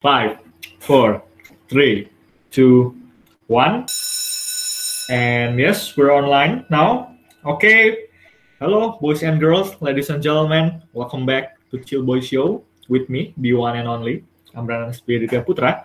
[0.00, 0.40] Five,
[0.80, 1.20] four,
[1.68, 2.08] three,
[2.48, 2.96] two,
[3.52, 3.84] one.
[5.12, 7.20] And yes, we're online now.
[7.44, 8.08] Okay.
[8.64, 10.80] Hello, boys and girls, ladies and gentlemen.
[10.96, 14.24] Welcome back to Chill Boy Show with me, the one and only
[14.56, 15.84] Amran Spirita Putra.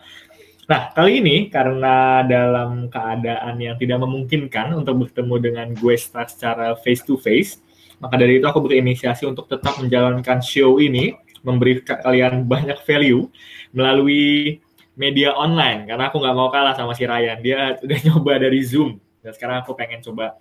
[0.72, 7.04] Nah, kali ini karena dalam keadaan yang tidak memungkinkan untuk bertemu dengan gue secara face
[7.04, 7.60] to face,
[8.00, 13.30] maka dari itu aku berinisiasi untuk tetap menjalankan show ini memberi kalian banyak value
[13.72, 14.58] melalui
[14.98, 15.86] media online.
[15.86, 17.40] Karena aku nggak mau kalah sama si Ryan.
[17.40, 18.98] Dia udah nyoba dari Zoom.
[19.22, 20.40] Dan sekarang aku pengen coba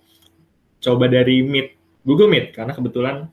[0.81, 2.57] coba dari Meet Google Meet.
[2.57, 3.29] Karena kebetulan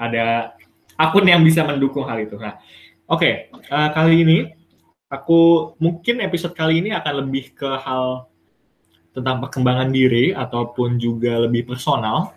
[0.00, 0.56] ada
[0.96, 2.40] akun yang bisa mendukung hal itu.
[2.40, 2.56] Nah
[3.10, 3.20] oke.
[3.20, 3.34] Okay,
[3.68, 4.38] uh, eh, kali ini
[5.12, 8.26] aku mungkin episode kali ini akan lebih ke hal
[9.16, 12.36] tentang perkembangan diri ataupun juga lebih personal.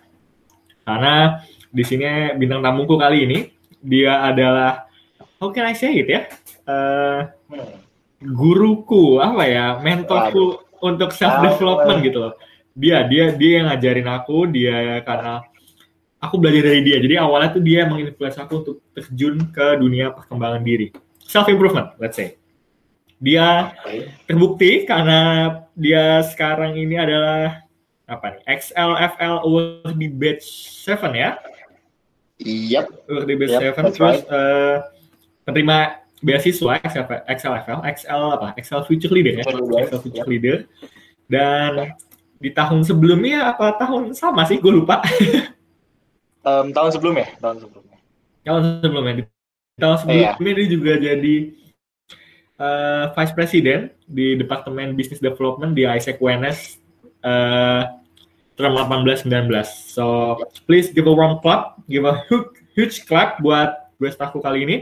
[0.87, 3.39] Karena di sini bintang tamuku kali ini
[3.79, 4.87] dia adalah
[5.39, 6.21] how can I say it ya?
[6.67, 7.31] Uh,
[8.19, 10.85] guruku apa ya mentorku Aduh.
[10.85, 12.33] untuk self development gitu loh.
[12.75, 15.43] Dia dia dia yang ngajarin aku dia karena
[16.19, 16.97] aku belajar dari dia.
[16.99, 20.91] Jadi awalnya tuh dia menginfluence aku untuk terjun ke dunia perkembangan diri.
[21.23, 22.35] Self improvement, let's say.
[23.19, 23.75] Dia
[24.27, 27.67] terbukti karena dia sekarang ini adalah
[28.07, 28.41] apa nih?
[28.47, 30.47] XLFL Award di batch
[30.87, 31.35] 7 ya
[32.39, 32.85] Yep.
[33.27, 34.23] Di Base yep, terus right.
[34.31, 34.87] uh,
[35.43, 38.47] penerima beasiswa XL, XLFL, XL apa?
[38.55, 39.43] XL Future Leader ya.
[39.43, 40.31] XL Future yep.
[40.31, 40.57] Leader.
[41.27, 41.93] Dan
[42.39, 44.63] di tahun sebelumnya apa tahun sama sih?
[44.63, 45.03] Gue lupa.
[46.47, 47.97] um, tahun sebelumnya, tahun sebelumnya.
[48.47, 49.13] Tahun sebelumnya.
[49.19, 49.23] Di
[49.79, 50.55] tahun sebelumnya yeah.
[50.55, 51.35] dia juga jadi
[52.59, 56.79] uh, Vice President di Departemen Business Development di Isaac WNS
[57.23, 57.83] uh,
[58.59, 59.63] term 18-19.
[59.63, 60.35] So
[60.67, 62.27] please give a warm clap, give a
[62.75, 64.77] huge clap buat gue staffku kali ini.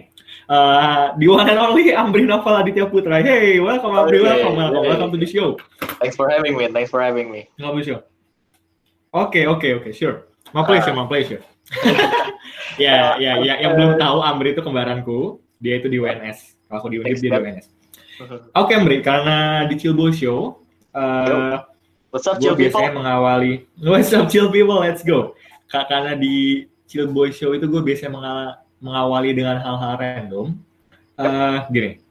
[0.50, 3.22] Uh, the one and only Ambri Novel Aditya Putra.
[3.22, 5.61] Hey, welcome Ambri, welcome, welcome, welcome to the show.
[6.02, 7.45] Thanks for having me, thanks for having me.
[7.61, 8.00] Welcome to the show.
[9.14, 10.25] Oke, okay, oke, okay, oke, okay, sure.
[10.57, 11.41] My pleasure, uh, my pleasure.
[12.81, 16.69] ya, ya, ya, yang belum tahu Ambri itu kembaranku, dia itu di WNS.
[16.72, 17.68] Kalau aku di Undip, dia di WNS.
[18.18, 20.63] Oke, okay, Ambri, karena di Chillbo Show,
[20.96, 21.62] uh,
[22.17, 22.81] What's up, chill people?
[22.81, 24.81] biasanya mengawali What's up, chill people?
[24.81, 25.38] Let's go.
[25.69, 28.17] Karena di Chill Boy Show itu gue biasanya
[28.81, 30.57] mengawali dengan hal-hal random.
[31.13, 32.01] Uh, gini,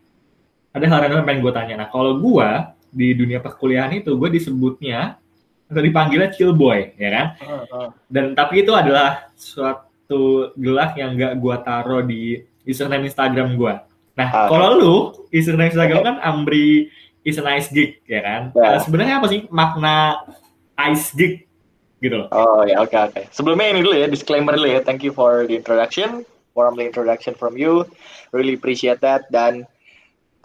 [0.70, 1.74] ada hal random yang pengen gue tanya.
[1.82, 2.48] Nah, kalau gue
[2.94, 5.18] di dunia perkuliahan itu gue disebutnya
[5.66, 7.26] atau dipanggilnya chill boy, ya kan?
[7.42, 7.88] Uh, uh.
[8.06, 13.74] Dan tapi itu adalah suatu gelar yang gak gue taruh di username Instagram gue.
[14.14, 14.94] Nah, uh, kalau lu
[15.34, 16.94] username Instagram kan Ambri
[17.26, 18.42] is a nice gig ya kan.
[18.54, 18.78] Yeah.
[18.78, 20.22] Uh, sebenarnya apa sih makna
[20.78, 21.50] ice gig
[21.98, 22.28] gitu loh.
[22.30, 23.12] Oh ya oke okay, oke.
[23.18, 23.24] Okay.
[23.34, 24.80] Sebelumnya ini dulu ya disclaimer dulu ya.
[24.86, 26.22] Thank you for the introduction,
[26.54, 27.82] warmly introduction from you.
[28.30, 29.66] Really appreciate that dan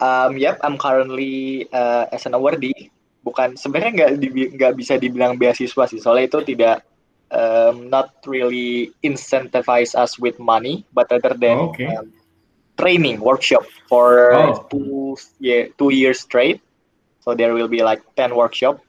[0.02, 2.90] um, yep I'm currently uh, as an awardee.
[3.22, 4.10] Bukan sebenarnya nggak
[4.58, 6.82] nggak bisa dibilang beasiswa sih soalnya itu tidak
[7.30, 11.86] um, not really incentivize us with money, but rather than oh, okay.
[11.94, 12.10] um,
[12.74, 14.66] training workshop for oh.
[14.66, 16.58] two yeah two years straight.
[17.22, 18.82] So there will be like 10 workshop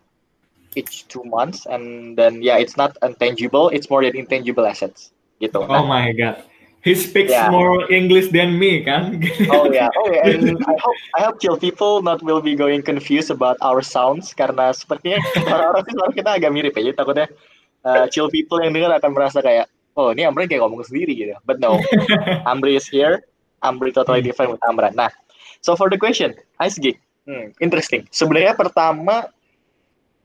[0.76, 1.66] each two months.
[1.66, 3.70] And then, yeah, it's not intangible.
[3.70, 5.14] It's more than intangible assets.
[5.42, 5.62] Gitu.
[5.62, 6.44] Oh my God.
[6.84, 7.48] He speaks yeah.
[7.48, 9.24] more English than me, kan?
[9.56, 10.28] oh yeah, oh yeah.
[10.28, 14.36] And I hope I hope chill people not will be going confused about our sounds
[14.36, 16.92] karena sepertinya orang-orang suara kita agak mirip ya.
[16.92, 17.28] Jadi takutnya
[17.88, 21.32] uh, chill people yang dengar akan merasa kayak, oh ini Amri kayak ngomong sendiri gitu.
[21.48, 21.80] But no,
[22.52, 23.24] Amri is here.
[23.64, 24.28] Amri totally hmm.
[24.28, 24.92] different with Amran.
[24.92, 25.08] Nah,
[25.64, 28.03] so for the question, Ice Geek, Hmm, interesting.
[28.11, 29.31] Sebenarnya pertama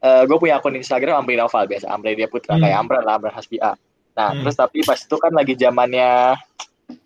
[0.02, 2.62] uh, gue punya akun Instagram Amri Noval biasa, Amri dia putra hmm.
[2.62, 3.78] kayak Amran lah, Amran Hasbi A.
[4.18, 4.42] Nah, hmm.
[4.42, 6.34] terus tapi pas itu kan lagi zamannya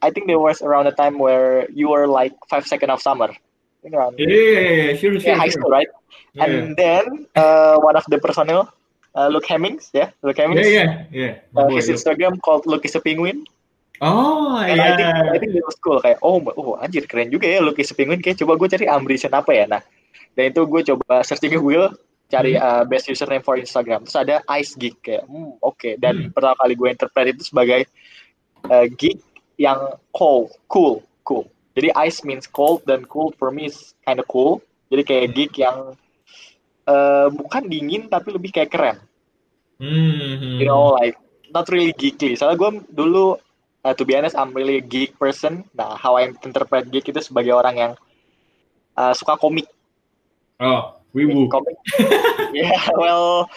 [0.00, 3.34] I think there was around the time where you were like five second of summer.
[3.82, 5.90] Yeah, yeah, yeah, sure, sure, yeah, high school, right?
[6.34, 6.46] Yeah.
[6.46, 8.70] And then uh, one of the personnel,
[9.18, 10.62] uh, Luke Hemmings, yeah, Luke Hemmings.
[10.62, 11.58] Yeah, yeah, yeah.
[11.58, 13.42] Uh, his Instagram called Luke is a Penguin.
[14.02, 14.74] Oh iya.
[14.74, 14.82] Yeah.
[14.82, 17.94] I think I think it was cool kayak oh oh anjir keren juga ya lukis
[17.94, 19.64] penguin kayak coba gue cari ambition apa ya.
[19.70, 19.82] Nah,
[20.34, 21.94] dan itu gue coba searching Google
[22.26, 22.64] cari hmm.
[22.66, 24.02] uh, best username for Instagram.
[24.02, 25.94] Terus ada Ice Geek kayak hmm, oke okay.
[26.02, 26.30] dan hmm.
[26.34, 27.86] pertama kali gue interpret itu sebagai
[28.66, 29.22] uh, geek
[29.60, 31.46] yang cool, cool, cool.
[31.78, 34.58] Jadi ice means cold dan cool for me is kind of cool.
[34.90, 35.34] Jadi kayak hmm.
[35.38, 35.78] geek yang
[36.90, 38.98] uh, bukan dingin tapi lebih kayak keren.
[39.78, 40.58] Hmm.
[40.58, 41.14] You know like
[41.54, 42.34] not really geekly.
[42.34, 43.38] Soalnya gue dulu
[43.84, 45.64] uh, to be honest, I'm really a geek person.
[45.74, 47.92] Nah, how I interpret geek itu sebagai orang yang
[48.96, 49.66] uh, suka komik.
[50.62, 51.50] Oh, wibu.
[51.50, 51.76] Komik.
[52.56, 53.50] yeah, well,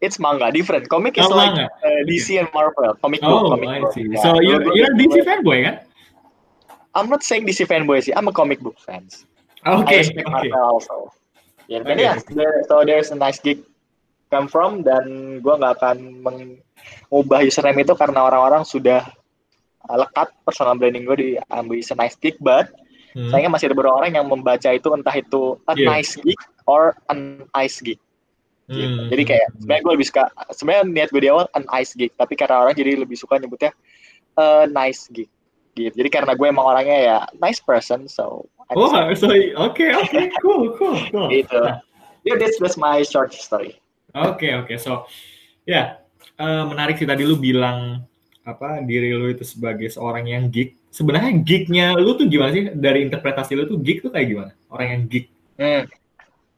[0.00, 0.88] it's manga, different.
[0.88, 2.94] Komik is oh, like uh, DC and Marvel.
[3.00, 3.42] Comic book.
[3.44, 4.08] Oh, comic I see.
[4.08, 4.20] Book.
[4.22, 5.76] So yeah, you're, you're DC fanboy kan?
[6.94, 8.12] I'm not saying DC fanboy sih.
[8.12, 9.24] I'm a comic book fans.
[9.64, 9.94] Okay.
[9.94, 10.50] I respect okay.
[10.50, 10.96] Marvel also.
[11.70, 12.02] Dan Okay.
[12.02, 13.62] ya, there- so there's a nice gig
[14.26, 19.06] come from dan gue nggak akan mengubah username itu karena orang-orang sudah
[19.88, 22.68] lekat personal branding gue di ambil is a nice gig, but
[23.10, 23.26] Hmm.
[23.26, 25.98] sayangnya masih ada beberapa orang yang membaca itu entah itu a Yeah.
[25.98, 26.38] nice gig
[26.70, 27.98] or an ice gig.
[28.70, 28.86] Gitu.
[28.86, 29.10] Hmm.
[29.10, 30.22] Jadi kayak sebenarnya gue lebih suka
[30.54, 33.74] sebenarnya niat gue di awal an ice gig, tapi karena orang jadi lebih suka nyebutnya
[34.38, 35.26] a nice gig.
[35.74, 35.90] Gitu.
[35.90, 38.86] Jadi karena gue emang orangnya ya nice person, so Oh,
[39.18, 41.26] so okay, okay, cool, cool, cool.
[41.34, 41.58] gitu.
[42.22, 43.74] Yeah, that's that's my short story.
[44.14, 44.70] Oke, oke.
[44.78, 45.10] So,
[45.66, 45.98] ya,
[46.38, 48.06] eh, menarik sih tadi lu bilang
[48.50, 50.74] apa diri lu itu sebagai seorang yang geek.
[50.90, 52.74] Sebenarnya geeknya lu tuh gimana sih?
[52.74, 54.52] Dari interpretasi lu tuh geek tuh kayak gimana?
[54.66, 55.26] Orang yang geek.
[55.54, 55.86] Hmm.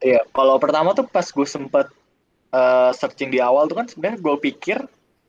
[0.03, 1.87] Iya, kalau pertama tuh pas gue sempet
[2.51, 4.79] uh, searching di awal tuh kan sebenarnya gue pikir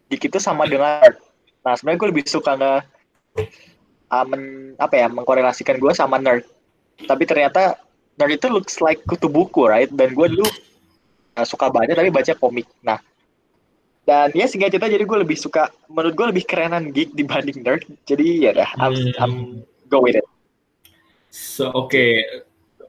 [0.09, 1.17] geek itu sama dengan nerd.
[1.63, 2.73] Nah sebenarnya gue lebih suka nge
[4.11, 6.43] uh, men- apa ya mengkorelasikan gue sama nerd.
[7.07, 7.79] Tapi ternyata
[8.19, 9.87] nerd itu looks like kutu buku, right?
[9.87, 10.43] Dan gue dulu
[11.39, 12.67] uh, suka baca tapi baca komik.
[12.83, 12.99] Nah
[14.03, 17.87] dan ya sehingga cerita jadi gue lebih suka menurut gue lebih kerenan geek dibanding nerd.
[18.03, 19.15] Jadi ya dah, I'm, Hmm.
[19.19, 19.33] I'm
[19.87, 20.27] go with it.
[21.33, 22.05] So, oke.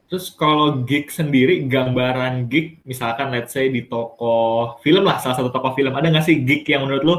[0.05, 5.49] Terus kalau geek sendiri, gambaran geek, misalkan let's say di toko film lah, salah satu
[5.49, 7.15] toko film, ada nggak sih geek yang menurut lu,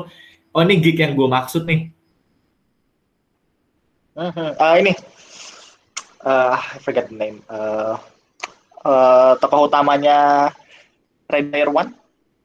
[0.54, 1.90] oh ini geek yang gue maksud nih?
[4.16, 4.48] Mhm.
[4.56, 4.94] Ah ini,
[6.22, 7.42] uh, I forget the name.
[7.50, 7.98] Uh,
[8.86, 10.48] uh, tokoh utamanya
[11.26, 11.90] Red Player One,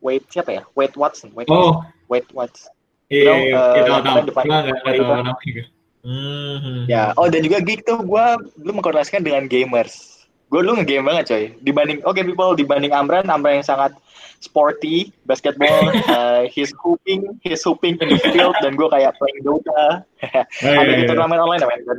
[0.01, 0.61] Wait siapa ya?
[0.73, 2.73] Wait Watson, Wait, Oh, Wait Watson.
[3.07, 5.33] iya, iya, eh, iya, namanya.
[5.45, 5.61] gitu.
[6.01, 6.89] Hmm.
[6.89, 8.25] Ya, oh dan juga geek tuh gue
[8.57, 10.25] dulu mengkorelasikan dengan gamers.
[10.49, 11.43] Gue dulu ngegame banget coy.
[11.61, 13.93] Dibanding, oke people, dibanding Amran, Amran yang sangat
[14.41, 20.01] sporty, basketball, uh, he's hooping, he's hooping in the field, dan gue kayak playing Dota.
[20.61, 20.97] Oh, iya, Ada iya.
[20.97, 21.83] di turnamen online namanya.
[21.87, 21.97] Dan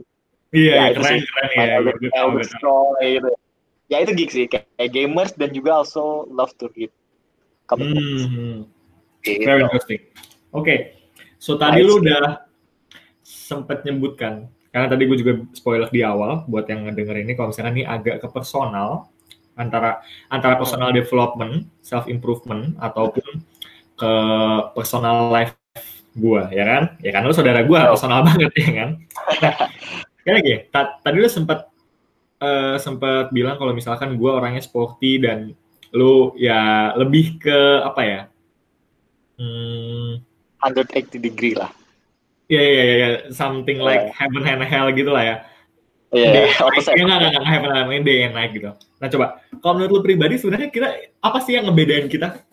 [0.53, 1.21] Iya, Ya, iya, itu keren, sih.
[1.33, 1.65] keren ya.
[1.81, 2.29] Elder, tahu.
[2.45, 3.31] Scroll gitu.
[3.89, 6.93] Ya itu geek sih, kayak gamers dan juga also love to read
[7.73, 8.23] comic books.
[8.29, 8.59] Hmm,
[9.23, 9.47] Gitu.
[9.47, 10.01] very interesting.
[10.51, 10.99] Oke,
[11.39, 11.87] so tadi Nice.
[11.87, 12.43] lu udah
[13.23, 17.73] sempet nyebutkan, karena tadi gue juga spoiler di awal buat yang ngedenger ini, kalau misalnya
[17.73, 19.09] ini agak ke personal,
[19.55, 23.41] antara antara personal development, self improvement ataupun
[23.95, 24.13] ke
[24.75, 25.55] personal life
[26.13, 26.83] gua, ya kan?
[27.01, 27.97] Ya kan lu saudara gua, Oh.
[27.97, 28.91] personal banget ya kan?
[29.41, 29.55] Nah,
[30.25, 31.71] kayak lagi, ta- tadi lu sempat
[32.43, 35.55] eh, sempat bilang kalau misalkan gua orangnya sporty dan
[35.93, 38.21] lu ya lebih ke apa ya?
[39.37, 40.21] Hmm,
[40.61, 41.73] 180 degree lah.
[42.53, 43.87] ya ya ya, ya, something Ya.
[43.87, 45.37] like heaven and hell gitu lah ya.
[46.13, 48.69] Iya, yeah, enggak, enggak, heaven and hell, day and night gitu.
[49.01, 50.89] Nah coba, kalau menurut lu pribadi sebenarnya kita
[51.25, 52.45] apa sih yang ngebedain kita?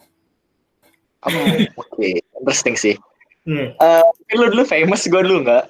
[1.76, 2.96] Oke, interesting sih.
[3.44, 3.76] Hmm.
[3.76, 5.64] Tapi lu dulu famous, gue dulu nggak.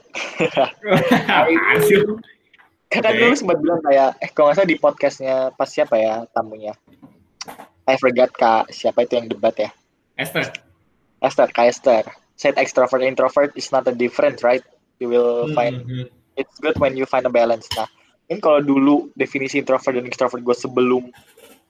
[1.89, 2.21] Lu?
[2.89, 3.19] Karena Oke.
[3.21, 6.73] dulu sempat bilang kayak, eh kalau nggak salah di podcastnya pas siapa ya tamunya?
[7.89, 9.69] I forgot kak siapa itu yang debat ya?
[10.15, 10.45] Esther.
[11.19, 12.03] Esther, kak Esther.
[12.39, 14.63] Said extrovert introvert is not a different, right?
[15.01, 16.07] You will find Hmm, hmm.
[16.39, 17.67] it's good when you find a balance.
[17.75, 17.87] Nah,
[18.31, 21.11] ini kalau dulu definisi introvert dan extrovert gue sebelum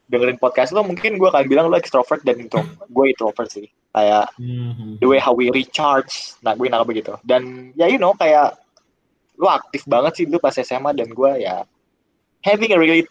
[0.09, 2.61] dengerin podcast lo, mungkin gue akan bilang lo extrovert dan intro.
[2.89, 3.65] gue introvert sih.
[3.93, 4.93] Kayak Hmm, hmm.
[5.01, 6.37] the way how we recharge.
[6.45, 7.13] Nah, gue nangkep begitu.
[7.25, 8.57] Dan ya you know kayak
[9.39, 11.63] lo aktif banget sih dulu pas SMA dan gue ya
[12.43, 13.07] having a really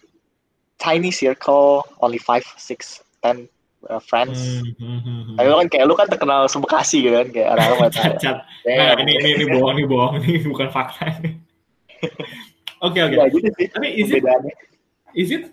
[0.79, 3.51] tiny circle, only five, six, ten
[3.87, 4.39] uh, friends.
[4.39, 5.37] Hmm, hmm, hmm, hmm.
[5.39, 8.37] Tapi lo kan kayak lu kan terkenal sebekasi gitu kan kayak orang-orang pada Cacat.
[8.67, 11.05] "Damn." Nah, ini, ini, ini bohong, ini bohong, ini bukan fakta.
[11.23, 11.31] ini.
[12.79, 13.11] Oke, oke.
[13.11, 14.23] Ya gitu Tapi is it,
[15.19, 15.51] is it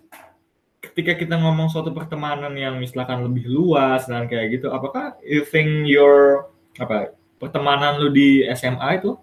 [0.78, 5.90] ketika kita ngomong suatu pertemanan yang misalkan lebih luas dan kayak gitu, apakah you think
[5.90, 6.46] your
[6.78, 9.18] apa pertemanan lu di SMA itu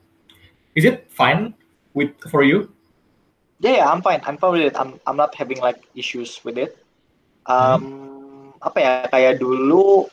[0.75, 1.55] is it fine
[1.95, 2.67] with for you?
[3.63, 4.19] Yeah, yeah, I'm fine.
[4.27, 4.75] I'm fine with it.
[4.75, 6.75] I'm I'm not having like issues with it.
[7.47, 8.12] Um,
[8.63, 10.07] apa ya kayak dulu,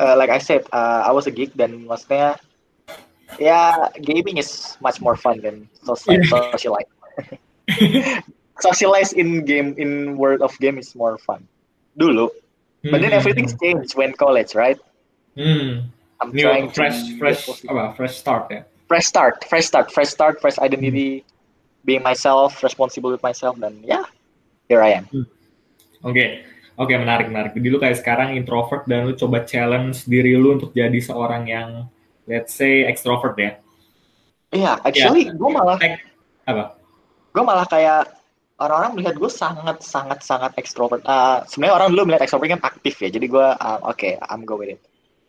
[0.00, 2.36] uh, like I said, uh, I was a geek dan maksudnya
[3.38, 6.24] ya gaming is much more fun than social Yeah.
[6.26, 6.90] socialize.
[8.60, 11.48] Socialize in game in world of game is more fun.
[11.98, 12.28] Dulu,
[12.90, 14.78] but then Hmm, everything's changed when college, right?
[15.34, 15.88] hmm.
[16.20, 18.62] I'm New trying fresh to fresh apa fresh start ya.
[18.88, 21.24] fresh start, fresh start, fresh start, fresh identity,
[21.84, 24.04] being myself, responsible with myself, dan ya,
[24.68, 25.08] here I am.
[26.04, 26.44] Oke,
[26.76, 27.52] oke menarik menarik.
[27.56, 31.68] Jadi lu kayak sekarang introvert dan lu coba challenge diri lu untuk jadi seorang yang
[32.28, 33.52] let's say extrovert ya.
[34.52, 36.04] Iya, actually gue malah, Tek-
[36.44, 36.76] apa?
[37.32, 38.12] gue malah kayak
[38.60, 41.00] orang-orang melihat gue sangat sangat sangat ekstrovert.
[41.08, 44.60] Uh, Sebenarnya orang dulu melihat ekstrovert kan aktif ya, jadi gue uh, oke, I'm go
[44.60, 44.80] with it.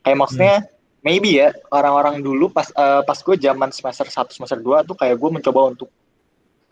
[0.04, 0.56] Kayak maksudnya
[1.04, 5.16] maybe ya orang-orang dulu pas uh, pas gue zaman semester 1 semester 2 tuh kayak
[5.20, 5.92] gue mencoba untuk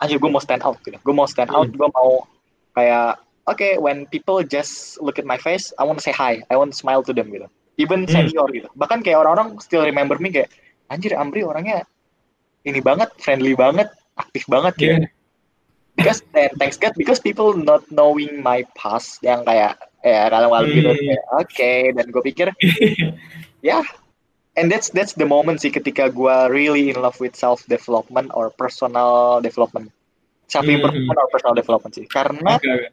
[0.00, 1.76] anjir gue mau stand out gitu gue mau stand out Hmm.
[1.76, 2.24] gue mau
[2.72, 6.42] kayak oke when people just look at my face I want to say hi.
[6.50, 7.48] I want to smile to them gitu.
[7.80, 8.28] Even Hmm.
[8.28, 8.68] senior gitu.
[8.76, 10.52] Bahkan kayak orang-orang still remember me kayak
[10.92, 11.88] anjir Amri orangnya
[12.62, 14.94] ini banget friendly banget aktif banget gitu.
[15.02, 15.10] Yeah.
[15.92, 20.72] because and thanks God because people not knowing my past yang kayak ya kalau malam
[20.72, 20.88] gitu.
[20.88, 21.00] Hmm.
[21.00, 22.46] kayak, oke dan gue pikir
[23.68, 23.82] ya.
[24.52, 28.52] And that's that's the moment sih ketika gue really in love with self development or
[28.52, 29.88] personal development.
[30.44, 32.04] Self improvement or personal development sih.
[32.04, 32.92] Karena oke.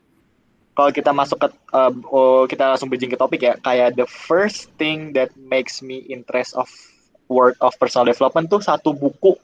[0.80, 4.72] Kalau kita masuk ke uh, oh, kita langsung bridging ke topik ya kayak the first
[4.80, 6.72] thing that makes me interest of
[7.28, 9.36] word of personal development tuh satu buku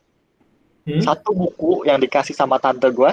[0.86, 1.02] Hmm?
[1.02, 3.10] satu buku yang dikasih sama tante gue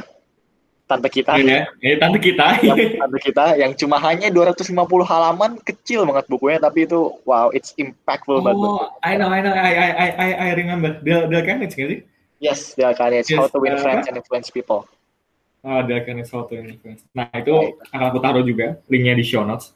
[0.84, 2.60] tante kita Iya, ini tante kita.
[2.60, 4.76] yang tante kita yang cuma hanya 250
[5.08, 9.56] halaman kecil banget bukunya tapi itu wow it's impactful banget Oh, I know, I know,
[9.56, 11.00] I, I, I, I, remember.
[11.00, 12.04] Del, Del Carnage sih?
[12.44, 14.84] yes kan it's Yes, how to win uh, friends and influence people
[15.62, 17.06] Del Carnage How to Influence.
[17.14, 19.70] Nah, itu akan aku taruh juga linknya di show notes.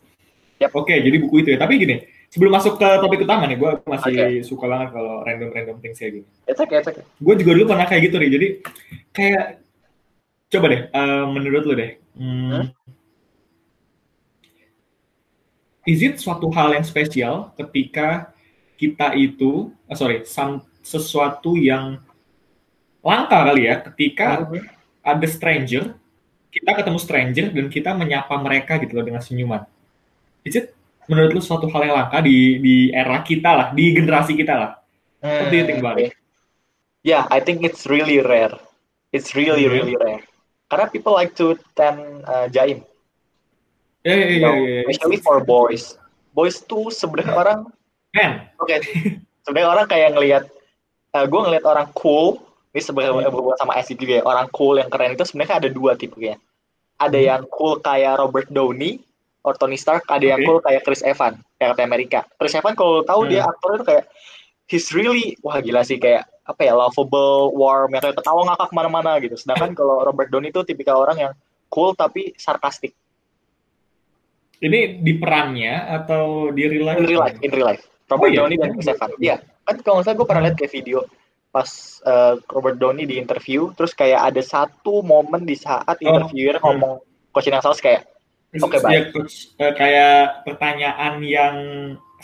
[0.59, 0.75] Yap.
[0.75, 1.59] Oke, jadi buku itu ya.
[1.62, 4.26] Tapi gini, sebelum masuk ke topik utama nih, gue masih Oke.
[4.43, 6.26] suka banget kalau random-random things kayak gini.
[6.50, 8.28] it's okay it's okay Gue juga dulu pernah kayak gitu, Ri.
[8.35, 8.49] Jadi,
[9.14, 9.45] kayak,
[10.50, 12.66] coba deh, eh, menurut lu deh, hmm, Hah?
[15.87, 18.35] is it suatu hal yang spesial ketika
[18.75, 22.02] kita itu, eh, sorry, some- sesuatu yang
[23.07, 24.47] langka kali ya, ketika
[25.06, 25.94] ada stranger,
[26.50, 29.62] kita ketemu stranger dan kita menyapa mereka gitu loh dengan senyuman.
[30.42, 30.75] Is it
[31.06, 34.70] menurut lu suatu hal yang langka di di era kita lah, di generasi kita lah?
[35.22, 36.10] What do you think about it?
[36.10, 36.25] Hmm,
[37.06, 38.58] Yeah, I think it's really rare.
[39.14, 39.75] It's really Mhm.
[39.78, 40.26] really rare.
[40.66, 42.82] Karena people like to tend uh, jaim,
[44.02, 44.82] Eh, eh, you eh, know, eh, eh.
[44.90, 45.94] especially for boys.
[46.34, 47.60] Boys tuh sebenarnya orang,
[48.10, 48.75] Man, oke,
[49.46, 50.44] sebenarnya orang kayak ngelihat,
[51.14, 52.42] gue ngelihat orang cool,
[52.76, 53.33] ini sebenarnya Hmm.
[53.33, 56.37] berhubungan sama SCG ya, orang cool yang keren itu sebenarnya ada dua tipe ya.
[56.97, 57.26] Ada Hmm.
[57.26, 59.00] yang cool kayak Robert Downey
[59.40, 60.47] or Tony Stark, ada yang Oke.
[60.47, 62.21] cool kayak Chris Evans, kayak Captain America.
[62.37, 63.30] Chris Evans kalau tahu Hmm.
[63.30, 64.04] dia aktor itu kayak
[64.66, 68.75] he's really wah gila sih kayak apa ya lovable, warm, yang kayak ketawa ngakak ke
[68.75, 69.35] mana-mana gitu.
[69.35, 71.33] Sedangkan kalau Robert Downey itu tipikal orang yang
[71.66, 72.92] cool tapi sarkastik.
[74.56, 76.97] ini di perannya atau di real life?
[76.97, 77.85] In real life, in real life.
[78.09, 78.38] Robert Oh, iya?
[78.40, 79.12] Downey dan Chris Evans.
[79.18, 80.99] Iya, kan kalau nggak salah gue pernah lihat kayak video
[81.56, 81.68] pas
[82.04, 86.64] eh, Robert Downey di interview, terus kayak ada satu momen di saat Oh, interviewer hmm.
[86.68, 86.94] ngomong
[87.32, 88.04] question yang salah kayak
[88.56, 88.92] Oke, baik.
[88.92, 90.16] Ya, coach, eh, kayak
[90.48, 91.54] pertanyaan yang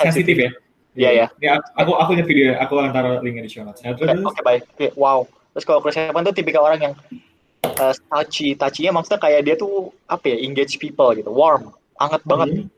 [0.01, 0.51] sensitif ya?
[0.93, 1.27] Iya, ya.
[1.41, 3.81] Ya, aku aku ingat video, aku akan taruh linknya di show notes.
[3.85, 4.63] Ya, Oke, terus, oke, baik.
[4.77, 5.25] Oke, wow.
[5.53, 6.95] Terus kalau Chris Evans tuh tipikal orang yang
[7.81, 12.69] uh, touchy, touchy-nya maksudnya kayak dia tuh apa ya, engage people gitu, warm, hangat banget,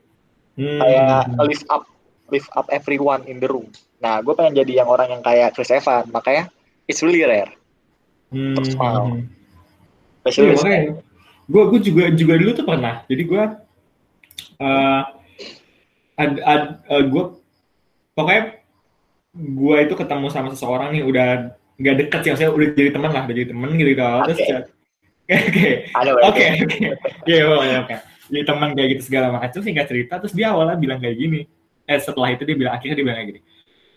[0.55, 0.79] Hmm.
[0.79, 1.03] kayak
[1.35, 1.43] Hmm.
[1.51, 1.83] lift up,
[2.31, 3.67] lift up everyone in the room.
[4.05, 6.53] Nah, gue pengen jadi yang orang yang kayak Chris Evans, makanya
[6.85, 7.49] it's really rare.
[8.29, 8.53] Hmm.
[8.53, 8.77] terus.
[8.77, 9.25] Iya,
[10.21, 10.81] Especially makanya
[11.45, 12.95] gue gue juga juga dulu tuh pernah.
[13.09, 13.43] Jadi gue
[14.61, 15.03] eh
[16.21, 17.25] ad, ad, eh, gue
[18.13, 18.43] pokoknya
[19.35, 21.29] gue itu ketemu sama seseorang nih udah
[21.81, 24.05] nggak deket sih, maksudnya udah jadi teman lah, udah jadi teman gitu gitu.
[24.29, 24.39] Terus
[25.25, 25.89] Oke.
[26.05, 26.85] Oke, oke, oke,
[27.25, 27.97] iya oke, oke.
[28.29, 29.49] Jadi teman kayak gitu segala macam.
[29.57, 31.49] Terus singkat cerita, terus dia awalnya bilang kayak gini.
[31.89, 33.41] Eh setelah itu dia bilang akhirnya dia bilang kayak gini.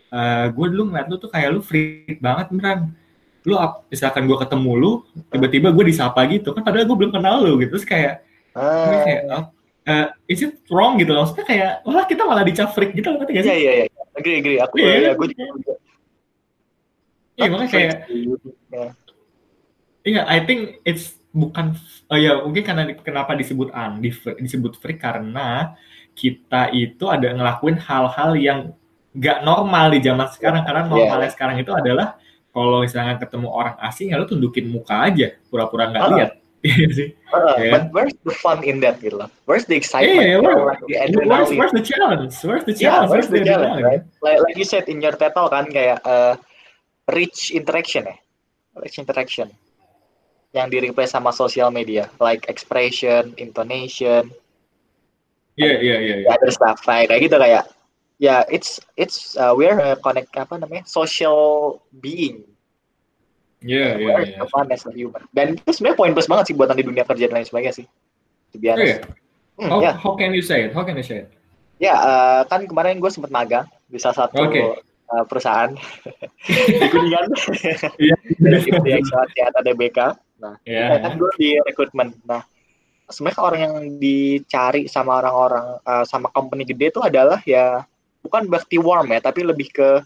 [0.08, 2.80] Eh gue dulu ngeliat lu tuh kayak lu freak banget beneran.
[3.48, 3.56] Lu
[3.88, 4.92] misalkan gue ketemu lu,
[5.32, 7.76] tiba-tiba gue disapa gitu kan padahal gue belum kenal lu gitu.
[7.80, 8.14] Terus kayak
[8.56, 9.44] gue kayak Ah, oh,
[9.88, 11.24] eh, is it wrong gitu loh.
[11.28, 13.62] Maksudnya kayak wah kita malah dicap freak gitu loh ngerti gak iya sih?
[13.64, 13.86] iya iya,
[14.16, 14.58] agree agree.
[14.60, 15.12] Aku Iya, ya, iya.
[15.16, 15.46] gue juga.
[17.38, 17.94] Iya makanya kayak
[18.68, 18.86] Ya.
[20.08, 21.76] Iya, I think it's bukan
[22.10, 24.02] oh ya mungkin karena kenapa disebut un,
[24.42, 25.76] disebut freak karena
[26.18, 28.60] kita itu ada ngelakuin hal-hal yang
[29.18, 32.16] nggak normal di zaman sekarang karena normalnya sekarang itu adalah
[32.54, 36.12] kalau misalnya ketemu orang asing ya lu tundukin muka aja pura-pura nggak Ah.
[36.14, 36.32] lihat
[36.66, 37.72] Iya sih Uh, Iya.
[37.76, 39.30] But where's the fun in that gitu loh?
[39.46, 40.26] Where's the Iya, excitement?
[40.26, 40.82] yeah, Or like
[41.14, 43.86] the where's, where's the challenge where's the Yeah, challenge where's the challenge, adrenaline?
[43.86, 44.04] right?
[44.26, 46.34] Like, like you said in your Talk kan kayak uh,
[47.14, 48.18] rich interaction ya,
[48.82, 49.54] rich interaction
[50.56, 54.32] yang di replace sama social media, like expression, intonation,
[55.60, 56.28] Iya iya iya iya.
[56.30, 57.66] the other stuff like kayak gitu kayak
[58.18, 62.42] ya it's it's uh, we're a connect apa namanya social being,
[63.62, 64.42] iya we're iya.
[64.42, 65.22] the fun as a human.
[65.34, 67.86] Dan itu sebenarnya poin plus banget sih buat nanti dunia kerja dan lain sebagainya sih.
[68.52, 68.90] To be Oh, honest.
[68.90, 69.00] iya.
[69.58, 70.72] Hmm, How, ya, how can you say it?
[70.74, 71.30] How can you say it?
[71.78, 74.82] ya uh, kan kemarin gue sempet magang di salah satu Oke.
[75.14, 75.78] uh, perusahaan
[76.50, 77.30] di Kuningan.
[78.02, 78.16] Iya.
[78.42, 80.00] dari tim Aksiat DBK.
[80.42, 81.06] Nah, Iya.
[81.06, 82.18] kan gue di rekrutmen.
[82.26, 82.42] Nah,
[83.06, 87.86] sebenarnya orang yang dicari sama orang-orang uh, sama company gede itu adalah ya
[88.28, 90.04] bukan berarti warm ya, tapi lebih ke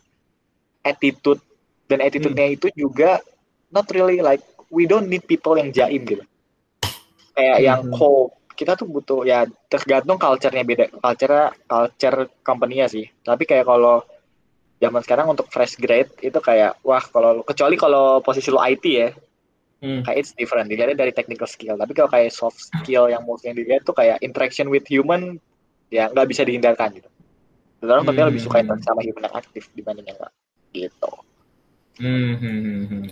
[0.86, 1.42] attitude.
[1.90, 3.20] Dan attitude-nya itu juga
[3.74, 4.40] not really like
[4.72, 6.24] we don't need people yang jaim gitu.
[7.36, 7.66] Kayak Hmm.
[7.68, 8.32] yang cold.
[8.56, 13.10] Kita tuh butuh ya tergantung culture-nya beda culture culture company-nya sih.
[13.26, 14.06] Tapi kayak kalau
[14.78, 19.10] zaman sekarang untuk fresh grade itu kayak wah kalau kecuali kalau posisi lo IT ya
[19.82, 20.06] Hmm.
[20.06, 20.70] kayak it's different.
[20.70, 21.74] Dilihatnya dari technical skill.
[21.74, 25.42] Tapi kalau kayak soft skill yang mungkin dilihat tuh kayak interaction with human
[25.92, 27.11] ya nggak bisa dihindarkan gitu
[27.90, 28.14] orang Hmm.
[28.14, 28.28] hmm.
[28.30, 30.34] lebih suka interaksi sama human yang aktif dibanding yang enggak
[30.76, 31.12] gitu
[32.02, 33.04] Hmm, hmm, hmm, hmm.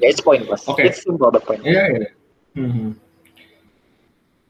[0.00, 0.88] Ya it's pointless Oke.
[0.88, 2.10] it's simple but pointless Iya, iya.
[2.56, 2.96] Hmm.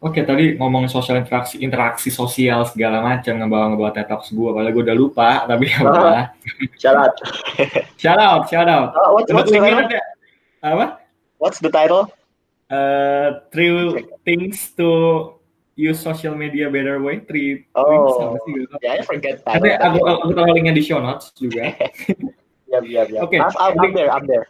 [0.02, 4.50] Oke, tadi ngomong sosial interaksi, interaksi sosial segala macam ngebawa ngebawa TED Talks gue.
[4.50, 6.34] Padahal gue udah lupa, tapi ya udah.
[6.74, 7.14] syarat
[8.02, 8.90] Shout out, shout out.
[8.98, 9.78] Oh, what's, what's, the title?
[9.86, 10.02] ada.
[10.62, 10.86] Apa?
[11.38, 12.10] what's the title
[12.72, 13.68] Uh, three
[14.24, 14.88] things to
[15.74, 17.20] use social media better way.
[17.24, 18.36] Three Oh.
[18.44, 18.74] sih gitu.
[18.80, 21.72] ya I forget Tapi title aku, aku taruh linknya di show notes juga.
[22.68, 23.36] ya ya ya Oke.
[23.40, 24.46] I'm, there I'm there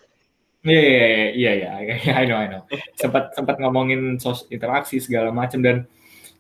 [0.63, 1.53] Iya iya iya
[1.83, 2.63] iya iya I know I know.
[2.95, 5.91] Sempat sempat ngomongin sos interaksi segala macam dan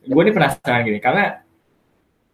[0.02, 1.42] gue nih penasaran gini karena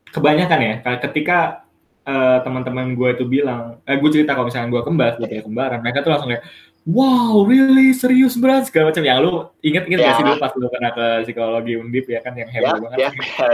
[0.08, 0.74] kebanyakan ya
[1.04, 1.64] ketika
[2.08, 5.78] eh, teman-teman gue itu bilang, eh, gue cerita kalau misalnya gue kembar, gue kayak kembaran,
[5.84, 6.40] mereka tuh langsung kayak,
[6.88, 9.04] wow, really serius berat segala macam.
[9.04, 10.16] Yang lu inget inget gak Ya.
[10.16, 13.11] sih dulu pas lu pernah ke psikologi undip ya kan yang ya hebat banget, ya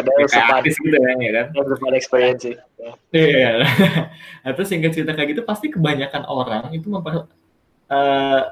[0.06, 1.46] that was a kayak fun artis gitu ya, ya kan?
[1.82, 2.90] fun experience sih Ya.
[3.10, 3.50] Iya.
[4.46, 7.26] nah, terus singkat cerita kayak gitu pasti kebanyakan orang itu memper,
[7.88, 8.42] eh,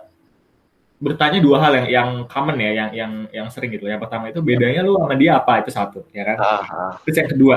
[0.98, 3.84] bertanya dua hal yang yang common ya, yang yang yang sering gitu.
[3.86, 6.36] Yang pertama itu bedanya lu sama dia apa itu satu, ya kan?
[6.40, 6.92] Ah, ah.
[7.04, 7.56] Terus yang kedua,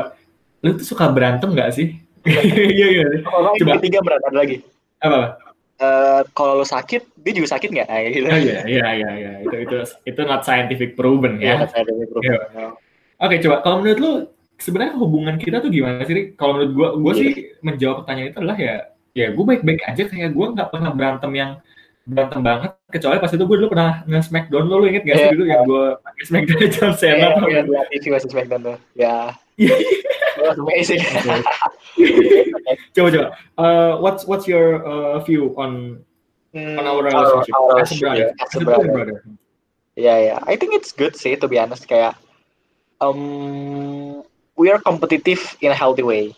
[0.62, 1.88] lu tuh suka berantem nggak sih?
[2.76, 3.06] Iya iya.
[3.22, 3.54] Coba.
[3.54, 4.66] yang ketiga berat ada lagi
[4.98, 5.38] Apa?
[5.76, 9.32] Eh, kalau lo sakit dia juga sakit nggak gitu Oh iya iya iya iya.
[9.44, 9.76] Itu itu
[10.08, 11.60] itu not scientific proven ya.
[11.60, 12.20] Iya, saya ada mikro.
[12.24, 12.40] Iya.
[13.20, 14.12] Oke, coba kalau menurut lu
[14.56, 16.32] sebenarnya hubungan kita tuh gimana sih?
[16.40, 17.20] Kalau menurut gua, gua Iya.
[17.20, 18.76] sih menjawab pertanyaan itu adalah ya,
[19.12, 21.52] ya gue baik-baik aja kayak gua nggak pernah berantem yang
[22.08, 22.72] berantem banget.
[22.88, 25.34] Kecuali pas itu gue dulu pernah nge-smackdown lo, lu inget gak sih Iya.
[25.36, 28.78] dulu yang gue pakai smackdown John Iya, Cena yang di TV masih Smackdown tuh.
[28.96, 29.18] Ya.
[29.56, 29.72] Iya.
[30.36, 31.00] It was amazing.
[32.96, 33.28] coba coba.
[33.56, 36.04] Uh, what's what's your uh, view on
[36.52, 38.32] Hmm, on our relationship our as a brother?
[38.32, 38.88] relationship, As a brother.
[38.88, 39.18] brother.
[39.96, 40.40] Yeah, yeah.
[40.44, 42.16] I think it's good sih to be honest kayak
[43.00, 44.24] um
[44.56, 46.32] we are competitive in a healthy way.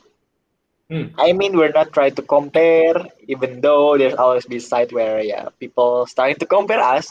[0.90, 1.14] Hmm.
[1.18, 5.54] I mean we're not trying to compare even though there's always this side where yeah
[5.60, 7.10] people starting to compare us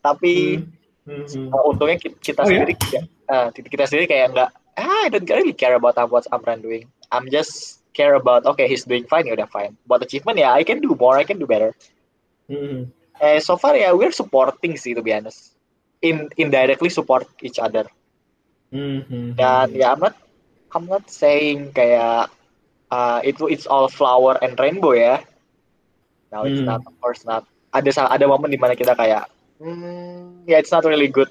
[0.00, 0.62] tapi
[1.08, 1.48] Hmm, hmm.
[1.48, 3.00] uh, untungnya ki- kita Oh, sendiri ya,
[3.32, 6.86] uh, kita sendiri kayak enggak ah, I don't really care about what Amran doing.
[7.10, 9.74] I'm just care about okay he's doing fine ya udah fine.
[9.90, 11.74] Buat achievement ya I can do more, I can do better.
[12.46, 12.94] Hmm.
[13.18, 15.58] Eh, so far ya we're supporting sih to be honest.
[16.00, 17.90] In indirectly support each other.
[18.70, 20.14] Hmm, hmm, Dan ya I'm not
[20.74, 22.30] I'm not saying kayak
[22.92, 25.24] uh, itu it's all flower and rainbow ya.
[26.30, 26.68] No, it's Hmm.
[26.68, 27.48] not of course not.
[27.74, 29.26] Ada ada momen di mana kita kayak
[29.60, 31.28] hmm, ya it's not really good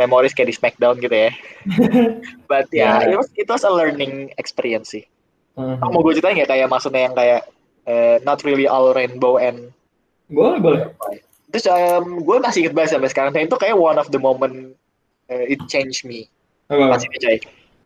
[0.00, 1.30] memories kayak di Smackdown gitu ya.
[2.50, 3.14] But ya Ya.
[3.14, 5.04] it was it was a learning experience sih.
[5.54, 5.78] Hmm.
[5.78, 7.40] Kamu mau gue ceritain nggak kayak maksudnya yang kayak
[7.86, 9.70] eh, not really all rainbow and
[10.32, 10.80] Boleh boleh.
[11.52, 13.30] Terus um, gue masih inget banget sampai sekarang.
[13.36, 14.74] Dan itu kayak one of the moment
[15.30, 16.26] uh, it changed me.
[16.66, 17.38] Masih inget coy.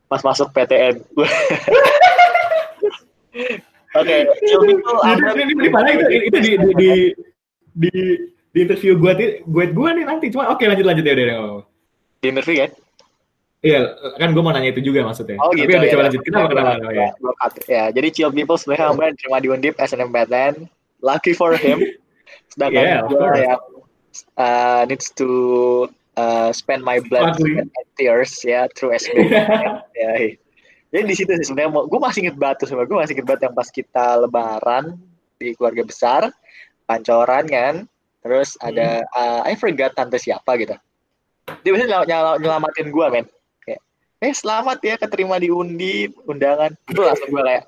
[0.09, 1.03] Pas masuk PTN.
[3.99, 6.91] Oke, itu ini, ini, ini mana itu, itu di, di, di,
[7.73, 7.93] di,
[8.53, 10.27] di interview gue nih, gue gue nih nanti.
[10.29, 11.65] Cuma oke lanjut lanjut ya udah.
[12.23, 12.71] Di interview kan?
[13.59, 13.81] Iya,
[14.23, 15.35] kan gue mau nanya itu juga maksudnya.
[15.43, 15.91] Oh Tapi gitu udah ya.
[15.91, 16.21] coba lanjut.
[16.23, 16.71] Kenapa kenapa?
[16.79, 17.09] kenapa, ya.
[17.67, 20.55] Ya, jadi chill people sebenarnya Amran terima di Undip SNMPTN.
[21.03, 21.83] Lucky for him.
[22.55, 23.63] Sedangkan Yeah, gue yang
[24.39, 25.29] uh, needs to
[26.15, 29.27] uh, spend my blood and tears ya through SB.
[29.99, 30.39] ya, iya.
[30.89, 33.55] Jadi di situ sih sebenarnya gue masih inget tuh sebenarnya gue masih inget banget yang
[33.59, 34.85] pas kita lebaran
[35.37, 36.23] di keluarga besar
[36.89, 37.75] pancoran kan
[38.25, 40.75] terus ada uh, I forgot tante siapa gitu
[41.63, 43.27] dia biasanya nyel nyel- nyelamatin gue men.
[43.65, 43.81] Kayak
[44.21, 46.73] eh selamat ya keterima di undi undangan.
[46.87, 47.65] Itu langsung gue kayak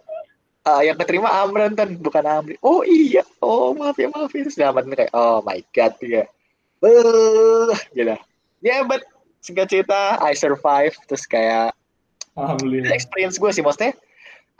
[0.61, 2.55] "Ah, yang keterima Amran kan bukan Amri.
[2.61, 3.25] Oh iya.
[3.40, 4.45] Oh maaf ya maaf ya.
[4.45, 6.25] Nyelamatin kayak oh my god ya
[6.81, 8.16] eh gitu
[8.64, 9.05] ya but
[9.45, 11.77] singkat cerita I survive terus kayak
[12.37, 12.93] Alhamdulillah.
[12.93, 13.61] experience gue sih.
[13.61, 13.93] Maksudnya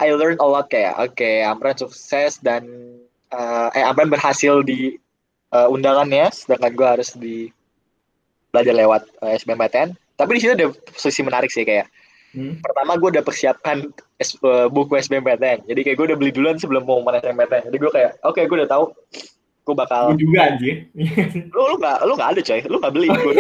[0.01, 2.65] I learn a lot kayak oke Amran sukses dan
[3.33, 4.97] uh, eh Amran berhasil di
[5.53, 7.49] uh, undangannya sedangkan gue harus di
[8.51, 11.89] belajar lewat uh, SBMPTN tapi di situ ada posisi menarik sih kayak
[12.31, 12.63] Hmm.
[12.63, 16.87] pertama gue udah persiapkan S- uh, buku SBMPTN jadi kayak gue udah beli duluan sebelum
[16.87, 18.85] mau SBMPTN jadi gue kayak oke gue udah tahu
[19.61, 20.87] gue bakal Gue juga anjir.
[21.59, 23.35] lu lu nggak lu nggak ada coy lu nggak beli gue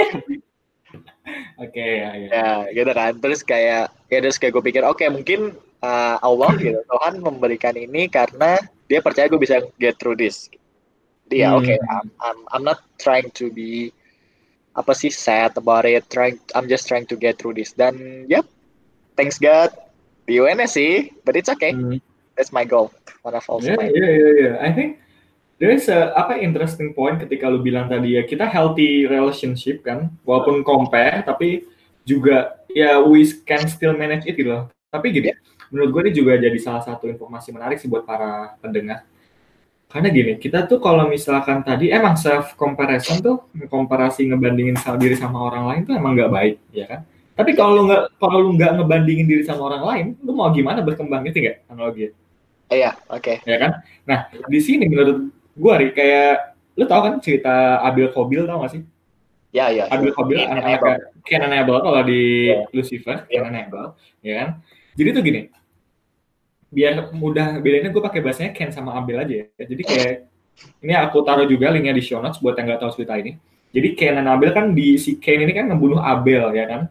[1.60, 2.28] Oke ya ya.
[2.34, 5.54] ya gitu kan terus kayak ya terus kayak gue pikir oke mungkin
[5.86, 8.58] uh, Allah gitu Tuhan memberikan ini karena
[8.90, 10.50] dia percaya gue bisa get through this
[11.30, 11.62] yeah, Hmm.
[11.62, 13.94] okay, I'm, I'm I'm not trying to be
[14.74, 16.06] apa sih sad about it.
[16.10, 17.74] Trying, I'm just trying to get through this.
[17.74, 18.46] Dan, yep,
[19.18, 19.74] thanks God
[20.30, 21.74] di UNS sih, but it's okay.
[21.74, 21.98] Hmm.
[22.38, 22.94] That's my goal.
[23.26, 24.54] One of also Yeah, my yeah, yeah, yeah.
[24.62, 25.02] I think
[25.60, 30.64] there's a apa interesting point ketika lu bilang tadi ya kita healthy relationship kan, walaupun
[30.64, 31.68] compare tapi
[32.08, 34.64] juga ya we can still manage it gitu loh.
[34.90, 35.30] Tapi gini,
[35.70, 39.06] menurut gue ini juga jadi salah satu informasi menarik sih buat para pendengar.
[39.90, 45.18] Karena gini, kita tuh kalau misalkan tadi emang self comparison tuh komparasi ngebandingin sama diri
[45.18, 47.00] sama orang lain tuh emang nggak baik, ya kan?
[47.34, 50.78] Tapi kalau lu nggak kalau lu nggak ngebandingin diri sama orang lain, lu mau gimana
[50.78, 52.14] berkembang gitu nggak analogi?
[52.70, 53.42] Iya, oke.
[53.42, 53.82] ya kan?
[54.06, 55.26] Nah, di sini menurut
[55.58, 58.82] gua Ri, kayak lu tau kan cerita Abil Kobil tau gak sih?
[59.50, 59.90] Ya, ya.
[59.90, 62.70] Abil Kobil anak-anak Cain and Abel kalau di Iya.
[62.70, 63.42] Lucifer, Iya.
[63.42, 63.66] Cain
[64.22, 64.48] ya kan?
[64.94, 65.40] Jadi tuh gini,
[66.70, 69.46] biar mudah bedanya gue pakai bahasanya Ken sama Abel aja ya.
[69.58, 70.14] Jadi kayak
[70.80, 73.36] ini aku taruh juga linknya di show notes buat yang nggak tahu cerita ini.
[73.70, 76.82] Jadi Cain dan Abel kan di si Cain ini kan ngebunuh Abel ya kan?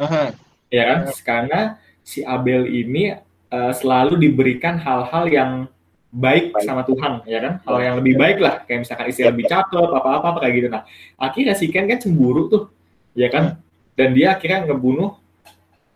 [0.00, 0.28] Mhm.
[0.72, 0.98] ya kan?
[1.20, 1.60] Karena
[2.00, 3.12] si Abel ini
[3.52, 5.50] eh, selalu diberikan hal-hal yang
[6.12, 6.64] baik Baik.
[6.64, 7.52] sama Tuhan, ya kan?
[7.64, 10.68] Hal yang lebih baik lah, kayak misalkan istri lebih cakep, apa-apa kayak gitu.
[10.68, 10.84] Nah,
[11.16, 12.68] akhirnya si Ken kan cemburu tuh,
[13.16, 13.56] ya kan?
[13.96, 15.16] Dan dia akhirnya ngebunuh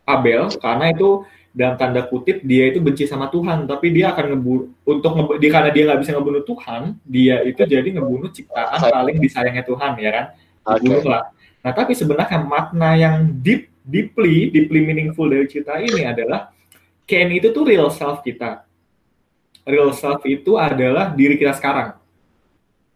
[0.08, 1.24] Abel karena itu
[1.56, 5.48] dalam tanda kutip dia itu benci sama Tuhan, tapi dia akan ngebunuh untuk ngebu- dia
[5.48, 10.10] karena dia nggak bisa ngebunuh Tuhan, dia itu jadi ngebunuh ciptaan paling disayangnya Tuhan, ya
[10.12, 10.24] kan?
[10.76, 11.32] Dibunuh lah.
[11.64, 16.52] Nah, tapi sebenarnya makna yang deep, deeply, deeply meaningful dari cerita ini adalah
[17.08, 18.68] Ken itu tuh real self kita.
[19.64, 21.96] Real self itu adalah diri kita sekarang,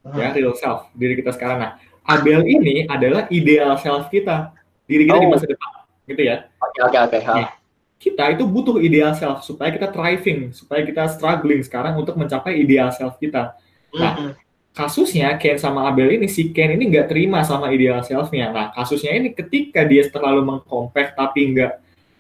[0.05, 1.59] ya real self, diri kita sekarang.
[1.65, 1.73] Nah,
[2.05, 4.53] Abel ini adalah ideal self kita,
[4.85, 5.33] diri kita di Oh.
[5.33, 5.71] masa depan,
[6.07, 6.37] gitu ya.
[6.61, 7.60] Oke, oke, oke.
[8.01, 12.89] Kita itu butuh ideal self supaya kita thriving, supaya kita struggling sekarang untuk mencapai ideal
[12.97, 13.53] self kita.
[13.93, 14.33] Nah,
[14.71, 18.55] kasusnya Ken sama Abel ini si Ken ini nggak terima sama ideal self-nya.
[18.55, 21.73] Nah kasusnya ini ketika dia terlalu mengcompare tapi nggak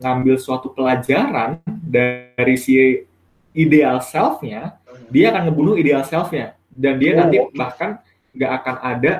[0.03, 3.07] ngambil suatu pelajaran dari si
[3.55, 4.77] ideal self-nya,
[5.09, 7.19] dia akan ngebunuh ideal self-nya dan dia Oh.
[7.25, 8.03] nanti bahkan
[8.35, 9.13] nggak akan ada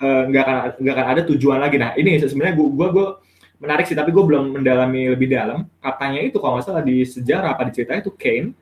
[0.00, 1.76] eh, nggak akan nggak akan ada tujuan lagi.
[1.76, 3.08] Nah ini sebenarnya gua gua, gua
[3.56, 5.64] menarik sih tapi gue belum mendalami lebih dalam.
[5.80, 8.52] Katanya itu kalau nggak salah di sejarah apa di cerita itu Cain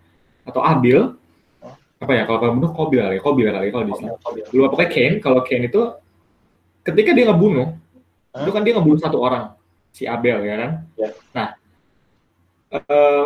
[0.45, 1.17] atau Abel
[1.95, 4.11] apa ya kalau kamu Kobil kali, Kobil kali kalau di sini
[4.53, 5.81] lupa pokoknya Kane kalau Kane itu
[6.85, 7.81] ketika dia ngebunuh
[8.29, 8.45] Hah?
[8.45, 9.57] itu kan dia ngebunuh satu orang
[9.89, 11.09] si Abel ya kan Ya.
[11.33, 11.49] nah
[12.69, 13.25] eh,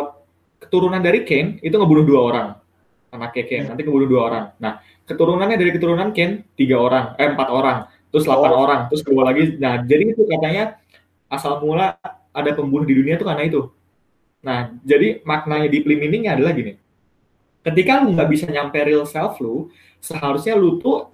[0.63, 2.47] keturunan dari Kane itu ngebunuh dua orang
[3.11, 3.69] anaknya Kane Hmm.
[3.75, 7.77] nanti ngebunuh dua orang nah keturunannya dari keturunan Kane tiga orang eh empat orang
[8.09, 8.59] terus delapan Oh.
[8.63, 10.79] orang terus kedua lagi nah jadi itu katanya
[11.29, 11.95] asal mula
[12.33, 13.61] ada pembunuh di dunia itu karena itu
[14.41, 16.75] nah jadi maknanya di meaningnya adalah gini
[17.63, 21.11] ketika lu nggak bisa nyampe real self lu seharusnya lu tuh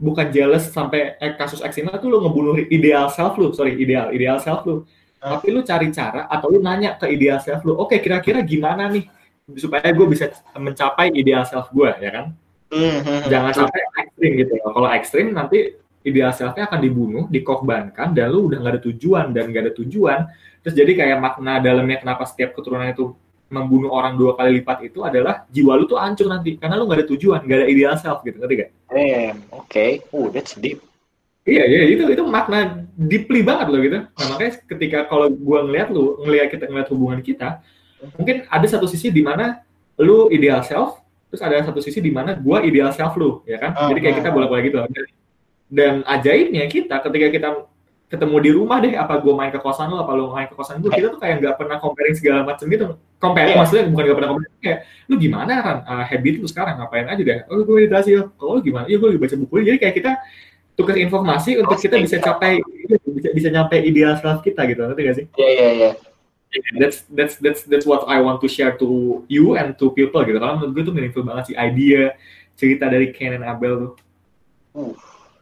[0.00, 4.40] bukan jealous sampai eh, kasus eksternal tuh lu ngebunuh ideal self lu sorry ideal ideal
[4.40, 4.82] self lu
[5.22, 5.38] Hah?
[5.38, 9.06] tapi lu cari cara atau lu nanya ke ideal self lu oke kira-kira gimana nih
[9.54, 12.26] supaya gue bisa mencapai ideal self gue ya kan
[12.72, 13.28] Mhm.
[13.28, 14.54] jangan sampai ekstrim gitu.
[14.64, 19.50] Kalau ekstrim nanti ideal self-nya akan dibunuh, dikorbankan, dan lu udah nggak ada tujuan dan
[19.50, 20.20] nggak ada tujuan.
[20.62, 23.14] Terus jadi kayak makna dalamnya kenapa setiap keturunan itu
[23.52, 27.04] membunuh orang dua kali lipat itu adalah jiwa lu tuh hancur nanti karena lu nggak
[27.04, 28.70] ada tujuan, nggak ada ideal self gitu, ngerti gak?
[28.88, 29.86] Damn, oke.
[30.10, 30.80] Oh, that's deep.
[31.42, 33.98] Iya, iya itu itu makna deeply banget loh gitu.
[34.06, 37.58] Nah, makanya ketika kalau gua ngeliat lu, ngeliat kita ngeliat hubungan kita,
[38.14, 39.58] mungkin ada satu sisi di mana
[39.98, 43.74] lu ideal self, terus ada satu sisi di mana gua ideal self lu, ya kan?
[43.74, 44.78] Ah, Jadi kayak ah, kita bolak-balik gitu.
[45.72, 47.48] Dan, ajaibnya kita ketika kita
[48.12, 50.84] ketemu di rumah deh, apa gua main ke kosan lu, apa lu main ke kosan
[50.84, 53.00] gua, kita tuh kayak nggak pernah comparing segala macam gitu.
[53.16, 53.56] Compare, Iya.
[53.56, 55.76] maksudnya bukan nggak pernah comparing, kayak lu gimana kan
[56.12, 57.38] habit lu sekarang ngapain aja deh?
[57.48, 58.28] Oh gue meditasi ya.
[58.36, 58.84] Kalau lu gimana?
[58.84, 59.54] Iya gue lagi baca buku.
[59.64, 60.12] Jadi kayak kita
[60.76, 62.60] tukar informasi untuk kita bisa capai
[63.08, 65.26] bisa bisa nyampe ideal self kita gitu ngerti gak sih?
[65.40, 65.90] Iya, iya, iya.
[66.76, 68.88] That's that's that's that's what I want to share to
[69.24, 70.36] you and to people gitu.
[70.36, 72.12] Karena menurut gue tuh meaningful banget sih idea
[72.60, 73.92] cerita dari Ken and Abel tuh.
[74.76, 74.92] Uh,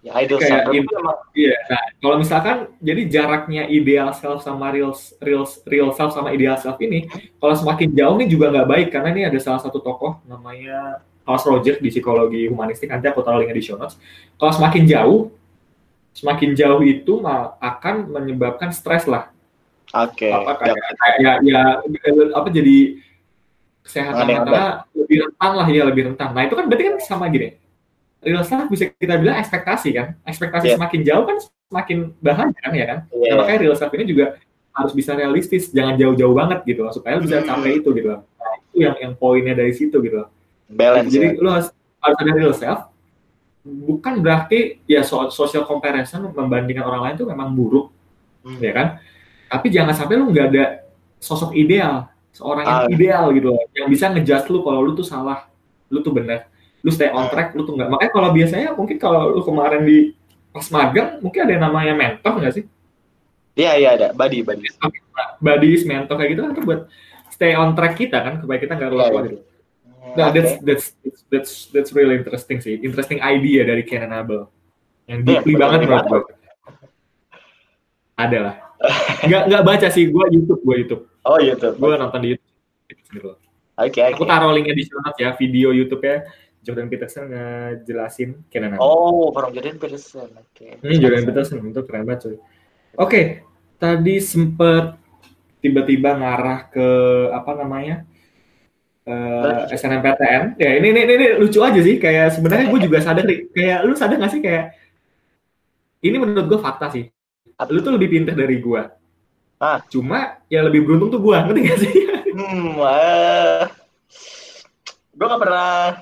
[0.01, 0.89] ya idol Kayak self in-
[1.37, 1.57] Iya.
[1.69, 6.81] Nah, kalau misalkan jadi jaraknya ideal self sama real real real self sama ideal self
[6.81, 7.05] ini,
[7.37, 11.39] kalau semakin jauh nih juga nggak baik karena ini ada salah satu tokoh namanya Carl
[11.47, 14.01] Rogers di psikologi humanistik nanti aku taruh linknya di show notes.
[14.41, 15.21] Kalau semakin jauh,
[16.17, 17.13] semakin jauh itu
[17.61, 19.31] akan menyebabkan stres lah.
[19.95, 20.27] oke.
[20.27, 21.63] Apa Ya, kayak ya, ya
[22.35, 22.99] apa jadi
[23.85, 26.29] kesehatan mentalnya lebih rentan lah ya lebih rentan.
[26.35, 27.55] Nah itu kan berarti kan sama gini.
[28.21, 30.13] Real self bisa kita bilang ekspektasi kan.
[30.29, 30.77] Ekspektasi Iya.
[30.77, 31.37] semakin jauh kan
[31.71, 32.99] semakin bahaya kan ya kan.
[33.09, 33.29] Iya.
[33.33, 34.37] Nah, makanya real self ini juga
[34.71, 37.49] harus bisa realistis, jangan jauh-jauh banget gitu loh, supaya lu bisa Hmm.
[37.49, 38.21] capai itu gitu loh.
[38.39, 40.29] Nah, itu yang yang poinnya dari situ gitu loh.
[40.71, 41.43] balance Jadi ya.
[41.43, 42.81] lu harus harus ada real self,
[43.61, 47.91] bukan berarti ya soal social comparison membandingkan orang lain itu memang buruk,
[48.41, 48.57] Hmm.
[48.63, 48.87] ya kan?
[49.49, 50.65] Tapi jangan sampai lu nggak ada
[51.19, 52.89] sosok ideal, seorang yang Ah.
[52.89, 55.51] ideal gitu loh, yang bisa ngejudge lu kalau lu tuh salah,
[55.91, 56.47] lu tuh benar,
[56.81, 57.89] lu stay on track, lu tuh nggak.
[57.93, 60.17] Makanya kalau biasanya mungkin kalau lu kemarin di
[60.51, 62.65] pas magang mungkin ada yang namanya mentor nggak sih?
[63.55, 64.67] Iya iya ada, buddy buddy.
[65.43, 66.81] Buddies, mentor kayak gitu kan itu buat
[67.31, 69.23] stay on track kita kan supaya kita nggak Iya, lupa iya.
[69.29, 69.39] gitu.
[70.11, 70.35] Nah, Oke.
[70.35, 70.87] that's, that's
[71.29, 72.81] that's that's really interesting sih.
[72.81, 74.49] Interesting idea dari and Abel.
[75.07, 76.21] Yang Iya, deeply betul, banget menurut gue.
[78.17, 78.55] Ada lah.
[79.29, 81.03] Nggak, nggak baca sih, gue YouTube, gue YouTube.
[81.25, 81.77] Oh YouTube.
[81.77, 82.49] Gue nonton di YouTube.
[83.11, 83.31] Gitu.
[83.81, 84.31] Oke Aku oke.
[84.31, 86.29] taruh linknya di show notes ya, video YouTube-nya
[86.61, 88.85] Jordan Peterson ngejelasin Ken and Abel.
[88.85, 90.29] Oh, from Jordan Peterson.
[90.37, 90.77] Oke.
[90.85, 92.37] Hmm, Jordan Peterson, itu keren banget cuy.
[93.01, 93.23] Oke,
[93.81, 95.01] tadi sempet
[95.65, 96.89] tiba-tiba ngarah ke
[97.33, 98.05] apa namanya
[99.09, 100.61] eh SNMPTN.
[100.61, 101.97] Ya ini, ini ini ini lucu aja sih.
[101.97, 103.25] Kayak sebenarnya gue juga sadar.
[103.57, 104.77] Kayak lu sadar gak sih kayak
[106.05, 107.09] ini menurut gue fakta sih.
[107.73, 108.83] Lu tuh lebih pintar dari gue.
[109.61, 109.81] Ah.
[109.89, 111.93] Cuma yang lebih beruntung tuh gue, ngerti gak sih?
[112.33, 113.69] Hmm, uh,
[115.13, 116.01] gue gak pernah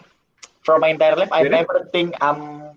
[0.69, 2.69] from my entire life, I Jadi- never think I'm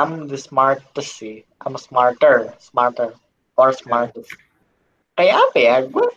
[0.00, 1.44] I'm the smartest sih.
[1.60, 3.12] I'm smarter, smarter,
[3.60, 4.32] or smartest.
[5.18, 5.76] Kayak apa ya?
[5.84, 6.08] Gue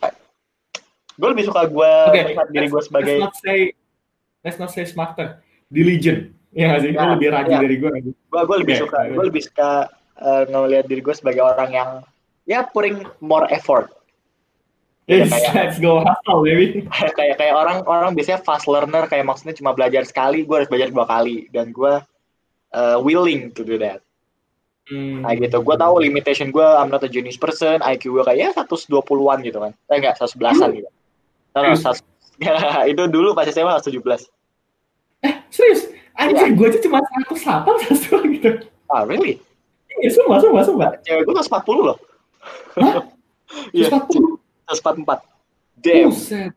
[1.12, 3.58] gue lebih suka gue Oke, melihat diri gue sebagai Let's not say
[4.40, 6.32] let's not say smarter, diligent.
[6.54, 6.92] Ya gak sih?
[6.96, 7.60] Ya, lebih rajin ya.
[7.60, 7.90] dari gue.
[8.08, 9.70] gue gue lebih Oke, suka gue lebih suka
[10.22, 11.90] uh, ngelihat diri gue sebagai orang yang
[12.48, 13.90] ya putting more effort.
[15.14, 16.86] Yes, kayak- let's go hustle, baby.
[17.18, 20.88] kayak kayak orang orang biasanya fast learner kayak maksudnya cuma belajar sekali gue harus belajar
[20.88, 21.92] dua kali dan gue
[22.70, 24.00] uh, willing to do that
[24.82, 25.22] Hmm.
[25.22, 28.50] kayak gitu gue tahu limitation gue I'm not a genius person IQ gue kayak ya
[28.52, 28.98] 120-an
[29.40, 30.90] gitu kan eh enggak 111-an gitu
[31.54, 32.02] no, no, Serius?
[32.82, 34.26] 100 itu dulu pas SMA 117
[35.48, 35.86] Serius?
[36.12, 36.52] Anjir, Iya.
[36.52, 38.50] gue aja cuma 108, 102 gitu.
[38.88, 39.38] ah really
[39.94, 40.90] Iya, sumpah, sumpah, sumpah.
[41.00, 41.98] cewek gue 140 loh
[42.74, 43.06] Hah?
[43.78, 44.41] iya 140?
[44.72, 45.20] 144
[45.78, 46.52] damn Buset.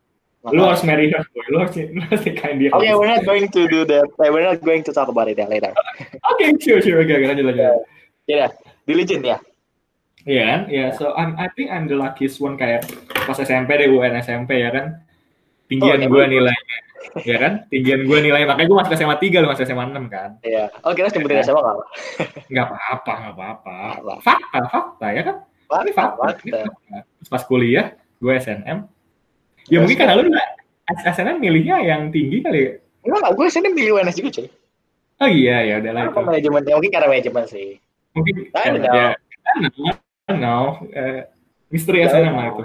[0.45, 1.41] Lu harus marry her, boy.
[1.49, 2.69] Lu harus, lu harus nikahin dia.
[2.69, 4.05] Okay, we're not going to do that.
[4.21, 5.73] Eh, We're not going to talk about it later.
[6.29, 7.01] Oke, sure, sure.
[7.01, 7.81] Oke, lanjut, lanjut.
[8.29, 8.53] Ya,
[8.85, 9.37] diligent ya.
[10.25, 10.61] Iya kan?
[10.69, 12.85] Ya, so I'm, I think I'm the luckiest one kayak
[13.25, 15.01] pas SMP deh, UN SMP ya kan.
[15.65, 16.77] Tinggian Oh, gue ya, nilainya.
[17.25, 17.53] Ya kan?
[17.73, 18.45] Tinggian gue nilainya.
[18.45, 20.29] Makanya gue masuk SMA 3, lu masuk SMA 6 kan.
[20.45, 20.69] Iya.
[20.85, 21.85] Oh, kira sebutin SMA nggak apa?
[22.53, 23.75] Nggak apa-apa, nggak apa-apa.
[23.97, 24.13] Apa?
[24.21, 25.35] Fakta, fakta ya kan?
[25.65, 25.89] Fakta.
[25.93, 26.59] Fakta.
[26.69, 26.97] fakta.
[27.33, 28.77] Pas kuliah, gue SNM.
[29.69, 30.49] Ya mungkin karena lu nggak
[31.05, 32.71] SNM milihnya yang tinggi kali ya.
[33.05, 33.33] Enggak, enggak.
[33.37, 34.47] Gue sini milih UNS juga, cuy.
[35.15, 36.19] Oh iya, ya udah lah itu.
[36.25, 36.61] manajemen?
[36.65, 37.67] Ya, mungkin karena manajemen sih.
[38.17, 39.07] Mungkin I karena ya,
[40.27, 40.81] don't know.
[40.91, 41.21] Eh,
[41.69, 42.63] misteri SNM lah itu.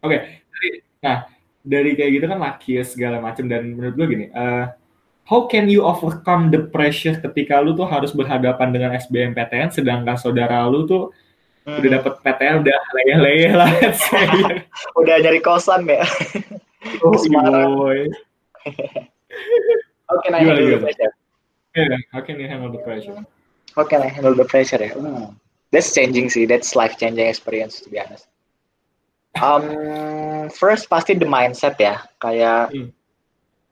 [0.00, 1.28] Oke, dari- nah
[1.64, 4.64] dari kayak gitu kan laki segala macam dan menurut gue gini, eh,
[5.26, 10.64] how can you overcome the pressure ketika lu tuh harus berhadapan dengan SBMPTN sedangkan saudara
[10.70, 11.12] lu tuh.
[11.64, 13.70] Udah dapet PTN udah leyeh-leyeh lah.
[15.00, 16.04] Udah nyari kosan ya.
[17.00, 17.72] oh, Semarang.
[17.74, 18.04] boy.
[20.04, 20.84] How can I Gimana, handle the gimana?
[20.84, 21.12] pressure?
[21.74, 23.16] Yeah, how can you handle the pressure?
[23.74, 24.92] How can I handle the pressure ya?
[24.94, 25.34] Hmm.
[25.72, 26.44] That's changing sih.
[26.46, 28.28] That's life changing experience to be honest.
[29.34, 29.66] Um,
[30.54, 32.04] first pasti the mindset ya.
[32.20, 32.92] Kayak Hmm.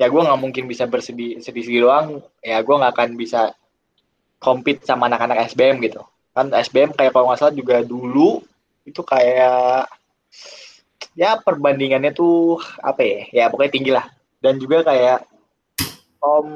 [0.00, 2.24] ya gue nggak mungkin bisa bersedih sedih doang.
[2.42, 3.54] Ya gue nggak akan bisa
[4.42, 6.02] compete sama anak-anak SBM gitu.
[6.32, 8.40] Kan SBM kayak kalau nggak salah juga dulu
[8.88, 9.88] itu kayak
[11.12, 13.18] ya perbandingannya tuh apa ya?
[13.30, 14.08] Ya pokoknya tinggi lah.
[14.40, 15.28] Dan juga kayak
[16.24, 16.48] um,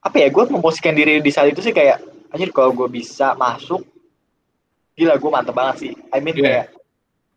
[0.00, 0.28] apa ya?
[0.32, 2.00] Gue memposisikan diri di saat itu sih kayak
[2.32, 3.84] anjir kalau gue bisa masuk
[4.94, 5.92] gila gue mantep banget sih.
[6.10, 6.44] I mean Iya.
[6.44, 6.66] kayak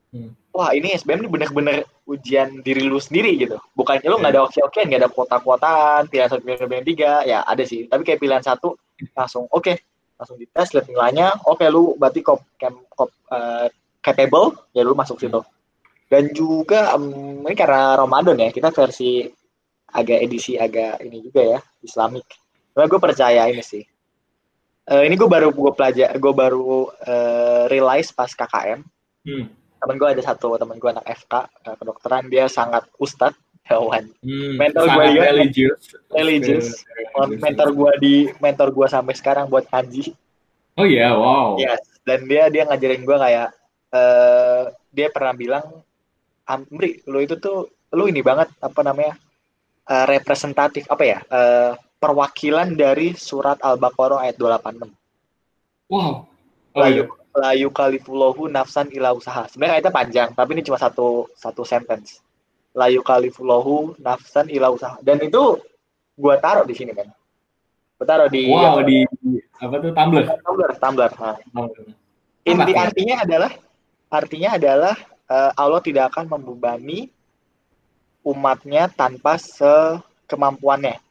[0.07, 0.31] Hmm.
[0.55, 3.59] wah ini SBM ini bener-bener ujian diri lu sendiri gitu.
[3.75, 7.91] Bukannya lu nggak ada oke-oke, nggak ada kuota-kuotaan, pilihan satu, pilihan, tiga, ya ada sih.
[7.91, 8.79] Tapi kayak pilihan satu
[9.11, 9.75] langsung oke,
[10.17, 13.69] langsung dites lihat nilainya, oke lu berarti kop, kem- kop, eh,
[14.01, 15.41] capable, ya lu masuk situ.
[16.09, 19.29] Dan juga em, ini karena Ramadan ya, kita versi
[19.93, 22.25] agak edisi agak ini juga ya, Islamik.
[22.73, 23.85] Karena gue percaya ini sih.
[24.87, 28.81] Eh, ini gue baru gue pelajar, gue baru eh, realize pas KKM
[29.27, 29.51] Hmm.
[29.83, 31.33] temen gue ada satu temen gue anak FK
[31.75, 33.35] kedokteran dia sangat ustad
[33.67, 34.55] hewan Hmm.
[34.57, 35.79] Sangat gue juga religious.
[36.09, 36.67] religious
[37.37, 40.15] mentor gue di mentor gue sampai sekarang buat kanji
[40.77, 41.57] Oh iya, wow.
[41.57, 43.49] yes dan dia dia ngajarin gue kayak
[43.87, 45.65] eh dia pernah bilang
[46.45, 49.15] Amri lu itu tuh lu ini banget apa namanya
[49.83, 54.91] eh, representatif apa ya eh, perwakilan dari surat al-baqarah ayat 286
[55.87, 56.27] Wow.
[56.75, 57.15] Oh, layu iya.
[57.33, 59.47] layu kalifulohu nafsan ila usaha.
[59.47, 62.19] Sebenarnya ayatnya panjang, tapi ini cuma satu satu sentence.
[62.77, 65.01] Layu kalifulohu nafsan ila usaha.
[65.01, 65.57] Dan itu
[66.13, 67.09] gua taruh di sini kan.
[67.97, 69.01] Gue taruh di Wow, di
[69.57, 70.25] apa tuh Tumblr.
[70.45, 71.11] Tumblr, Tumblr.
[71.17, 71.37] Nah.
[71.49, 71.89] Tumblr.
[72.45, 72.85] Inti Apa?
[72.85, 73.51] artinya adalah
[74.07, 77.09] artinya adalah eh, Allah tidak akan membebani
[78.21, 81.01] umatnya tanpa sekemampuannya.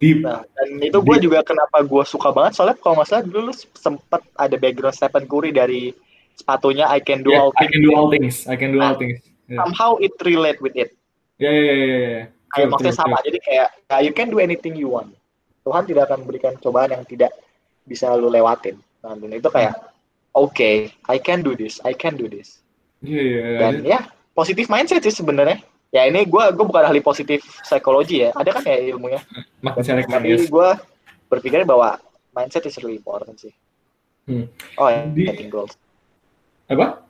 [0.00, 0.24] Deep.
[0.24, 4.24] Nah, dan itu gue juga kenapa gue suka banget soalnya kalau nggak salah dulu sempet
[4.32, 5.92] ada background Stephen Curry dari
[6.32, 7.72] sepatunya I can do Yeah, all I things.
[7.76, 8.34] can do all things.
[8.48, 9.20] I can do all things.
[9.50, 9.58] Yeah.
[9.66, 10.94] Somehow it relate with it.
[11.42, 11.98] Ya ya ya ya.
[11.98, 12.22] ya.
[12.54, 13.16] Kayak True, maksudnya true, sama.
[13.18, 13.26] true.
[13.26, 15.10] Jadi kayak ya, you can do anything you want.
[15.66, 17.34] Tuhan tidak akan memberikan cobaan yang tidak
[17.82, 18.78] bisa lu lewatin.
[19.02, 19.74] Nah, dan itu kayak
[20.38, 22.62] oke, I can do this, I can do this.
[23.02, 23.42] Iya iya.
[23.42, 23.58] iya.
[23.58, 23.98] Dan ya
[24.38, 25.58] positif mindset sih sebenarnya.
[25.90, 28.30] Ya ini gue gue bukan ahli positif psikologi ya.
[28.38, 29.18] Ada kan ya ilmunya.
[29.66, 30.46] Makin Tapi yes.
[30.46, 30.68] gue
[31.26, 31.98] berpikir bahwa
[32.30, 33.50] mindset is really important sih.
[34.30, 34.46] Hmm.
[34.78, 35.74] Oh ya, Di- setting goals.
[36.70, 37.02] Apa?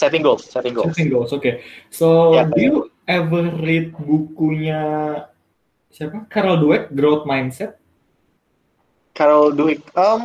[0.00, 0.88] Setting goals, setting goals.
[0.90, 1.30] Setting goals.
[1.30, 1.60] Oke.
[1.92, 4.80] So, Ya, do you ever read bukunya
[5.88, 6.24] siapa?
[6.26, 7.76] Carol Dweck, Growth Mindset?
[9.12, 10.22] Carol Dweck, um,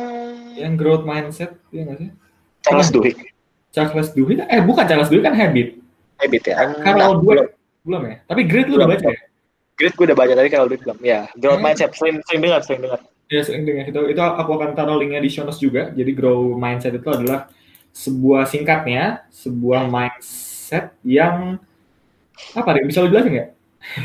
[0.56, 2.10] Yang Growth Mindset, ya nggak sih?
[2.64, 3.18] Charles Duhigg,
[3.68, 4.40] Charles Duhigg?
[4.48, 5.76] Eh, bukan Charles Duhigg kan Habit.
[6.16, 6.56] habit ya.
[6.80, 7.48] Carol Enggak, Dweck
[7.84, 8.16] belum ya?
[8.24, 8.96] Tapi Great lu udah Belum.
[9.04, 9.20] baca ya?
[9.76, 10.98] Great gue udah baca tadi Carol Dweck belum.
[11.04, 11.66] Ya, growth Hmm.
[11.68, 13.00] mindset sering sering dengar, sering dengar.
[13.26, 14.00] Ya, sering dengar itu.
[14.08, 15.90] Itu aku akan taruh linknya di show notes juga.
[15.90, 17.50] Jadi Grow Mindset itu adalah
[17.96, 21.56] sebuah singkatnya, sebuah mindset yang
[22.52, 22.84] apa deh?
[22.84, 23.50] Bisa lu jelasin nggak?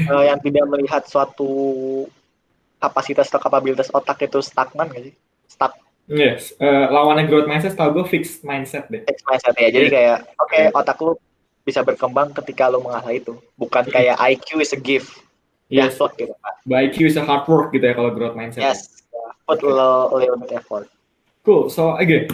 [0.08, 1.51] Eh, yang tidak melihat suatu
[2.80, 5.15] kapasitas atau kapabilitas otak itu stagnan gak sih?
[5.51, 5.75] Stuck
[6.10, 6.51] Yes.
[6.60, 9.04] Eh, lawannya growth mindset, setahu gue fixed mindset deh.
[9.06, 9.67] fixed mindset ya.
[9.69, 9.95] Jadi Iya.
[9.95, 10.69] kayak oke Iya.
[10.75, 11.12] otak lu
[11.62, 13.38] bisa berkembang ketika lu mengasah itu.
[13.56, 14.15] Bukan Iya.
[14.15, 15.19] kayak IQ is a gift.
[15.71, 15.95] Yes.
[15.95, 16.34] Effort gitu.
[16.67, 18.63] By IQ is a hard work gitu ya kalau growth mindset.
[18.63, 19.04] Yes.
[19.47, 19.71] Put a
[20.12, 20.88] little bit effort.
[21.47, 21.71] Cool.
[21.71, 22.27] So again,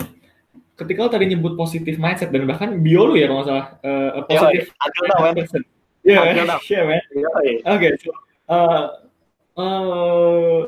[0.77, 4.09] ketika lo tadi nyebut positive mindset dan bahkan bio lu ya kalau nggak salah uh,
[4.13, 5.33] a positive Until now, man.
[5.35, 5.61] person.
[6.05, 6.59] Yeah, Until man.
[6.69, 7.01] Yeah, man.
[7.11, 7.51] Yoi.
[7.65, 7.91] Okay.
[7.99, 8.09] So,
[8.47, 8.83] uh,
[9.57, 10.59] uh,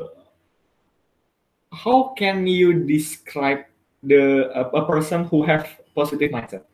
[1.70, 3.64] how can you describe
[4.02, 6.66] the a, a person who have positive mindset?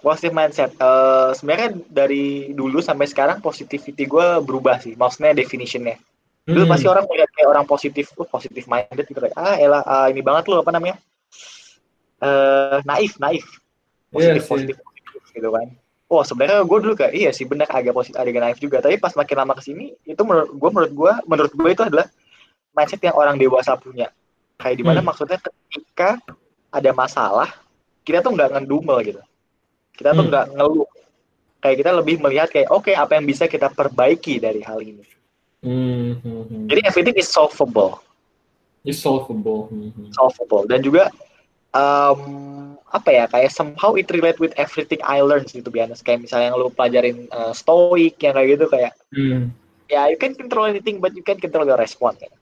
[0.00, 0.70] Positive mindset.
[0.78, 4.94] Eh, sebenarnya dari dulu sampai sekarang positivity gue berubah sih.
[4.94, 5.98] Maksudnya definitionnya.
[6.46, 6.70] Dulu Hmm.
[6.70, 10.22] pasti orang melihat kayak orang positif, oh positif minded gitu kayak ah elah ah, ini
[10.22, 10.94] banget lu apa namanya?
[12.16, 13.44] Eh naif, naif.
[14.08, 15.68] Positif, Yes, positif, positif gitu kan.
[16.06, 18.78] Oh sebenarnya gue dulu kayak iya sih benar agak positif, agak naif juga.
[18.80, 22.06] Tapi pas makin lama ke sini itu menurut gue menurut gue menurut gue itu adalah
[22.72, 24.08] mindset yang orang dewasa punya.
[24.56, 25.08] Kayak di mana Hmm.
[25.12, 26.16] maksudnya ketika
[26.72, 27.50] ada masalah
[28.06, 29.22] kita tuh nggak ngedumel gitu.
[29.92, 30.30] Kita tuh Hmm.
[30.32, 30.88] nggak ngeluh.
[31.60, 35.02] Kayak kita lebih melihat kayak oke apa yang bisa kita perbaiki dari hal ini.
[35.66, 36.64] Hmm, hmm, hmm.
[36.70, 37.98] Jadi everything is solvable,
[38.86, 39.66] It's solvable.
[39.68, 40.14] Hmm.
[40.14, 40.70] solvable.
[40.70, 41.10] Dan juga
[41.76, 42.20] um,
[42.88, 46.00] apa ya kayak somehow it relate with everything I learned gitu biasa.
[46.00, 49.52] Kayak misalnya yang lu pelajarin uh, stoic yang kayak gitu kayak Hmm.
[49.86, 52.18] ya you can control anything but you can control your response.
[52.18, 52.32] Ya,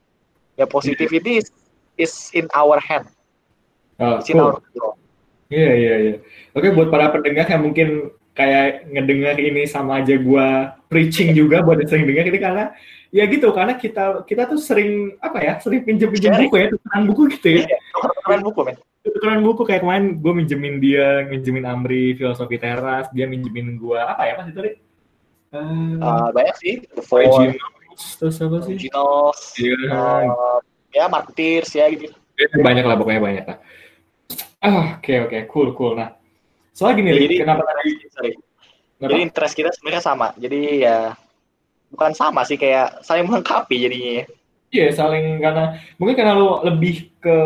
[0.63, 1.51] ya positivity is,
[1.99, 3.11] is in our hand,
[3.99, 4.55] it's in cool.
[4.55, 4.95] our control.
[5.53, 6.15] Iya iya iya.
[6.57, 7.89] Oke buat para pendengar yang mungkin
[8.35, 12.65] kayak ngedengar ini sama aja gua preaching juga buat yang sering dengar ini karena
[13.15, 16.51] ya gitu karena kita kita tuh sering apa ya sering pinjem Sharing.
[16.51, 18.77] buku ya tukeran buku gitu ya Iya, tukeran buku men.
[19.05, 24.25] Tukeran buku kayak kemarin gue minjemin dia minjemin Amri filosofi teras dia minjemin gua apa
[24.25, 24.77] ya mas itu deh
[25.55, 29.79] Eh, Uh, banyak sih, the four, Originals, terus apa sih originals, Iya.
[29.87, 30.59] uh,
[30.91, 32.11] ya marketeers ya gitu.
[32.35, 33.59] Ya, banyak lah pokoknya banyak lah
[34.59, 36.17] ah oke oke cool cool nah
[36.75, 38.33] soalnya gini Ya, jadi kenapa tadi sorry.
[38.35, 39.11] kenapa?
[39.15, 40.29] Jadi interest kita sebenarnya sama.
[40.35, 40.99] Jadi ya
[41.93, 44.25] bukan sama sih kayak saling melengkapi jadinya.
[44.75, 45.65] Iya, saling karena
[45.95, 47.37] mungkin karena lo lebih ke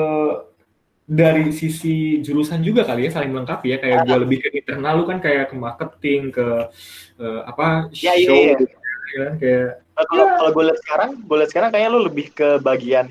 [1.09, 5.09] dari sisi jurusan juga kali ya saling melengkapi ya kayak gue lebih ke internal lu
[5.09, 6.69] kan kayak ke marketing ke
[7.17, 8.55] eh, apa Ya, iya, show iya.
[8.61, 8.77] gitu
[9.17, 10.33] kan kayak Nah, Kalau Ya.
[10.39, 13.11] kalau gue lihat sekarang, gue lihat sekarang kayaknya lu lebih ke bagian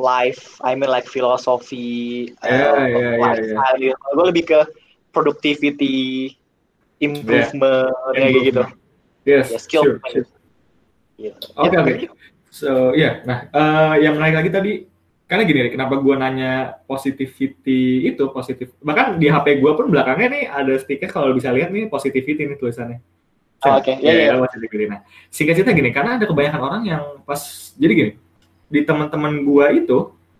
[0.00, 3.76] life, I mean like filosofi, Ya, uh, ya, ya, lifestyle.
[3.76, 4.04] gitu.
[4.16, 4.60] Gue lebih ke
[5.12, 6.32] productivity,
[6.96, 8.62] improvement, ya, kayak gitu.
[9.28, 9.82] yes Ya, skill.
[9.84, 10.24] sure, sure.
[11.20, 11.44] Gitu.
[11.60, 11.94] Oke Ya, oke.
[12.48, 14.72] So ya, nah eh, yang menarik lagi tadi
[15.28, 18.72] karena gini, Rik, kenapa gue nanya positivity itu positif.
[18.80, 22.56] Bahkan di HP gue pun belakangnya nih ada stiker kalau bisa lihat nih positivity nih
[22.56, 23.04] tulisannya.
[23.60, 23.92] Oh, oke.
[23.92, 24.26] ya, Iya, iya.
[24.32, 24.84] ya, positivity.
[24.88, 27.40] Nah, singkat cerita gini, karena ada kebanyakan orang yang pas
[27.76, 28.12] jadi gini
[28.72, 29.98] di teman-teman gue itu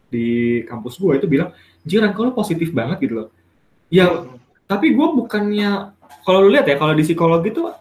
[0.09, 0.29] di
[0.65, 1.53] kampus gue itu bilang,
[1.85, 3.29] jiran kalau positif banget gitu loh.
[3.93, 4.25] Ya,
[4.65, 5.93] tapi gue bukannya
[6.25, 7.73] kalau lu lihat ya kalau di psikologi tuh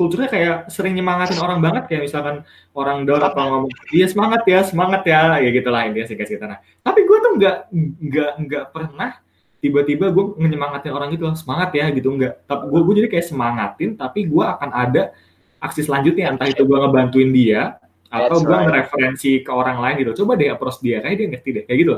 [0.00, 2.40] kulturnya kayak sering nyemangatin orang banget kayak misalkan
[2.72, 6.48] orang down apa ngomong dia semangat ya semangat ya ya gitu lah intinya singkat cerita
[6.48, 7.56] nah tapi gue tuh nggak
[8.00, 9.20] nggak nggak pernah
[9.60, 12.48] tiba-tiba gue menyemangatin orang gitu semangat ya gitu nggak.
[12.48, 15.12] Tapi gue gue jadi kayak semangatin tapi gue akan ada
[15.60, 17.76] aksi selanjutnya entah itu gue ngebantuin dia
[18.08, 18.66] atau gue right.
[18.66, 20.24] ngereferensi ke orang lain gitu.
[20.24, 21.94] Coba deh approach dia kayak dia ngerti deh kayak gitu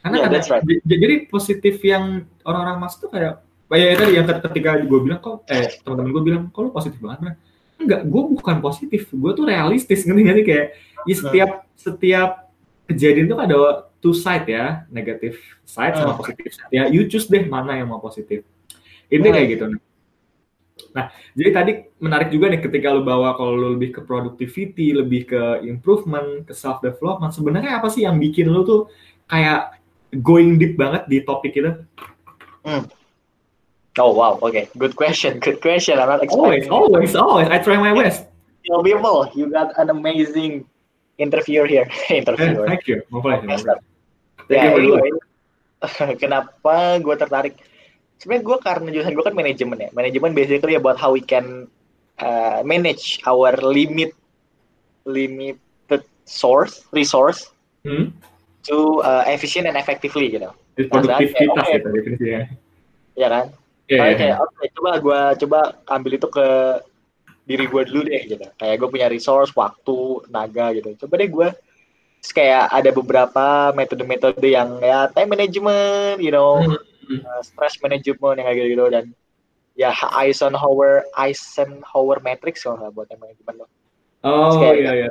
[0.00, 0.64] karena Yeah, that's right.
[0.64, 5.70] jadi positif yang orang-orang mas tuh kayak kayak tadi yang ketika gue bilang kok eh
[5.86, 7.32] teman-teman gue bilang kok lu positif banget Bro?"
[7.80, 10.44] enggak gue bukan positif gue tuh realistis ngerti nggak sih?
[10.44, 10.66] Kayak
[11.08, 12.30] ya setiap setiap
[12.84, 13.56] kejadian itu ada
[14.02, 16.20] two side ya negatif side sama Hmm.
[16.20, 16.90] positif side ya.
[16.90, 18.44] You choose deh mana yang mau positif.
[19.08, 19.32] Ini Hmm.
[19.32, 19.64] kayak gitu.
[20.90, 25.30] Nah jadi tadi menarik juga nih ketika lu bawa kalau lu lebih ke productivity lebih
[25.30, 28.90] ke improvement ke self development sebenarnya apa sih yang bikin lu tuh
[29.24, 29.78] kayak
[30.20, 31.70] going deep banget di topik itu
[33.98, 35.98] Oh wow, okay, good question, good question.
[35.98, 38.30] I'm not always always always I try my best
[38.62, 40.62] Yo, people, you got an amazing
[41.18, 41.88] interviewer here.
[42.12, 42.68] interviewer.
[42.68, 45.10] thank you Ya, Thank you, the way.
[45.10, 45.10] anyway,
[46.22, 47.54] kenapa gue tertarik?
[48.18, 49.88] Sebenarnya gue karena jurusan gue kan manajemen ya.
[49.90, 51.66] Manajemen basically about how we can
[52.18, 54.12] uh, manage our limit
[55.04, 58.12] limited source resource Hmm?
[58.68, 60.52] to uh, efficient and effectively gitu.
[60.76, 61.74] produktivitas Oke.
[61.80, 62.40] gitu definisinya
[63.16, 63.56] Ya kan?
[63.90, 64.36] Iya, Oke, iya.
[64.38, 65.58] oke, coba gue coba
[65.90, 66.46] ambil itu ke
[67.42, 68.46] diri gue dulu deh gitu.
[68.54, 69.98] Kayak gue punya resource, waktu,
[70.30, 70.94] tenaga gitu.
[71.02, 71.48] Coba deh gue
[72.20, 76.62] terus kayak ada beberapa metode-metode yang ya time management, you know,
[77.10, 77.26] Hmm.
[77.26, 79.04] uh, stress management yang kayak gitu-gitu dan
[79.74, 83.70] ya Eisenhower Eisenhower matrix kalau nggak buat time management tuh.
[84.22, 85.10] Oh Kayak- iya iya.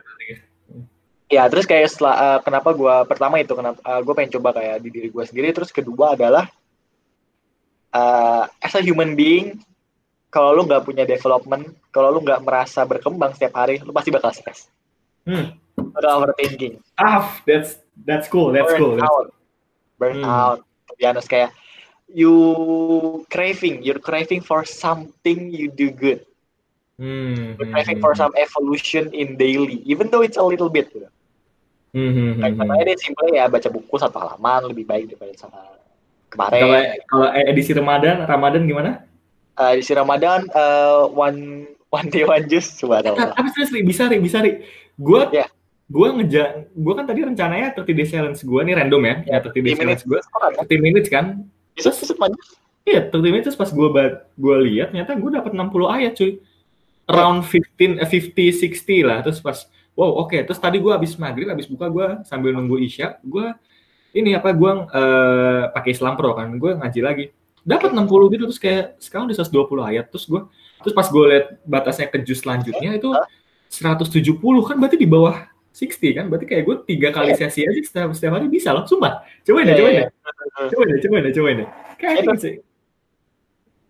[1.29, 4.89] Ya terus kayak setelah uh, kenapa gue pertama itu kenapa gue pengen coba kayak di
[4.89, 6.47] diri gue sendiri terus kedua adalah
[7.93, 9.61] uh, as a human being
[10.29, 14.33] kalau lu nggak punya development kalau lu nggak merasa berkembang setiap hari lu pasti bakal
[14.33, 14.69] stres
[15.27, 15.53] Hmm.
[15.77, 17.77] udah overthinking Ah, that's
[18.07, 18.49] that's cool.
[18.49, 18.97] That's burn cool.
[18.97, 19.27] Out
[19.99, 20.25] burn Hmm.
[20.25, 20.59] out
[20.89, 21.53] to be honest kayak
[22.09, 22.33] you
[23.29, 26.25] craving you're craving for something you do good
[26.97, 27.55] Hmm.
[27.55, 31.07] you're craving for some evolution in daily even though it's a little bit gitu.
[31.89, 32.85] Hmm, hmm, hmm, Kayak hmm.
[32.85, 35.78] deh simpel ya baca buku satu halaman lebih baik daripada sama
[36.29, 38.91] kemarin Kalau kalau edisi Ramadan, Ramadan gimana?
[39.59, 43.81] Eh, di si Ramadan eh, one one day one juice coba Eh, Tapi serius Ri,
[43.83, 44.63] bisa Ri, bisa Ri.
[44.95, 45.49] Gue Ya.
[45.89, 49.65] gue ngeja, gue kan tadi rencananya 30 days challenge gue nih random ya, ya 30
[49.65, 50.53] days 30 challenge kan?
[50.69, 51.25] 30 minutes kan,
[51.73, 52.37] Bisa maju.
[52.85, 53.87] Iya, 30 minutes terus pas gue
[54.37, 56.31] gue lihat ternyata gue dapat 60 ayat cuy.
[57.09, 59.17] Around 15 eh, 50 60 lah.
[59.25, 59.57] Terus pas
[59.97, 60.37] wow, oke.
[60.37, 63.49] Terus tadi gue habis maghrib, habis buka gue sambil nunggu Isya, gue
[64.15, 67.25] ini apa gue eh, pakai Islam Pro kan, gue ngaji lagi.
[67.61, 70.05] Dapat 60 gitu terus kayak sekarang udah 120 ayat.
[70.09, 70.41] Terus gue
[70.79, 73.11] terus pas gue lihat batasnya ke juz selanjutnya itu
[73.69, 75.45] 170 kan berarti di bawah
[75.75, 79.21] 60 kan berarti kayak gue tiga kali sesi aja setiap, setiap hari bisa loh sumpah
[79.45, 81.67] cobain deh Iya, cobain iya, deh cobain deh cobain deh cobain deh
[81.99, 82.55] kayak Itu- gitu sih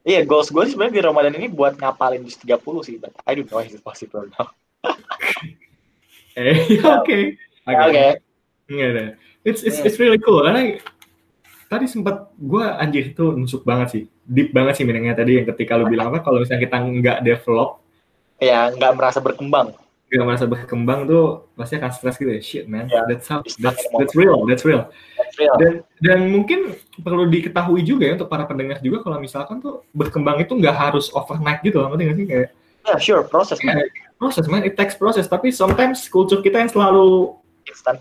[0.08, 2.58] Iya, goals gue sebenarnya di Ramadan ini buat ngapalin jus 30
[2.88, 4.48] sih, but I don't know if it's possible now.
[6.40, 7.36] Eh, oke.
[7.68, 8.06] Oke.
[8.72, 9.06] Enggak ada.
[9.50, 10.78] It's it's it's really cool karena
[11.66, 15.78] tadi sempat gue anjir itu nusuk banget sih, deep banget sih meaningnya tadi yang ketika
[15.78, 17.82] lu bilang apa kalau misalnya kita nggak develop,
[18.40, 19.76] Ya, nggak merasa berkembang.
[20.10, 22.42] nggak merasa berkembang tuh pasti akan stres gitu ya.
[22.42, 24.90] Shit man, Ya, that's how, that's that's real, that's real.
[25.14, 25.54] That's real.
[25.62, 26.74] Dan dan mungkin
[27.06, 31.14] perlu diketahui juga ya untuk para pendengar juga kalau misalkan tuh berkembang itu nggak harus
[31.14, 32.50] overnight gitu loh, ngerti nggak sih kayak
[32.90, 33.60] Ya, sure, proses
[34.18, 35.28] proses man, it takes process.
[35.30, 37.38] Tapi sometimes kultur kita yang selalu.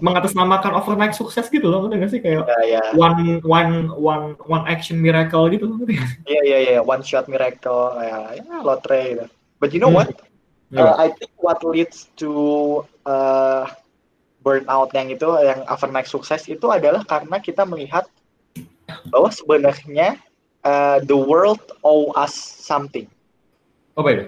[0.00, 2.82] Mengatasnamakan overnight sukses gitu loh, nggak sih kayak Ya, ya.
[2.96, 5.98] one one one one action miracle gitu sih?
[6.28, 6.80] Iya, iya, iya.
[6.80, 7.96] One shot miracle.
[8.00, 9.24] Ya, ya lotre gitu.
[9.58, 10.06] But you know Hmm.
[10.06, 10.14] what?
[10.68, 13.64] Uh, I think what leads to uh,
[14.44, 18.04] burnout yang itu, yang overnight sukses itu adalah karena kita melihat
[19.08, 20.20] bahwa sebenarnya
[20.68, 23.08] uh, the world owe us something.
[23.96, 24.24] Apa itu?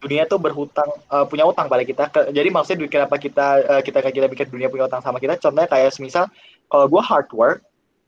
[0.00, 2.08] Dunia tuh berhutang, uh, punya utang pada kita.
[2.08, 5.36] Ke- jadi maksudnya duit kenapa kita uh, kita kita pikir dunia punya utang sama kita?
[5.36, 6.24] Contohnya kayak semisal
[6.66, 7.60] kalau gue hard work,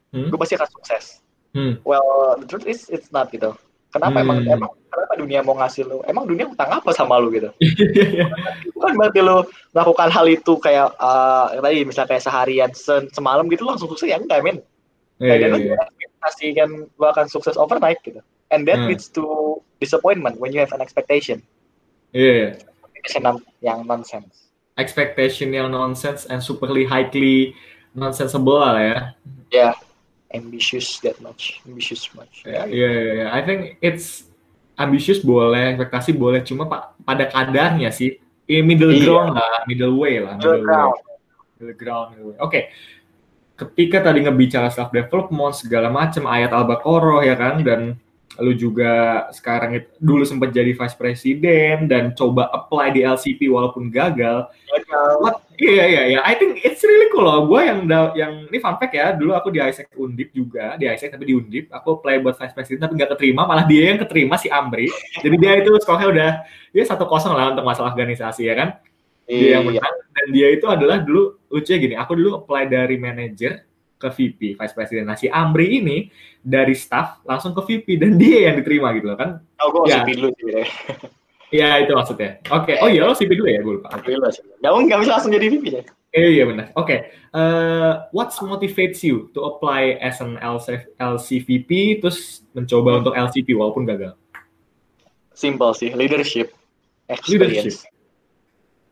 [0.09, 0.29] Hmm?
[0.29, 1.05] gue pasti akan sukses.
[1.53, 1.81] Hmm.
[1.85, 3.53] Well, the truth is it's not gitu.
[3.89, 4.57] Kenapa emang Hmm.
[4.57, 6.01] emang kenapa dunia mau ngasih lu?
[6.05, 7.49] Emang dunia utang apa sama lu gitu?
[8.77, 13.65] Bukan berarti lo melakukan hal itu kayak uh, tadi misalnya kayak seharian se- semalam gitu
[13.65, 14.61] lo langsung sukses ya enggak men
[15.17, 15.77] Iya, lo iya.
[15.77, 18.19] juga ekspektasi kan lo akan sukses overnight gitu
[18.49, 18.91] and that Hmm.
[18.91, 19.23] leads to
[19.79, 21.41] disappointment when you have an expectation
[22.13, 22.49] Iya, iya.
[22.95, 24.35] expectation yang- nonsense
[24.73, 27.53] Expectation yang nonsense and superly highly
[27.93, 28.99] nonsensible lah ya.
[30.33, 33.27] ambitious that much ambitious much Iya, iya, iya.
[33.29, 34.33] I think it's
[34.75, 38.17] ambitious boleh, ekspektasi boleh, cuma pak pada kadarnya sih.
[38.49, 39.05] Eh, middle Iya.
[39.05, 40.41] ground lah, middle way lah.
[40.41, 40.97] Middle ground.
[40.97, 41.17] Way.
[41.61, 42.07] Middle ground.
[42.17, 42.37] middle way.
[42.41, 42.61] Oke.
[43.53, 47.81] Ketika tadi ngebicara self development segala macam ayat al-baqarah ya kan dan
[48.41, 53.93] lu juga sekarang itu dulu sempat jadi vice president dan coba apply di LCP walaupun
[53.93, 54.49] gagal.
[55.61, 57.45] Iya iya iya, I think it's really cool loh.
[57.45, 57.85] Gue yang
[58.17, 61.35] yang ini fun fact ya, dulu aku di Isaac Undip juga, di Isaac tapi di
[61.37, 64.89] Undip, aku apply buat vice president tapi nggak keterima, malah dia yang keterima si Amri.
[65.21, 66.31] Jadi dia itu sekolahnya udah
[66.73, 68.69] dia satu kosong lah untuk masalah organisasi ya kan.
[69.29, 69.79] Dia yang iya.
[69.79, 73.61] menang dan dia itu adalah dulu lucunya gini, aku dulu apply dari manager
[74.03, 75.07] ke VP, Vice President.
[75.07, 76.11] Nah, si Amri ini
[76.43, 79.39] dari staff langsung ke VP dan dia yang diterima gitu loh kan.
[79.63, 80.03] Oh, gue ya.
[80.03, 80.67] VP dulu sih.
[81.55, 82.43] Iya, itu maksudnya.
[82.51, 82.75] Oke.
[82.75, 82.77] Okay.
[82.83, 83.89] Oh iya, lo VP dulu ya, gue lupa.
[84.03, 84.43] VP dulu sih.
[84.59, 85.83] nggak bisa langsung jadi VP ya.
[86.13, 86.75] Eh, iya benar.
[86.75, 86.85] Oke.
[86.85, 86.99] Okay.
[87.33, 93.55] Uh, eh, what motivates you to apply as an LC, LCVP terus mencoba untuk LCP
[93.57, 94.13] walaupun gagal?
[95.33, 96.53] Simple sih, leadership,
[97.09, 97.81] experience.
[97.81, 97.89] Leadership.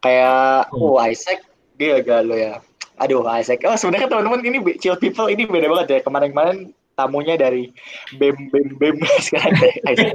[0.00, 1.44] Kayak, oh, oh Isaac,
[1.76, 2.64] dia gagal lo ya
[3.01, 7.72] aduh Isaac oh sebenarnya teman-teman ini chill people ini beda banget ya kemarin-kemarin tamunya dari
[8.20, 8.96] bem bem bem
[9.26, 9.57] sekarang
[9.88, 10.12] Isaac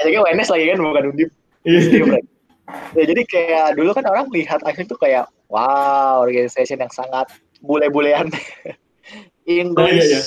[0.00, 1.30] Isaacnya WNS lagi kan bukan undip
[1.68, 2.16] iya.
[2.96, 7.28] ya jadi kayak dulu kan orang lihat Isaac tuh kayak wow organisasi yang sangat
[7.60, 8.32] bule-bulean
[9.44, 10.20] English oh, iya, iya.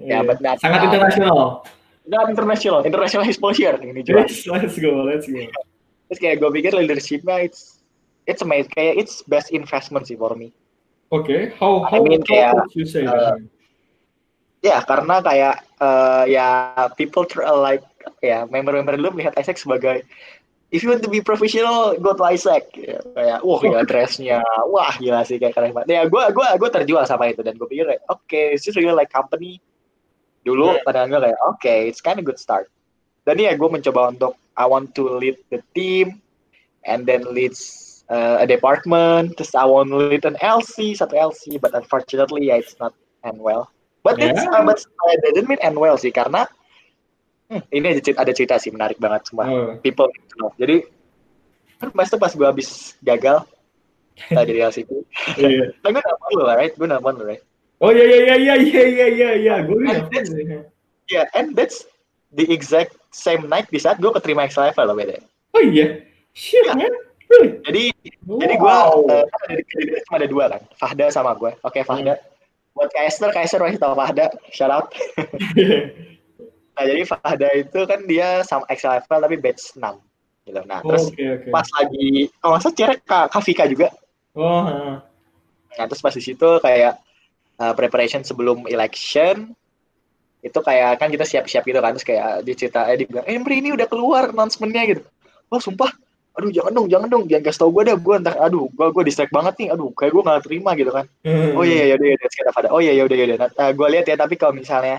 [0.00, 0.20] ya yeah.
[0.24, 1.62] benar sangat internasional
[2.04, 4.28] Not international, international exposure ini juga.
[4.28, 5.40] Yes, let's go, let's go.
[5.40, 7.80] Terus kayak gue pikir leadershipnya it's
[8.28, 10.52] it's amazing, kayak it's best investment sih for me
[11.12, 11.40] Oke, okay.
[11.60, 13.36] how how, I mean, kayak, you say uh,
[14.64, 17.84] Ya, karena kayak uh, ya people try, like
[18.24, 20.08] ya member-member dulu melihat Isaac sebagai
[20.72, 22.72] if you want to be professional go to Isaac.
[22.72, 24.40] Ya, kayak wah gila dressnya.
[24.72, 25.92] Wah gila sih kayak keren banget.
[25.92, 28.96] Ya gue gue gue terjual sama itu dan gue pikir oke okay, this is really
[28.96, 29.60] like company.
[30.48, 30.84] Dulu yeah.
[30.88, 32.72] pada gue kayak oke okay, it's kind of good start.
[33.28, 36.24] Dan ya gue mencoba untuk I want to lead the team
[36.88, 39.34] and then leads uh, a department.
[39.34, 42.94] Terus I want to lead an LC, satu LC, but unfortunately yeah, it's not
[43.26, 43.74] end well.
[44.06, 44.30] But yeah.
[44.30, 46.46] it's uh, but that didn't mean end well sih karena
[47.50, 49.70] hmm, ini ada cerita, ada cerita sih menarik banget semua oh.
[49.82, 50.52] people you know.
[50.60, 50.86] Jadi
[51.82, 53.42] kan pas itu pas gue habis gagal
[54.30, 55.02] tadi dari LC itu,
[55.42, 55.74] yeah.
[55.82, 56.70] nah, gue nelfon lo, right?
[56.78, 57.42] Gue nelfon lo, right?
[57.82, 59.76] Oh iya iya iya iya iya iya iya gue
[61.04, 61.84] Ya, yeah, and that's
[62.32, 65.20] the exact same night di saat gue keterima X level loh beda.
[65.52, 65.90] Oh iya, yeah.
[66.32, 66.72] shit yeah.
[66.72, 66.94] man
[67.64, 67.84] jadi
[68.26, 68.38] wow.
[68.40, 69.18] jadi gue uh, ada,
[70.06, 71.52] cuma ada dua kan, Fahda sama gue.
[71.62, 72.14] Oke okay, Fahda.
[72.18, 72.24] Hmm.
[72.74, 74.26] Buat Kaiser, Kaiser masih tahu Fahda.
[74.50, 74.90] Shout out.
[76.74, 79.80] nah jadi Fahda itu kan dia sama level tapi batch 6
[80.50, 80.60] gitu.
[80.66, 81.50] Nah oh, terus okay, okay.
[81.54, 83.88] pas lagi, kalau masa cerek Kak Kafika juga.
[84.34, 84.66] Oh.
[84.66, 84.94] Uh.
[85.74, 86.98] Nah terus pas di situ kayak
[87.58, 89.54] uh, preparation sebelum election
[90.44, 93.88] itu kayak kan kita siap-siap gitu kan terus kayak dicerita eh dibilang eh ini udah
[93.88, 95.02] keluar announcementnya gitu
[95.48, 95.88] oh sumpah
[96.34, 97.24] aduh jangan dong jangan dong.
[97.30, 99.68] Jangan kasih tau gue deh gue ntar aduh gue gue distract banget nih.
[99.74, 101.06] Aduh kayak gue gak terima gitu kan.
[101.22, 101.54] Hmm.
[101.54, 102.68] oh iya iya udah ya sekarang pada.
[102.74, 103.38] Oh iya iya udah ya udah.
[103.38, 104.98] Nah, uh, gue lihat ya tapi kalau misalnya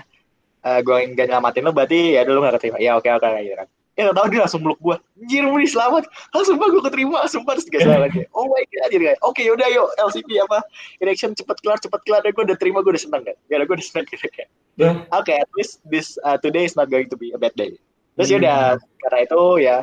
[0.64, 2.78] uh, gue nggak nyelamatin lo berarti ya dulu gak keterima.
[2.80, 3.68] Ya oke oke gitu kan.
[3.96, 6.04] Ya tau dia langsung meluk gue anjir mau selamat
[6.36, 9.68] langsung gue keterima sumpah terus gak salah lagi oh my god jadi kayak oke yaudah
[9.72, 10.60] yuk LCP apa
[11.00, 12.20] election cepet kelar cepet kelar.
[12.20, 13.36] Deh gue udah terima gue udah seneng kan.
[13.52, 14.48] Ya gue udah seneng gitu kayak
[14.80, 17.76] oke okay, at least this uh, today is not going to be a bad day.
[18.16, 18.84] Terus ya udah hmm.
[19.04, 19.76] karena itu ya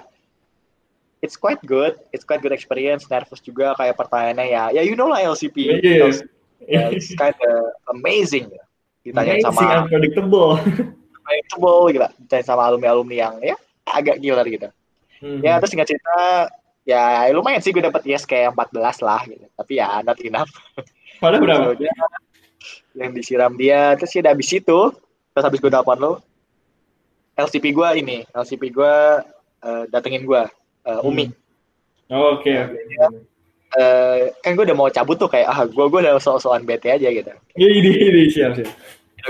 [1.24, 3.08] it's quite good, it's quite good experience.
[3.08, 6.12] Nervous juga kayak pertanyaannya ya, ya you know lah LCP, yeah.
[6.68, 8.52] yeah, it's kind of amazing.
[9.08, 10.60] Ditanya amazing, sama unpredictable,
[11.16, 12.08] unpredictable gitu.
[12.28, 13.56] Ditanya sama alumni alumni yang ya
[13.88, 14.68] agak gila gitu.
[15.24, 15.40] Hmm.
[15.40, 16.52] Ya terus nggak cerita,
[16.84, 19.48] ya lumayan sih gue dapet yes kayak 14 lah gitu.
[19.56, 20.52] Tapi ya not enough.
[21.24, 21.68] Padahal berapa?
[21.80, 21.88] So,
[22.94, 24.80] yang disiram dia, terus ya udah habis itu,
[25.34, 26.14] terus habis gue telepon lo,
[27.34, 28.96] LCP gue ini, LCP gue
[29.66, 30.44] uh, datengin gue
[30.88, 31.32] uh, Umi.
[32.12, 32.52] Oh, Oke.
[32.52, 33.22] Okay, nah, okay.
[33.80, 37.10] uh, kan gue udah mau cabut tuh kayak ah gue gue udah soal-soalan bete aja
[37.10, 37.32] gitu.
[37.58, 38.70] Iya ini ini siap siap.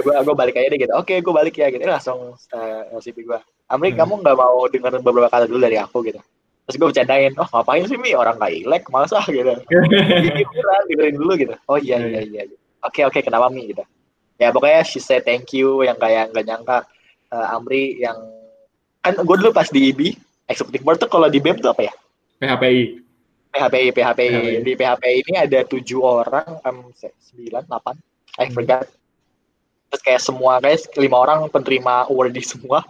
[0.01, 0.93] Gue gue balik aja deh gitu.
[0.97, 1.85] Oke gue balik ya gitu.
[1.85, 3.39] langsung uh, LCP gue.
[3.71, 3.99] Amri hmm.
[4.01, 6.19] kamu nggak mau dengar beberapa kata dulu dari aku gitu.
[6.63, 9.51] Terus gue bercandain, oh ngapain sih Mi orang gak ilek masa gitu.
[9.67, 10.47] Dengerin
[10.87, 11.55] dengerin dulu gitu.
[11.67, 12.47] Oh iya iya iya.
[12.47, 12.57] iya.
[12.83, 13.83] Oke oke kenapa Mi gitu.
[14.39, 16.87] Ya pokoknya she say thank you yang kayak nggak nyangka
[17.31, 18.15] uh, Amri yang
[19.03, 20.15] kan gue dulu pas di IBI
[20.47, 21.93] Executive Board tuh kalau di BEM tuh apa ya?
[22.43, 22.81] PHPI.
[23.53, 24.29] PHPI, PHPI.
[24.33, 24.55] PHPI.
[24.65, 27.95] Di PHPI ini ada tujuh orang, um, sembilan, delapan,
[28.41, 28.55] I hmm.
[28.57, 28.85] forgot.
[29.93, 32.81] Terus kayak semua, guys, lima orang penerima award semua.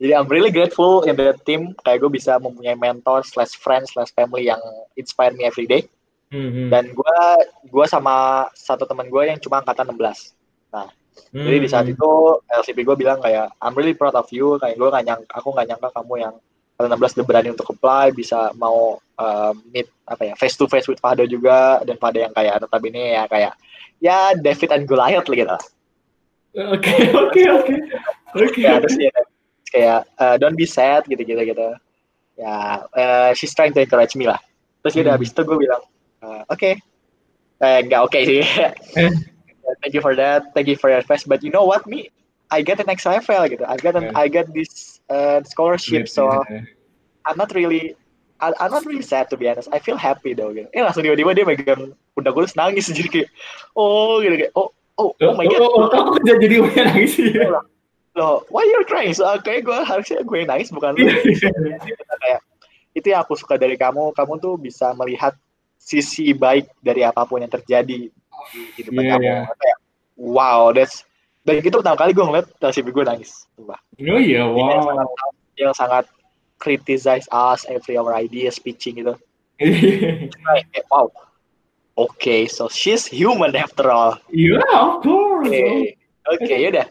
[0.00, 1.76] Jadi I'm really grateful in the team.
[1.84, 4.60] Kayak gue bisa mempunyai mentor, slash friends, slash family yang
[4.96, 5.84] inspire me every day.
[6.32, 6.72] Mm-hmm.
[6.72, 7.20] Dan gue
[7.68, 10.32] gue sama satu teman gue yang cuma angkatan 16.
[10.72, 11.44] Nah, mm-hmm.
[11.44, 11.94] jadi di saat hmm.
[11.94, 12.10] itu
[12.48, 14.56] LCP gue bilang kayak I'm really proud of you.
[14.56, 16.34] Kayak gue gak nyangka, aku gak nyangka kamu yang
[16.76, 21.00] 16 udah berani untuk apply, bisa mau uh, meet apa ya face to face with
[21.00, 23.52] Fahdo juga dan pada yang kayak notabene ya kayak
[23.96, 25.56] ya David and Goliath lah gitu.
[26.56, 27.74] Oke oke oke
[28.36, 28.60] oke.
[28.60, 29.12] Ya terus ya
[29.66, 31.68] kayak uh, don't be sad gitu gitu gitu
[32.36, 34.36] ya uh, she's trying to encourage me lah
[34.84, 35.18] terus udah Hmm.
[35.18, 35.82] habis itu gue bilang
[36.20, 36.76] uh, oke
[37.56, 38.44] eh nggak oke sih
[38.96, 39.10] Eh.
[39.82, 42.12] thank you for that thank you for your advice but you know what me
[42.52, 44.20] I get an XFL gitu I get an, Yeah.
[44.20, 46.64] I get this uh, scholarship so Yeah.
[47.26, 47.96] I'm not really
[48.36, 49.72] I, I'm not really sad to be honest.
[49.72, 50.68] I feel happy though gitu.
[50.76, 53.28] Eh langsung tiba-tiba dia megang pundak gue nangis jadi kayak
[53.72, 54.68] oh gitu kayak oh
[55.00, 55.60] oh oh my god.
[55.64, 57.32] Oh, oh, oh, oh, jadi gue nangis sih.
[58.16, 59.16] Loh, why you're crying?
[59.16, 61.08] So kayak gue harusnya gue yang nangis bukan lu.
[61.08, 61.48] Iya.
[62.20, 62.40] kayak
[62.92, 64.12] itu yang aku suka dari kamu.
[64.12, 65.32] Kamu tuh bisa melihat
[65.80, 69.24] sisi baik dari apa pun yang terjadi di kehidupan Iya, kamu.
[69.24, 69.36] iya.
[69.48, 69.78] Kayak
[70.20, 71.05] wow, that's
[71.46, 73.46] dan itu pertama kali gue ngeliat nasib gue nangis.
[73.54, 73.78] Sumpah.
[74.02, 75.30] Oh iya, Dia yang sangat, wow.
[75.56, 76.04] yang sangat
[76.58, 79.14] criticize us every our ideas speeching gitu.
[80.90, 81.08] Wow.
[81.96, 84.20] Okay, so she's human after all.
[84.28, 85.48] Iya, of course.
[85.48, 85.96] Oke,
[86.28, 86.86] oke, yaudah.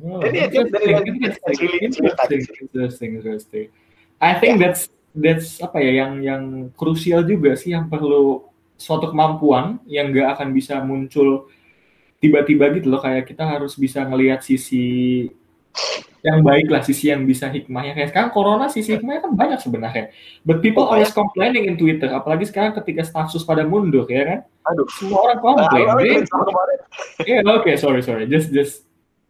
[0.00, 1.80] Oh, Jadi, dia- interesting, interesting, really
[2.70, 3.66] interesting, interesting.
[4.22, 6.42] I think that's that's apa ya yang yang
[6.72, 8.46] krusial juga sih yang perlu
[8.80, 11.48] suatu kemampuan yang nggak akan bisa muncul
[12.18, 15.26] tiba-tiba gitu loh kayak kita harus bisa ngelihat sisi
[16.24, 20.04] yang baik lah sisi yang bisa hikmahnya kayak sekarang corona sisi hikmahnya kan banyak sebenarnya
[20.42, 24.24] but people Oh, always complaining in Twitter apalagi sekarang ketika staff sus pada mundur ya
[24.26, 24.40] kan
[24.74, 24.88] Aduh.
[24.96, 26.78] semua orang komplain sama kemarin.
[27.28, 28.88] yeah oke sorry sorry just just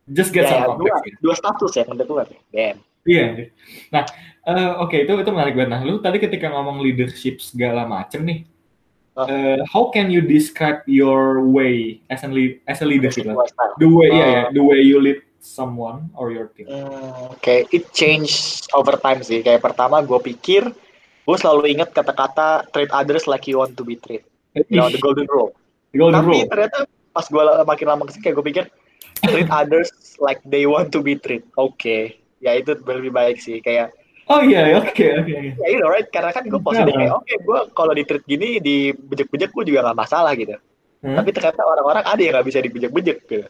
[0.09, 1.18] just get Ya, some ya, context dua, ya.
[1.20, 2.26] dua status ya yang keluar.
[2.55, 2.76] Damn.
[3.07, 3.26] Iya.
[3.91, 4.03] Nah,
[4.47, 5.70] eh, oke itu itu menarik banget.
[5.74, 8.47] Nah, lu tadi ketika ngomong leadership segala macem nih,
[9.17, 9.25] Ah.
[9.27, 13.33] eh, how can you describe your way as a lead, as a leader gitu?
[13.33, 13.73] Lifestyle.
[13.77, 14.29] The way, ya, Ah.
[14.29, 16.69] ya, the way you lead someone or your team.
[16.69, 19.41] Hmm, Oke, it change over time sih.
[19.41, 20.69] Kayak pertama gue pikir,
[21.23, 24.29] gue selalu inget kata-kata treat others like you want to be treated.
[24.69, 25.57] You know, the golden rule.
[25.91, 26.49] The golden Tapi rule.
[26.49, 26.79] ternyata
[27.11, 28.64] pas gue makin lama ke sini kayak gue pikir
[29.25, 29.89] treat others
[30.21, 31.49] like they want to be treated.
[31.57, 33.64] Oke, ya itu lebih baik sih.
[33.64, 33.97] Kayak
[34.27, 35.07] Oh iya, oke, oke.
[35.55, 36.11] ya you know, right?
[36.11, 36.99] Karena kan gue positif Iya.
[36.99, 40.59] kayak oke gue kalau di treat gini di bejek-bejek gue juga nggak masalah gitu.
[40.99, 41.14] Hmm?
[41.14, 43.47] Tapi ternyata orang-orang ada yang nggak bisa dibejek-bejek gitu.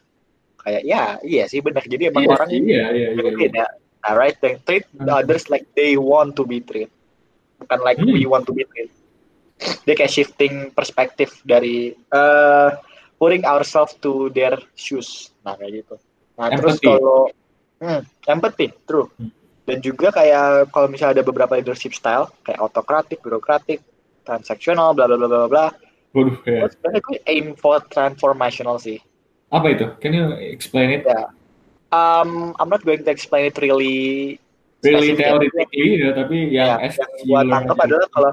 [0.60, 1.80] Kayak ya iya sih benar.
[1.80, 3.32] Jadi emang Iya, orang iya, iya, iya, iya.
[3.32, 3.66] beda.
[4.04, 4.36] Nah, right?
[4.36, 5.18] They treat the Hmm.
[5.18, 6.92] others like they want to be treated,
[7.56, 8.12] bukan like Hmm.
[8.12, 8.92] we want to be treated.
[9.82, 12.76] Dia kayak shifting perspektif dari uh,
[13.16, 15.32] putting ourselves to their shoes.
[15.40, 15.96] Nah kayak gitu.
[16.36, 16.86] Nah terus Empathy.
[16.86, 17.20] kalau
[17.80, 19.08] hmm, empathy, true.
[19.16, 19.32] Hmm.
[19.66, 23.82] Dan juga kayak kalau misalnya ada beberapa leadership style kayak autokratik, birokratik,
[24.22, 25.66] transaksional, bla bla bla bla bla.
[26.14, 26.64] Waduh, ya.
[26.64, 29.02] Gue Sebenarnya gue aim for transformational sih.
[29.50, 29.90] Apa itu?
[29.98, 31.02] Can you explain it?
[31.02, 31.34] Ya.
[31.90, 34.38] Um, I'm not going to explain it really
[34.84, 38.32] Really theoretically ya, tapi yang ya, as yang you gua learn tangkap adalah kalau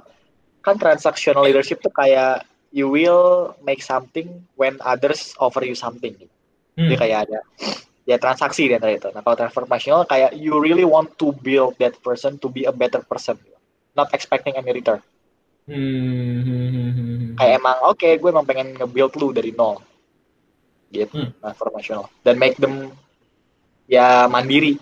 [0.60, 2.44] kan transactional leadership tuh kayak
[2.76, 6.14] you will make something when others offer you something.
[6.76, 6.90] Hmm.
[6.92, 7.40] Jadi kayak ada
[8.04, 9.08] ya transaksi di antara itu.
[9.10, 13.00] Nah kalau transformational kayak you really want to build that person to be a better
[13.00, 13.40] person,
[13.92, 15.00] not expecting any return.
[15.64, 17.34] Hmm.
[17.36, 19.80] Kayak emang oke gue emang pengen nge-build lu dari nol,
[20.90, 21.32] gitu Hmm.
[21.40, 22.92] transformational dan make them
[23.88, 24.76] ya mandiri.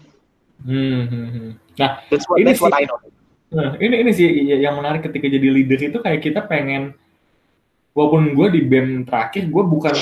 [0.62, 1.58] Hmm.
[1.74, 3.00] Nah, That's what, Ini that's what sih- I know.
[3.52, 6.96] Nah, ini ini sih yang menarik ketika jadi leader itu kayak kita pengen
[7.92, 9.96] walaupun gue di BEM terakhir gue bukan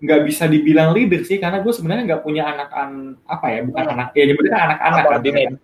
[0.00, 3.84] nggak bisa dibilang leader sih karena gue sebenarnya nggak punya anak an apa ya bukan
[3.84, 5.60] anak ya nyebutnya anak-anak kan, anak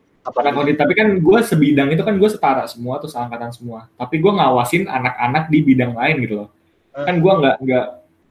[0.75, 3.87] tapi kan gue sebidang itu kan gue setara semua tuh seangkatan semua.
[3.95, 6.49] Tapi gue ngawasin anak-anak di bidang lain gitu loh.
[6.97, 7.05] Hmm.
[7.05, 7.87] kan gue nggak nggak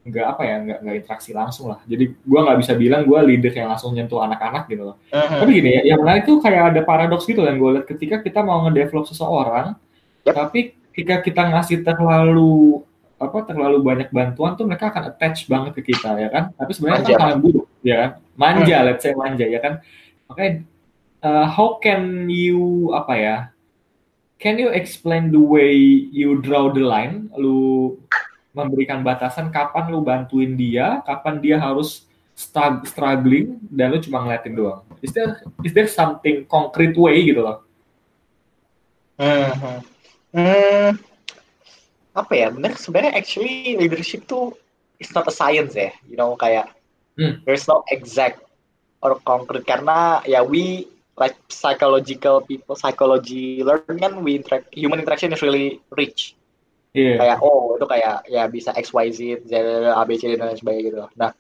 [0.06, 1.80] nggak apa ya nggak nggak interaksi langsung lah.
[1.86, 4.96] Jadi gue nggak bisa bilang gue leader yang langsung nyentuh anak-anak gitu loh.
[5.10, 5.38] Mhm.
[5.42, 7.86] tapi gini ya, yang menarik tuh kayak ada paradoks gitu yang gue lihat.
[7.90, 9.78] Ketika kita mau ngedevelop seseorang,
[10.26, 10.34] Yap.
[10.34, 12.85] tapi ketika kita ngasih terlalu
[13.16, 16.44] apa terlalu banyak bantuan tuh mereka akan attach banget ke kita ya kan.
[16.56, 18.10] Tapi sebenarnya kan hal yang buruk ya kan.
[18.36, 19.80] Manja, let's say manja ya kan.
[20.28, 20.52] Makanya
[21.24, 23.38] uh, how can you apa ya?
[24.36, 25.72] Can you explain the way
[26.12, 27.32] you draw the line?
[27.40, 27.96] Lu
[28.52, 32.04] memberikan batasan kapan lu bantuin dia, kapan dia harus
[32.36, 34.84] strug- struggling dan lu cuma ngeliatin doang.
[35.00, 37.64] Is there is there something concrete way gitu loh?
[39.16, 39.80] Hmm.
[40.36, 41.15] Hmm.
[42.16, 42.48] Apa ya?
[42.50, 44.56] Bener sebenarnya actually leadership tuh
[44.98, 45.92] it's not a science ya.
[46.08, 46.72] You know kayak
[47.16, 47.40] Hmm.
[47.48, 48.44] there's no exact
[49.00, 50.84] or concrete karena ya we
[51.16, 56.36] like psychological people psychology learn kan we interact human interaction is really rich
[56.92, 57.16] Iya.
[57.16, 59.52] kayak oh itu kayak ya bisa X Y Z Z
[59.96, 61.32] A B C D dan lain sebagainya gitu nah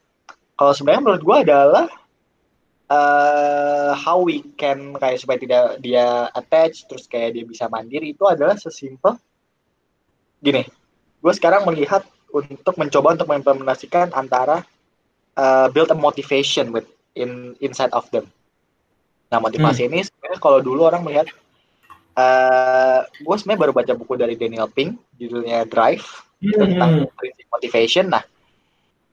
[0.55, 1.85] kalau sebenarnya menurut gua adalah
[2.87, 8.23] eh how we can kayak supaya tidak dia attach terus kayak dia bisa mandiri itu
[8.23, 9.19] adalah sesimpel
[10.45, 10.63] gini
[11.25, 14.61] gue sekarang melihat untuk mencoba untuk mengimplementasikan antara
[15.33, 16.85] eh, build a motivation with
[17.17, 18.29] in inside of them
[19.35, 21.27] Nah motivasi ini sebenarnya kalau dulu orang melihat,
[22.17, 26.05] uh, gue sebenarnya baru baca buku dari Daniel Pink, judulnya Drive
[26.39, 28.05] tentang prinsip motivation.
[28.11, 28.23] Nah,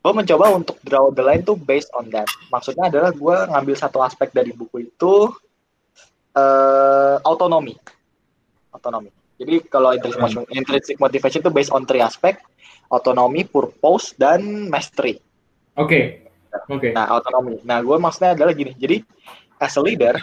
[0.03, 2.29] gue mencoba untuk draw the line tuh based on that.
[2.53, 5.33] Maksudnya adalah gue ngambil satu aspek dari buku itu
[6.37, 7.75] uh, autonomi,
[8.75, 9.22] autonomi.
[9.43, 12.39] Jadi kalau intrinsic motivation, intrinsic motivation itu based on three aspek,
[12.89, 15.19] autonomi, purpose, dan mastery.
[15.75, 15.89] Oke.
[15.89, 16.05] Okay.
[16.71, 16.79] Oke.
[16.79, 16.91] Okay.
[16.95, 17.59] Nah, autonomi.
[17.67, 18.77] Nah, gue maksudnya adalah gini.
[18.79, 19.03] Jadi,
[19.59, 20.15] as a leader,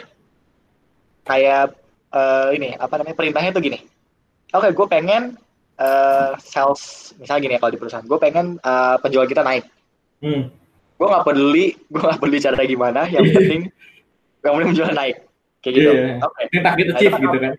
[1.27, 1.75] kayak
[2.15, 3.79] uh, ini apa namanya perintahnya tuh gini.
[4.49, 5.23] Oke, okay, gue pengen
[5.77, 9.65] uh, sales, misalnya gini ya kalau di perusahaan, gue pengen uh, penjual kita naik.
[10.21, 10.49] Hmm.
[10.99, 13.01] Gue nggak peduli, gue nggak peduli cara gimana.
[13.09, 13.61] Yang penting,
[14.41, 15.17] yang penting penjual naik.
[15.59, 15.91] Kayak gitu.
[15.91, 16.23] Yeah.
[16.23, 16.33] Oke.
[16.39, 16.45] Okay.
[16.55, 17.53] Ini gitu, chief gitu kan.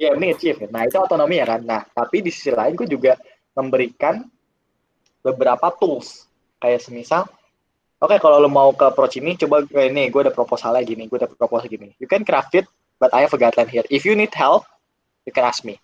[0.00, 0.56] Yeah, ini chief.
[0.72, 1.60] Nah, itu otonomi ya kan.
[1.60, 3.20] Nah, tapi di sisi lain gue juga
[3.52, 4.24] memberikan
[5.20, 6.24] beberapa tools
[6.60, 7.28] kayak semisal
[8.00, 11.18] oke okay, kalau lo mau ke approach ini coba ini gue ada proposalnya gini gue
[11.20, 14.16] ada proposal gini you can craft it but I have a guideline here if you
[14.16, 14.64] need help
[15.28, 15.76] you can ask me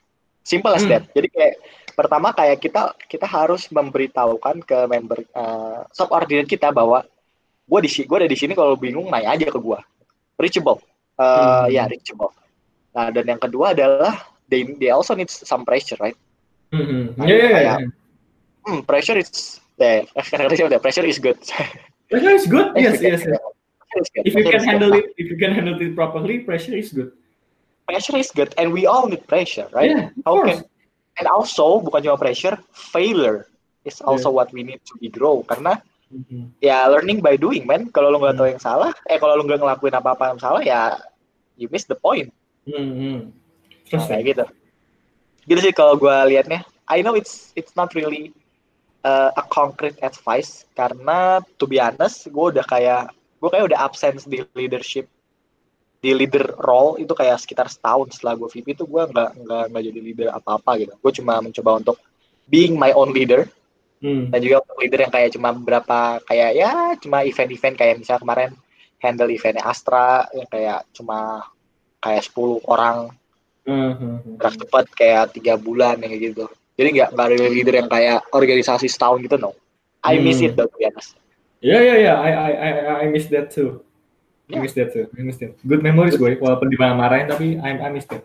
[0.44, 0.96] simple as hmm.
[0.96, 1.54] that jadi kayak
[1.96, 7.04] pertama kayak kita kita harus memberitahukan ke member uh, subordinate kita bahwa
[7.66, 9.80] gue di gue ada di sini kalau bingung nanya aja ke gue
[10.40, 10.80] reachable
[11.20, 11.72] uh, hmm.
[11.72, 12.32] ya reachable
[12.96, 16.16] nah dan yang kedua adalah they they also need some pressure right
[16.72, 17.12] hmm.
[17.20, 17.78] nah, yeah, yeah, yeah
[18.66, 21.38] hmm, pressure is eh the pressure is good.
[22.10, 22.72] pressure is good.
[22.76, 23.22] Yes, yes.
[23.24, 23.40] yes.
[24.14, 27.12] If you can handle it, if you can handle it properly, pressure is good.
[27.88, 29.90] Pressure is good, and we all need pressure, right?
[29.90, 30.60] Yeah, of How course.
[30.60, 30.64] Can,
[31.16, 33.48] and also bukan cuma pressure, failure
[33.88, 34.36] is also yeah.
[34.36, 35.80] what we need to be grow karena
[36.12, 36.52] mm-hmm.
[36.60, 37.88] ya learning by doing, man.
[37.94, 38.42] Kalau lo nggak mm-hmm.
[38.42, 40.80] tahu yang salah, eh kalau lo nggak ngelakuin apa-apa yang salah, ya
[41.56, 42.28] you miss the point.
[42.66, 43.16] Mm-hmm.
[43.86, 44.44] Terus nah, kayak gitu.
[45.46, 46.66] Gitu sih kalau gue liatnya.
[46.86, 48.30] I know it's it's not really
[49.06, 54.26] uh, a concrete advice karena to be honest gue udah kayak gue kayak udah absence
[54.26, 55.06] di leadership
[56.02, 59.82] di leader role itu kayak sekitar setahun setelah gue VP itu gue nggak nggak nggak
[59.90, 61.96] jadi leader apa apa gitu gue cuma mencoba untuk
[62.46, 63.46] being my own leader
[64.02, 64.30] hmm.
[64.30, 68.50] dan juga leader yang kayak cuma beberapa kayak ya cuma event-event kayak misalnya kemarin
[69.00, 71.42] handle eventnya Astra yang kayak cuma
[72.06, 72.96] kayak 10 orang
[73.66, 74.38] mm -hmm.
[74.38, 76.46] cepat kayak tiga bulan kayak gitu
[76.76, 79.56] jadi nggak nggak ada leader yang kayak organisasi setahun gitu no.
[80.04, 80.52] I miss hmm.
[80.52, 81.16] it though, be honest.
[81.64, 82.16] Yeah, yeah, yeah.
[82.20, 82.70] I, I, I,
[83.02, 83.82] I miss that too.
[84.46, 84.60] Yeah.
[84.60, 85.08] I miss that too.
[85.10, 85.56] I miss that.
[85.66, 86.38] Good memories gue.
[86.38, 88.22] Walaupun dimarah-marahin, tapi I, I miss that.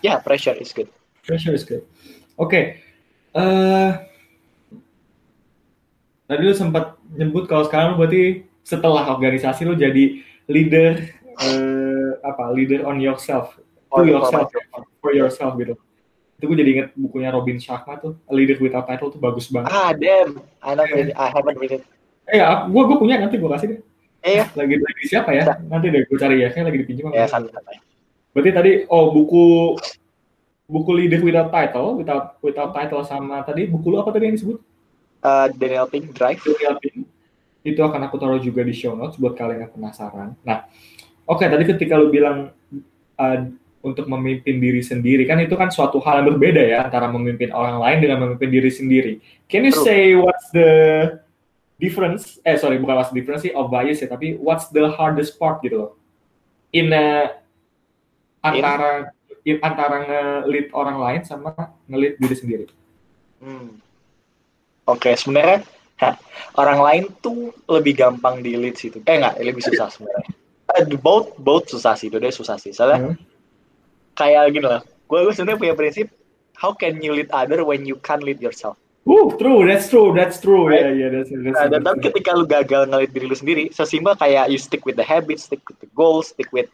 [0.00, 0.88] Yeah, pressure is good.
[1.26, 1.84] Pressure is good.
[2.38, 2.48] Oke.
[2.48, 2.64] Okay.
[3.36, 4.00] Uh,
[6.24, 11.04] tadi lu sempat nyebut kalau sekarang lu berarti setelah organisasi lu jadi leader
[11.36, 11.95] uh,
[12.32, 12.50] apa?
[12.50, 13.54] Leader on yourself.
[13.94, 14.50] To yourself.
[14.98, 15.74] For yourself gitu.
[16.36, 19.72] Itu gue jadi inget bukunya Robin Sharma tuh A Leader Without Title tuh bagus banget.
[19.72, 20.42] Ah damn.
[20.60, 21.82] I, not read, I haven't read it.
[22.28, 23.80] Eh ya gue gue punya nanti gue kasih deh.
[24.20, 25.56] Eh lagi lagi siapa ya?
[25.64, 26.52] Nanti deh gue cari ya.
[26.52, 27.80] Kayak lagi dipinjam ya santai
[28.36, 29.44] berarti tadi oh buku
[30.68, 34.60] buku Leader Without Title Without Without Title sama tadi buku lu apa tadi yang disebut?
[35.24, 36.44] Uh, Daniel Pink Drive.
[36.44, 37.08] Daniel Pink.
[37.64, 40.36] Itu akan aku taruh juga di show notes buat kalian yang penasaran.
[40.44, 40.68] Nah
[41.26, 42.54] oke okay, tadi ketika lu bilang
[43.18, 43.38] uh,
[43.86, 47.78] untuk memimpin diri sendiri kan itu kan suatu hal yang berbeda ya antara memimpin orang
[47.78, 49.12] lain dengan memimpin diri sendiri.
[49.46, 50.70] Can you say what's the
[51.78, 52.42] difference?
[52.42, 55.86] Eh sorry bukan what's the difference sih obvious ya tapi what's the hardest part gitu
[55.86, 55.92] loh
[56.74, 57.38] in a,
[58.42, 59.14] antara
[59.46, 61.54] in, antara ngelit orang lain sama
[61.86, 62.66] ngelit diri sendiri.
[63.38, 63.78] Hmm.
[64.86, 65.62] Oke okay, sebenarnya
[66.58, 68.98] orang lain tuh lebih gampang di lead situ.
[69.06, 70.45] Eh enggak lebih susah sebenarnya.
[70.98, 72.74] Both both susah sih, dua susah sih.
[72.74, 73.36] Soalnya hmm
[74.16, 76.08] kayak gini lah gue gue sebenarnya punya prinsip
[76.56, 80.42] how can you lead other when you can't lead yourself Uh, true, that's true, that's
[80.42, 80.66] true.
[80.66, 80.82] Right?
[80.82, 84.18] Yeah, yeah, that's, that's, nah, dan tapi ketika lu gagal ngelit diri lu sendiri, sesimpel
[84.18, 86.66] kayak you stick with the habits, stick with the goals, stick with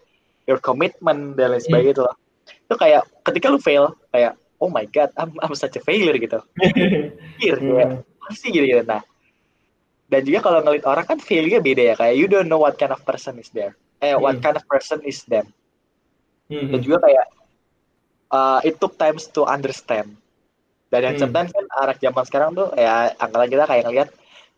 [0.49, 1.69] your commitment dan lain hmm.
[1.69, 2.17] sebagainya itu lah.
[2.49, 6.41] Itu kayak ketika lu fail, kayak oh my god, I'm, I'm such a failure gitu.
[7.37, 7.61] Failure,
[8.01, 8.01] hmm.
[8.25, 8.81] pasti gitu gitu.
[8.89, 9.05] Nah,
[10.09, 12.97] dan juga kalau ngelit orang kan failure beda ya, kayak you don't know what kind
[12.97, 14.43] of person is there, eh what hmm.
[14.43, 15.47] kind of person is them
[16.51, 16.75] hmm.
[16.75, 17.27] dan juga kayak
[18.35, 20.19] uh, it took times to understand
[20.91, 21.23] dan yang hmm.
[21.25, 24.09] sometimes kan anak zaman sekarang tuh ya angkatan kita kayak ngeliat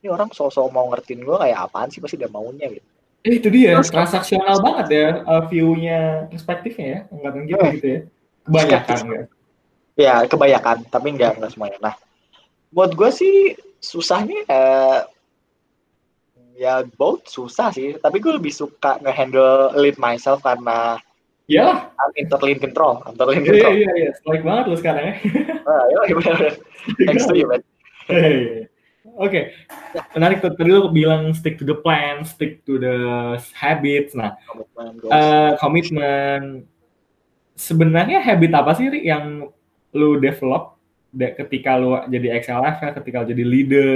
[0.02, 2.88] ini orang sosok mau ngertiin gue kayak apaan sih pasti udah maunya gitu
[3.24, 7.70] eh, itu dia Terus, transaksional banget ya uh, view-nya perspektifnya ya angkatan kita oh.
[7.76, 8.00] gitu ya
[8.44, 9.22] kebanyakan ya
[9.94, 11.94] ya kebanyakan tapi enggak enggak semuanya nah
[12.74, 15.06] buat gue sih susahnya uh,
[16.54, 20.98] ya both susah sih tapi gue lebih suka ngehandle lead myself karena
[21.44, 21.92] Iya.
[22.16, 23.72] Interlink control, interlink iya, control.
[23.76, 25.14] Iya iya iya, Like banget lu sekarang ya.
[25.68, 26.38] ah, iya iya benar.
[27.04, 27.60] Thanks to you, man.
[28.08, 28.64] Hey.
[29.20, 29.52] Oke,
[30.16, 30.56] menarik tuh.
[30.56, 32.96] Tadi lu bilang stick to the plan, stick to the
[33.52, 34.16] habits.
[34.16, 35.12] Nah, Komitmen, goals.
[35.12, 36.40] eh.
[37.54, 39.46] Sebenarnya habit apa sih Ri, yang
[39.94, 40.74] lu develop
[41.14, 43.92] de- ketika lu jadi XLF, ketika lu jadi leader,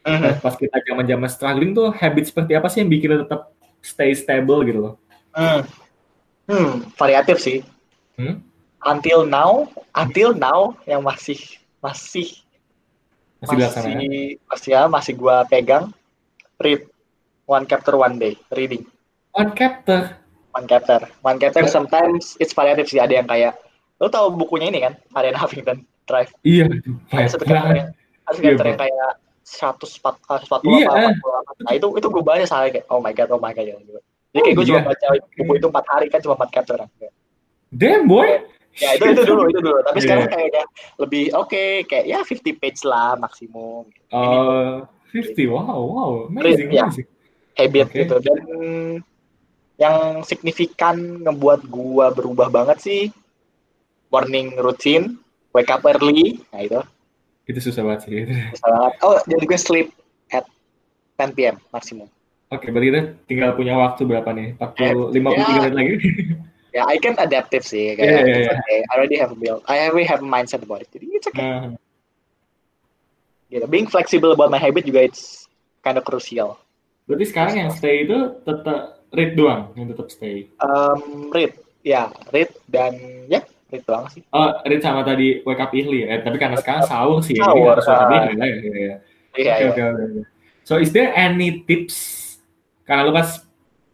[0.00, 4.12] Dan pas kita zaman-zaman struggling tuh habit seperti apa sih yang bikin lu tetap stay
[4.12, 4.94] stable gitu loh?
[5.32, 5.62] Hmm.
[6.48, 7.60] Hmm, variatif sih.
[8.16, 8.40] Hmm?
[8.80, 11.36] Until now, until now yang masih
[11.78, 12.40] masih
[13.40, 13.96] Masih masih
[14.44, 15.88] masih ya masih gua pegang
[16.60, 16.84] read
[17.44, 18.84] one chapter one day reading
[19.32, 20.12] On chapter.
[20.52, 21.72] one chapter one chapter Ya.
[21.72, 23.56] sometimes it's variatif sih ada yang kayak
[23.96, 26.68] lo tau bukunya ini kan Ariana Huffington Drive Iya,
[27.08, 28.82] ada satu chapter yang ada satu Iya, chapter yang Bang.
[28.92, 29.10] kayak
[29.50, 29.90] 140
[30.46, 31.12] 140 Iya, eh.
[31.18, 31.66] 48.
[31.66, 33.98] nah itu itu gue baca salah kayak oh my god oh my god gitu.
[34.30, 34.86] jadi kayak Oh, gue cuma iya.
[34.86, 36.88] baca buku itu empat hari kan cuma empat chapter kan
[37.70, 38.30] Damn boy.
[38.78, 40.04] ya itu itu dulu itu dulu tapi Iya.
[40.06, 40.64] sekarang kayaknya
[40.96, 45.50] lebih oke kayak ya 50 page lah maksimum Uh, 50.
[45.50, 46.10] Wow, wow.
[46.30, 47.06] Amazing, amazing.
[47.54, 48.38] habit gitu dan
[49.74, 53.02] yang signifikan ngebuat gua berubah banget sih
[54.08, 55.18] morning routine
[55.50, 56.80] wake up early nah itu
[57.50, 58.12] Itu susah banget sih.
[58.30, 59.88] bisa banget oh dan gue sleep
[60.30, 60.46] at
[61.18, 61.56] 10 p.m.
[61.70, 62.06] maksimum
[62.50, 64.58] Oke, berarti kita tinggal punya waktu berapa nih?
[64.58, 65.46] 40, 53 Ya.
[65.54, 65.94] menit lagi?
[66.74, 68.54] ya I can adaptive sih kayak iya, it's iya.
[68.54, 68.78] okay.
[68.86, 71.42] I already have a build I already have a mindset about it jadi it's okay
[71.42, 71.74] Nah,
[73.50, 73.66] gitu.
[73.66, 75.50] being flexible about my habit juga it's
[75.82, 76.58] kind of crucial
[77.06, 80.46] berarti sekarang yang stay itu tetap read doang yang tetap stay.
[80.62, 81.50] um, read
[81.82, 82.94] ya read dan
[83.26, 86.18] ya read doang sih Oh, read sama tadi wake up early ya.
[86.18, 88.04] Eh, tapi karena sekarang sahur sih, jadi Sahur, harus ah.
[88.04, 88.56] early lah ya.
[88.60, 88.94] Iya,
[89.38, 89.54] iya.
[89.54, 90.24] iya iya.
[90.66, 92.38] So, is there any tips?
[92.86, 93.42] Karena lu pas,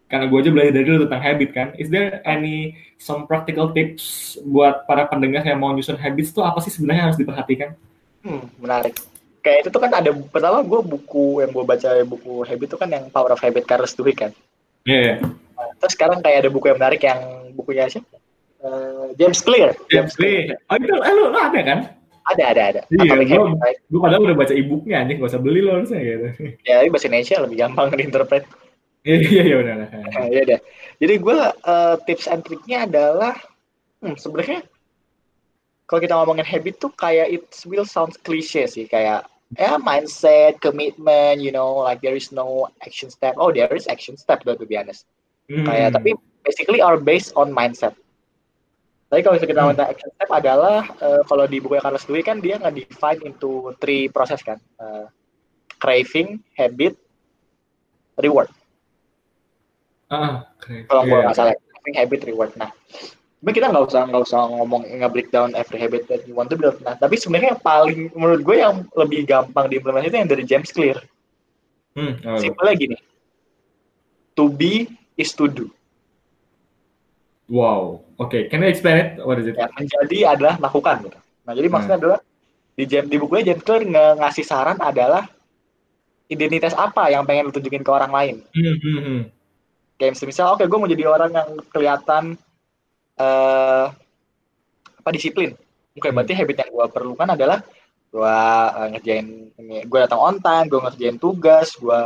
[0.09, 1.69] karena gue aja belajar dari lu tentang habit kan.
[1.81, 6.61] Is there any some practical tips buat para pendengar yang mau nyusun habits tuh apa
[6.61, 7.73] sih sebenarnya harus diperhatikan?
[8.21, 8.97] Hmm, menarik.
[9.41, 12.89] Kayak itu tuh kan ada pertama gue buku yang gue baca buku habit itu kan
[12.91, 14.33] yang Power of Habit Carlos Dweck kan.
[14.85, 15.15] Iya, iya.
[15.57, 17.21] Nah, terus sekarang kayak ada buku yang menarik yang
[17.55, 18.21] bukunya siapa?
[18.67, 19.71] Eh, James Clear.
[19.93, 20.59] James Clear.
[20.69, 21.79] Oh, itu eh, lu, lu ada kan?
[22.27, 22.81] Ada ada ada.
[22.91, 23.75] Iya, Atomic?
[23.87, 26.27] Gue padahal udah baca e-booknya anjing, gak usah beli lo harusnya gitu.
[26.67, 28.45] Ya, ini bahasa Indonesia lebih gampang diinterpret.
[29.07, 29.77] Iya, iya, iya, benar.
[29.87, 30.61] Nah, ya deh.
[30.99, 33.39] Jadi gue eh, tips and triknya adalah
[34.03, 34.67] hmm, sebenarnya
[35.87, 39.23] kalau kita ngomongin habit tuh kayak it will sound cliche sih kayak
[39.55, 43.39] ya mindset, commitment, you know, like there is no action step.
[43.39, 45.07] Oh, there is action step though to be honest.
[45.47, 45.63] Hmm.
[45.63, 47.95] kayak tapi basically are based on mindset.
[49.07, 49.71] Tapi kalau kita Hmm.
[49.71, 54.11] ngomongin action step adalah eh, kalau di buku Carlos Dweck kan dia nge-define into three
[54.11, 54.59] proses kan.
[54.59, 55.07] Eh,
[55.79, 56.99] craving, habit,
[58.19, 58.51] reward.
[60.09, 60.87] Ah, keren.
[60.87, 61.23] Kalau Iya.
[61.23, 62.51] nggak salah, craving, habit, reward.
[62.59, 62.71] Nah,
[63.39, 66.79] tapi kita nggak usah nggak usah ngomong nge-breakdown every habit that you want to build.
[66.83, 70.71] Nah, tapi sebenarnya yang paling menurut gue yang lebih gampang diimplementasi itu yang dari James
[70.75, 70.99] Clear.
[71.95, 72.19] Hmm.
[72.43, 72.97] Simpelnya gini.
[74.35, 75.71] To be is to do.
[77.47, 78.03] Wow.
[78.19, 79.09] Oke, can you explain it?
[79.23, 79.55] What is it?
[79.55, 81.19] ya, menjadi adalah lakukan gitu.
[81.47, 82.19] Nah, jadi maksudnya adalah
[82.75, 85.25] di James di bukunya James Clear nge- ngasih saran adalah
[86.27, 88.35] identitas apa yang pengen lu tunjukin ke orang lain.
[88.51, 89.21] Hmm, hmm, hmm.
[89.97, 92.35] Kayak misal, oke gue mau jadi orang yang kelihatan
[93.17, 93.87] eh
[95.01, 95.55] apa disiplin.
[95.97, 96.17] Oke, Hmm.
[96.19, 97.63] berarti habit yang gue perlukan adalah
[98.11, 98.37] gue
[98.93, 99.27] ngerjain
[99.87, 102.01] gue datang on time, gue ngerjain tugas, gue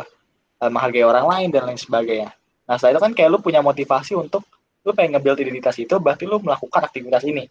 [0.61, 2.31] menghargai orang lain dan lain sebagainya.
[2.69, 4.45] Nah, setelah itu kan kayak lu punya motivasi untuk
[4.81, 7.49] lu pengen nge-build identitas itu, berarti lu melakukan aktivitas ini.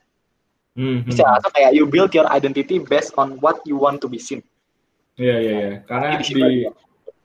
[0.74, 1.10] Hmm, hmm.
[1.10, 4.42] Bisa atau kayak you build your identity based on what you want to be seen.
[5.20, 5.76] Iya, iya, iya.
[5.84, 6.44] Karena Jadi di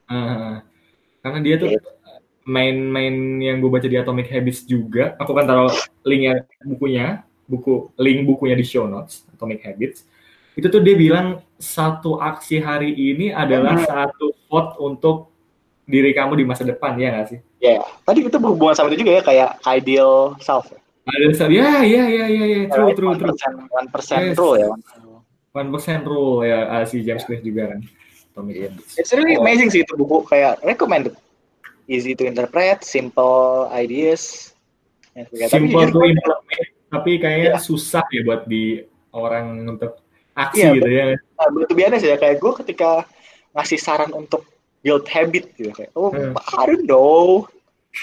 [0.04, 0.60] Ah,
[1.24, 1.72] karena dia tuh
[2.44, 5.72] main-main yang gue baca di Atomic Habits juga, aku kan taruh
[6.04, 10.04] linknya bukunya, buku link bukunya di show notes Atomic Habits.
[10.52, 13.88] Itu tuh dia bilang satu aksi hari ini adalah Hmm.
[13.88, 15.32] satu vote untuk
[15.88, 17.40] diri kamu di masa depan ya nggak sih?
[17.64, 20.68] Ya, tadi itu berhubungan sama itu juga ya kayak ideal self.
[21.08, 22.96] Ada satu ya ya ya ya ya true Right?
[22.96, 23.32] true true.
[23.32, 24.36] 1% 1% Yes.
[24.36, 24.68] rule ya.
[25.54, 27.80] One percent rule ya ah, si James Clear juga kan.
[28.34, 28.68] Atomic Iya.
[28.68, 28.92] Habits.
[29.00, 31.16] It's really amazing sih itu buku kayak recommended.
[31.84, 34.52] Easy to interpret, simple ideas.
[35.14, 36.42] Ya, Simple to implement,
[36.90, 37.60] tapi kayaknya Iya.
[37.62, 40.02] susah ya buat di orang untuk
[40.34, 41.04] aksi Iya, gitu ya.
[41.38, 43.06] Nah, to be honest ya kayak gue ketika
[43.54, 44.42] ngasih saran untuk
[44.84, 46.36] build habit gitu kayak oh Hmm.
[46.36, 47.48] I don't know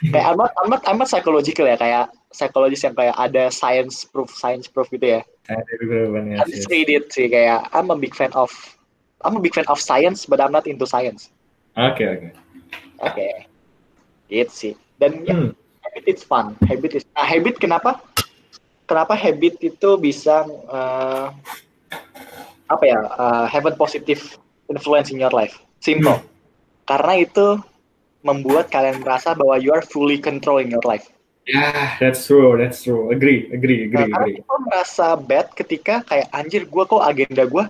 [0.09, 4.89] kayak not, I'm not psychological ya kayak psikologis yang kayak ada science proof science proof
[4.89, 5.21] gitu ya
[5.51, 8.49] I just read it sih kayak I'm a big fan of
[9.21, 11.29] I'm a big fan of science but I'm not into science
[11.77, 12.27] Oke oke.
[12.99, 13.29] oke
[14.31, 15.51] gitu sih dan ya Hmm.
[15.85, 17.99] habit it's fun habit is nah, habit kenapa
[18.87, 21.27] kenapa habit itu bisa eh,
[22.71, 24.23] apa ya eh, have a positive
[24.71, 25.59] influence in your life.
[25.83, 26.15] Simple.
[26.15, 26.30] Hmm.
[26.85, 27.59] Karena itu
[28.21, 31.09] membuat kalian merasa bahwa you are fully controlling your life.
[31.49, 33.09] Yeah, that's true, that's true.
[33.09, 34.45] Agree, agree, agree, nah, agree.
[34.45, 37.65] Karena merasa bad ketika kayak anjir gue kok agenda gue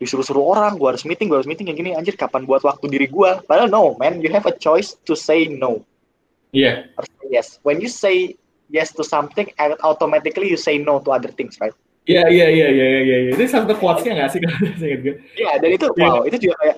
[0.00, 3.06] disuruh-suruh orang, gue harus meeting, gue harus meeting yang gini, anjir kapan buat waktu diri
[3.06, 3.30] gue.
[3.44, 5.84] Padahal no, man, you have a choice to say no.
[6.56, 6.88] Iya.
[6.90, 7.30] Yeah.
[7.30, 7.62] yes.
[7.62, 8.34] When you say
[8.72, 9.52] yes to something,
[9.84, 11.76] automatically you say no to other things, right?
[12.02, 13.16] Iya, iya, iya, iya, iya.
[13.28, 13.30] iya.
[13.36, 14.40] Itu satu quotes-nya nggak sih?
[15.38, 16.18] Iya, dan itu, yeah.
[16.18, 16.76] wow, itu juga kayak,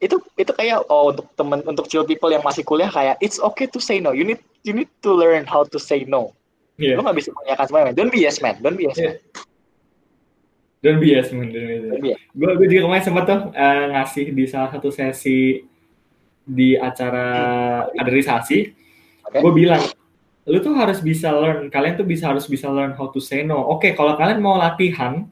[0.00, 3.68] itu itu kayak oh untuk temen untuk chill people yang masih kuliah kayak it's okay
[3.68, 4.16] to say no.
[4.16, 6.32] You need you need to learn how to say no.
[6.80, 6.96] Yeah.
[6.96, 8.56] lo nggak bisa menanyakan semuanya don't be yes man.
[8.64, 9.12] Don't be yes yeah.
[9.12, 9.16] man.
[10.80, 11.52] Don't be yes man.
[11.52, 12.20] Don't be yes.
[12.32, 15.60] gue gue juga kemarin sempat tuh uh, ngasih di salah satu sesi
[16.40, 17.28] di acara
[17.92, 18.58] kaderisasi
[19.28, 19.38] okay.
[19.44, 19.84] gue bilang
[20.48, 23.60] lu tuh harus bisa learn kalian tuh bisa harus bisa learn how to say no.
[23.60, 25.28] Oke okay, kalau kalian mau latihan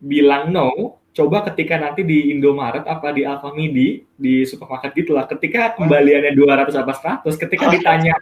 [0.00, 6.32] bilang no coba ketika nanti di Indomaret apa di Alfamidi di supermarket gitulah ketika kembaliannya
[6.32, 8.16] 200 apa 100 ketika ditanya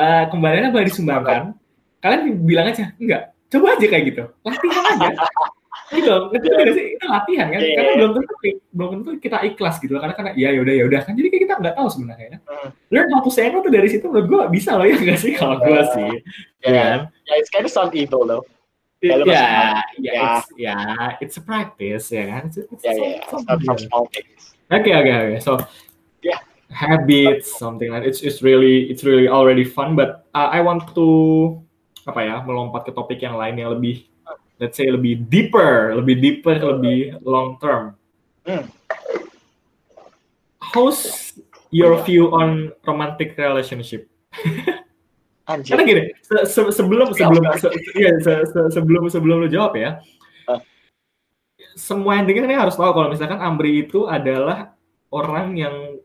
[0.00, 1.52] uh, kembaliannya boleh disumbangkan?
[2.00, 3.32] Kalian bilang aja enggak.
[3.52, 4.24] Coba aja kayak gitu.
[4.44, 5.08] Latihan aja.
[5.92, 6.10] Gitu.
[6.10, 6.74] Ngerti yeah.
[6.74, 6.86] sih?
[6.96, 7.60] Itu latihan kan?
[7.60, 7.76] Yeah.
[7.76, 8.32] karena belum tentu
[8.72, 10.00] belum tentu kita ikhlas gitu.
[10.00, 12.68] Karena karena ya yaudah yaudah kan jadi kita nggak tahu sebenarnya hmm.
[12.88, 15.36] learn how to say no tuh dari situ menurut gue bisa loh ya nggak sih?
[15.36, 16.10] Kalau gue sih.
[16.64, 16.98] Ya kan
[17.28, 18.24] yeah, it's kind of sound evil
[19.10, 22.48] though Ya, yeah, yeah, it's, yeah, it's a practice, ya kan?
[22.48, 24.54] It's, it's yeah, yeah, some, small things.
[24.72, 25.40] Okay, okay, okay.
[25.40, 25.60] So,
[26.24, 26.40] yeah,
[26.72, 29.94] habits, something like it's it's really it's really already fun.
[29.96, 31.06] But uh, I want to
[32.04, 34.04] apa ya melompat ke topik yang lain yang lebih
[34.60, 37.96] let's say lebih deeper, lebih deeper, lebih long term.
[38.44, 38.68] Hmm.
[40.60, 41.32] How's
[41.70, 44.10] your view on romantic relationship?
[45.44, 45.76] Anjir.
[45.76, 47.68] Karena gini, se -se sebelum sebelum se
[48.00, 50.00] ya, se -se sebelum sebelum lu jawab ya,
[50.48, 50.60] uh.
[51.76, 54.72] semua yang dengar ini harus tahu kalau misalkan Amri itu adalah
[55.12, 56.00] orang yang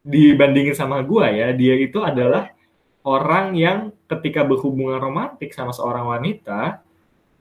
[0.00, 2.48] dibandingin sama gua ya, dia itu adalah
[3.04, 6.80] orang yang ketika berhubungan romantis sama seorang wanita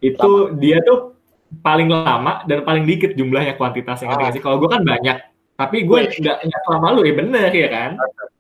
[0.04, 0.60] itu lama.
[0.60, 1.16] dia tuh
[1.64, 4.36] paling lama dan paling dikit jumlahnya kuantitasnya ah.
[4.36, 4.44] sih.
[4.44, 7.92] Kalau gua kan banyak, tapi gue nggak nggak selama lu ya bener ya kan?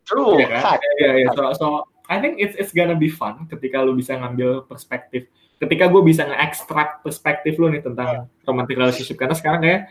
[0.09, 0.41] True.
[0.41, 0.81] Ya kan?
[0.97, 1.67] Ya, ya, so, so
[2.11, 5.31] I think it's it's gonna be fun ketika lu bisa ngambil perspektif.
[5.61, 8.43] Ketika gue bisa nge-extract perspektif lu nih tentang yeah.
[8.49, 9.81] romantic relationship karena sekarang kayak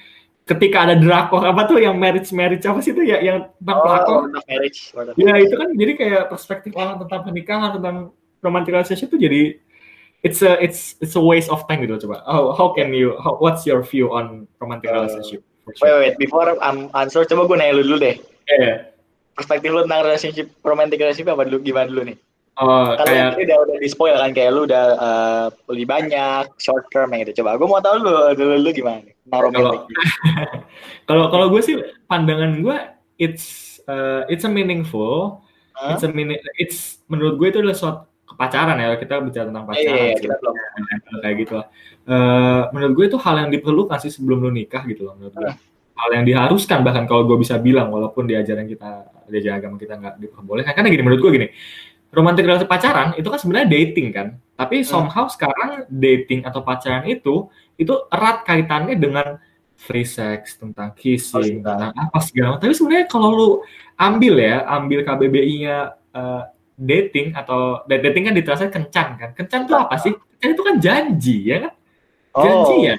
[0.50, 3.84] ketika ada drakor apa tuh yang marriage marriage apa sih itu ya yang tentang oh,
[3.86, 8.10] pelakor marriage ya itu kan jadi kayak perspektif orang tentang pernikahan tentang
[8.42, 9.42] romantic relationship itu jadi
[10.26, 13.38] it's a it's it's a waste of time gitu coba oh how can you how,
[13.38, 15.46] what's your view on romantic uh, relationship
[15.78, 15.86] sure.
[15.86, 18.16] wait wait before I'm answer coba gue nanya lu dulu deh
[18.50, 18.89] yeah
[19.34, 22.18] perspektif lu tentang relationship romantic relationship apa dulu gimana dulu nih?
[22.60, 23.40] Oh, Kalau kayak...
[23.40, 27.40] udah udah di spoil kan kayak lu udah uh, lebih banyak short term yang gitu.
[27.40, 29.80] Coba gue mau tahu lu dulu lu gimana nih romantic.
[31.08, 31.74] Kalau kalau gue sih
[32.06, 32.76] pandangan gue
[33.18, 35.42] it's uh, it's a meaningful
[35.74, 35.90] huh?
[35.90, 38.06] it's a meaning it's menurut gue itu adalah suatu
[38.38, 40.54] pacaran ya kita bicara tentang pacaran iya, iya, kita belum.
[41.18, 41.66] kayak gitu lah.
[42.06, 45.50] Uh, menurut gue itu hal yang diperlukan sih sebelum lu nikah gitu loh menurut gue.
[45.50, 45.70] Uh
[46.00, 49.04] hal yang diharuskan bahkan kalau gue bisa bilang walaupun di ajaran kita
[49.38, 51.48] ajaran agama kita nggak diperbolehkan karena gini menurut gue gini
[52.10, 54.28] romantik relasi pacaran itu kan sebenarnya dating kan.
[54.58, 54.86] Tapi hmm.
[54.86, 59.38] somehow sekarang dating atau pacaran itu itu erat kaitannya dengan
[59.80, 63.50] free sex tentang kissing oh, tentang apa segala tapi sebenarnya kalau lu
[63.96, 66.44] ambil ya ambil KBBI-nya uh,
[66.76, 69.30] dating atau dating kan diterasa kencan kan.
[69.32, 70.12] Kencan itu apa sih?
[70.36, 71.72] Kencan itu kan janji ya kan?
[72.44, 72.80] Janji oh.
[72.84, 72.94] ya.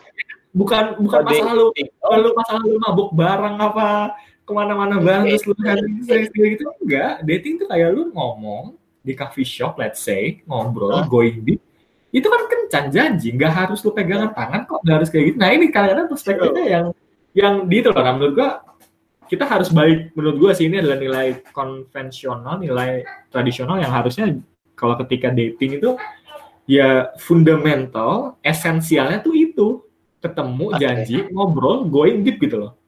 [0.51, 2.17] Bukan bukan oh, masalah lu oh.
[2.17, 4.17] lu masalah lu mabuk bareng apa
[4.51, 6.67] ke mana-mana bareng terus lu gitu.
[6.83, 11.07] Enggak dating tuh kayak lu ngomong di coffee shop let's say ngobrol huh?
[11.07, 11.63] going deep
[12.11, 15.37] itu kan kencan janji nggak harus lu pegangan tangan kok nggak harus kayak gitu.
[15.39, 16.85] Nah ini kadang-kadang perspektifnya yang
[17.31, 18.49] yang di itu loh nah, menurut gua
[19.31, 24.35] kita harus baik menurut gua sih ini adalah nilai konvensional nilai tradisional yang harusnya
[24.75, 25.95] kalau ketika dating itu
[26.67, 29.69] ya fundamental esensialnya tuh itu.
[30.21, 32.80] Ketemu janji ngobrol going deep gitu loh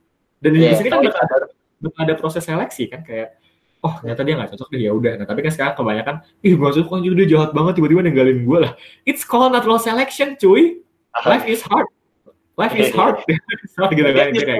[0.43, 1.47] dan yeah, di sini kan bakal ada,
[1.79, 3.39] bakal ada proses seleksi kan kayak
[3.83, 4.81] oh ternyata dia nggak cocok deh.
[4.83, 5.11] Ya udah.
[5.19, 8.57] Nah tapi kan sekarang kebanyakan ih gue suka juga dia jahat banget tiba-tiba ninggalin gue
[8.59, 8.71] lah.
[9.07, 10.83] It's called natural selection cuy.
[11.23, 11.87] Life is hard.
[12.59, 13.23] Life is hard.
[13.63, 14.53] It's hard gitu kan kayak gitu.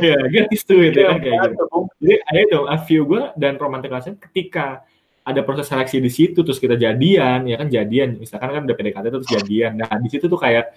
[0.00, 1.64] Ya get used to it ya kan kayak gitu.
[2.00, 4.86] jadi ada itu I feel gue dan romantic relationship ketika
[5.26, 8.16] ada proses seleksi di situ terus kita jadian ya kan jadian.
[8.16, 9.76] Misalkan kan udah PDKT terus jadian.
[9.76, 10.70] Nah di situ tuh kayak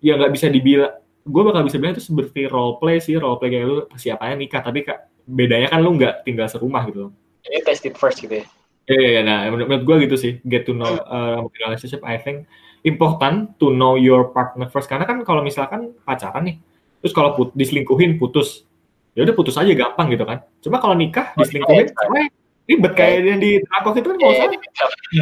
[0.00, 3.50] ya nggak bisa dibilang gue bakal bisa bilang itu seperti role play sih role play
[3.52, 7.08] kayak lu persiapannya nikah tapi kak bedanya kan lu nggak tinggal serumah gitu
[7.48, 8.46] ini test it first gitu ya
[8.84, 12.44] Iya, yeah, nah menurut, menurut gue gitu sih get to know uh, relationship I think
[12.84, 16.56] important to know your partner first karena kan kalau misalkan pacaran nih
[17.00, 18.68] terus kalau put, diselingkuhin putus
[19.14, 20.42] ya udah putus aja gampang gitu kan.
[20.60, 22.28] Cuma kalau nikah diselingkuhin, cewek
[22.64, 24.46] ribet kayak yang di Drakos itu kan nggak usah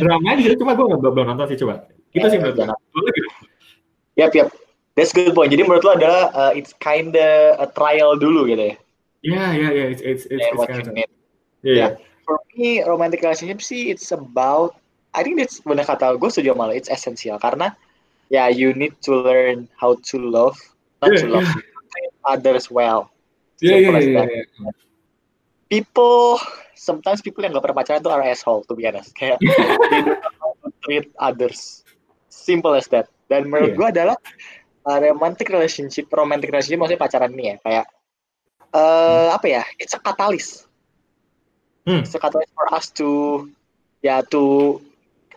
[0.00, 0.54] drama aja gitu.
[0.64, 1.74] Cuma gue nggak belum nonton sih coba.
[2.12, 2.66] Kita sih menurut gue.
[3.12, 3.28] gitu.
[4.16, 4.48] Yap, yap.
[4.92, 5.48] That's good point.
[5.48, 8.76] Jadi menurut lo adalah uh, it's kinda a trial dulu gitu ya?
[9.24, 9.86] Yeah, yeah, yeah.
[9.88, 11.08] It's it's it's, Yeah, it's what kind of need.
[11.64, 11.76] yeah.
[11.76, 11.90] Yeah.
[12.28, 14.76] For me, romantic relationship sih it's about
[15.12, 17.72] I think that's benar kata gue setuju lo, it's essential karena
[18.28, 20.56] ya you need to learn how to love,
[21.00, 21.48] not to Yeah, love,
[21.92, 23.08] treat others well.
[23.60, 24.28] Yeah, yeah, as yeah, that.
[24.28, 24.74] yeah, yeah.
[25.68, 26.36] People
[26.76, 29.14] sometimes people yang gak pernah pacaran tuh are asshole to be honest.
[29.18, 31.80] Kayak they don't know how to treat others.
[32.28, 33.08] Simple as that.
[33.28, 33.78] Dan menurut Iya.
[33.78, 34.16] gue adalah
[34.86, 37.86] uh, romantic relationship, romantic relationship maksudnya pacaran ini ya kayak
[38.72, 39.62] eh apa ya?
[39.76, 40.66] It's a catalyst.
[41.84, 42.06] Hmm.
[42.06, 43.08] It's a catalyst for us to
[44.00, 44.78] ya to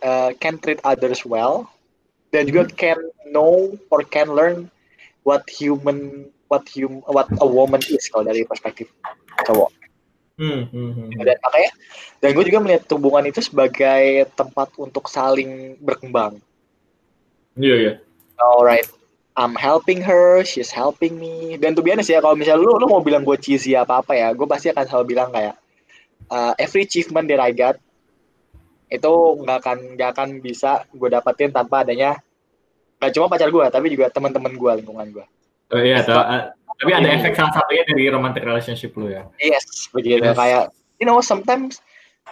[0.02, 1.70] uh, can treat others well
[2.34, 4.68] dan juga can know or can learn
[5.24, 8.90] what human what hum what a woman is kalau dari perspektif
[9.46, 9.72] cowok.
[10.36, 11.24] Hmm, hmm, hmm, hmm.
[11.24, 11.72] Dan makanya
[12.20, 16.44] dan gue juga melihat hubungan itu sebagai tempat untuk saling berkembang.
[17.56, 17.94] Iya, iya.
[18.36, 18.92] Alright,
[19.36, 21.60] I'm helping her, she's helping me.
[21.60, 24.32] Dan tuh biasa ya kalau misalnya lu lu mau bilang gue cheesy apa apa ya,
[24.32, 25.60] gue pasti akan selalu bilang kayak
[26.32, 27.76] uh, every achievement that I got
[28.88, 29.12] itu
[29.44, 32.22] nggak akan nggak akan bisa gue dapetin tanpa adanya
[33.02, 35.26] gak cuma pacar gue tapi juga teman-teman gue lingkungan gue.
[35.74, 39.28] Oh, iya, tau, uh, tapi ada efek salah satunya dari romantic relationship lu ya.
[39.42, 40.38] Yes, begitu Yes.
[40.38, 40.64] kayak
[41.02, 41.84] you know sometimes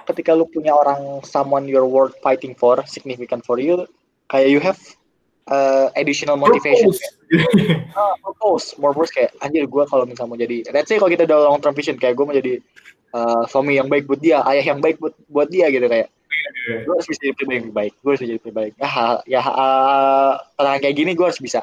[0.07, 3.83] ketika lu punya orang someone you're worth fighting for significant for you
[4.31, 4.79] kayak you have
[5.49, 6.91] uh, additional motivation.
[6.93, 7.01] Purpose.
[7.97, 11.25] Ah, purpose, more purpose kayak anjir gue kalau misalnya mau jadi let's say kalau kita
[11.25, 12.61] udah long term vision kayak gue mau jadi
[13.17, 16.07] uh, suami yang baik buat dia, ayah yang baik buat buat dia gitu kayak
[16.63, 18.93] gue harus bisa jadi pribadi yang baik, gue harus bisa jadi pribadi yang baik.
[18.97, 21.61] Ah, ya uh, tantangan kayak gini gue harus bisa.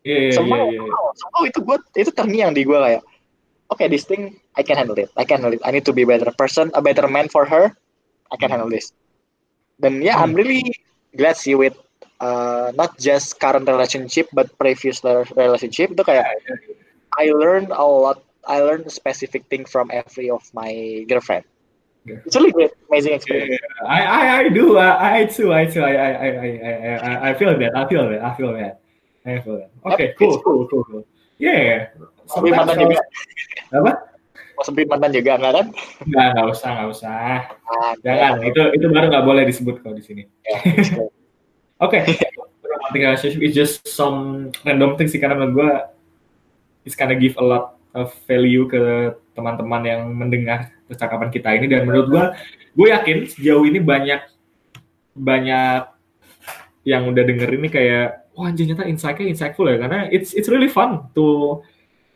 [0.00, 0.80] Iya, iya, Somehow, iya, iya.
[0.80, 3.02] somehow, somehow itu gue itu terngiang di gue kayak
[3.68, 5.62] oke this thing I can handle it, I can handle it.
[5.62, 7.74] I need to be a better person, a better man for her.
[8.30, 8.94] I can handle this.
[9.82, 10.40] Dan ya, yeah, I'm Hmm.
[10.40, 10.62] really
[11.18, 11.74] glad sih with
[12.20, 16.28] uh, not just current relationship but previous re- relationship itu kayak
[17.18, 18.22] I learned a lot.
[18.46, 21.44] I learned a specific thing from every of my girlfriend.
[22.08, 22.24] Yeah.
[22.24, 23.60] It's really great, amazing Yeah, experience.
[23.60, 23.84] yeah.
[23.84, 24.80] I, I, I do.
[24.80, 24.88] I,
[25.20, 25.52] I too.
[25.52, 25.84] I too.
[25.84, 27.76] I, I, I, I, I, feel that.
[27.76, 28.20] I feel that.
[28.24, 28.80] I feel that.
[29.26, 29.70] I feel that.
[29.92, 31.04] Okay, cool, cool, cool, cool.
[31.36, 31.92] Yeah.
[32.24, 33.04] Sometimes mantan juga.
[33.76, 33.92] Apa?
[34.56, 35.66] Mau sempit mantan juga enggak kan?
[36.08, 37.12] Nggak, nggak usah, nggak usah.
[37.68, 38.32] Ah, Jangan.
[38.48, 40.22] Itu, itu baru nggak boleh disebut kalau di sini.
[40.48, 40.56] ya,
[41.80, 41.98] Oke.
[42.60, 45.70] Romantic relationship is just some random thing sih karena menurut gue
[46.84, 51.88] it's kinda give a lot of value ke teman-teman yang mendengar percakapan kita ini dan
[51.88, 52.24] menurut gue
[52.76, 54.20] gue yakin sejauh ini banyak
[55.16, 55.90] banyak
[56.86, 60.70] yang udah denger ini kayak wah anjir ternyata insight-nya insightful ya karena it's it's really
[60.70, 61.58] fun to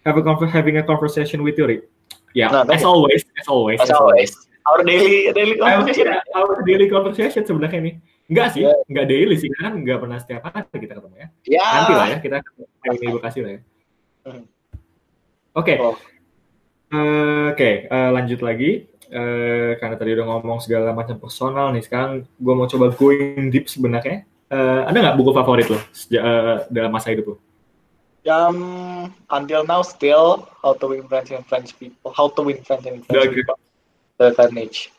[0.05, 1.89] have a having a conversation with you Rick.
[2.35, 2.91] Ya, Nah, thank as you.
[2.91, 4.35] always, as always, As always,
[4.67, 6.11] our daily daily conversation.
[6.19, 7.93] yeah, our daily conversation sebenarnya ini.
[8.25, 8.89] Enggak sih, Yeah.
[8.89, 11.29] enggak daily sih, karena kan enggak pernah setiap hari kita ketemu ya.
[11.45, 11.67] Ya.
[11.77, 12.37] Nanti lah ya, kita
[12.81, 13.61] hari ini kasih lah ya.
[14.25, 14.45] Hmm.
[15.55, 15.97] Oke, Oh.
[16.95, 18.87] Eh, oke, eh, lanjut lagi.
[19.05, 23.69] Eh, karena tadi udah ngomong segala macam personal nih, sekarang gue mau coba going deep
[23.69, 24.25] sebenarnya.
[24.49, 27.37] Eh, ada nggak buku favorit lo eh, dalam masa hidup lo?
[28.25, 32.89] Um, until now still how to win friends and French people, how to win friends
[32.89, 33.37] and Okay.
[33.37, 33.61] people.
[34.17, 34.94] The Carnage.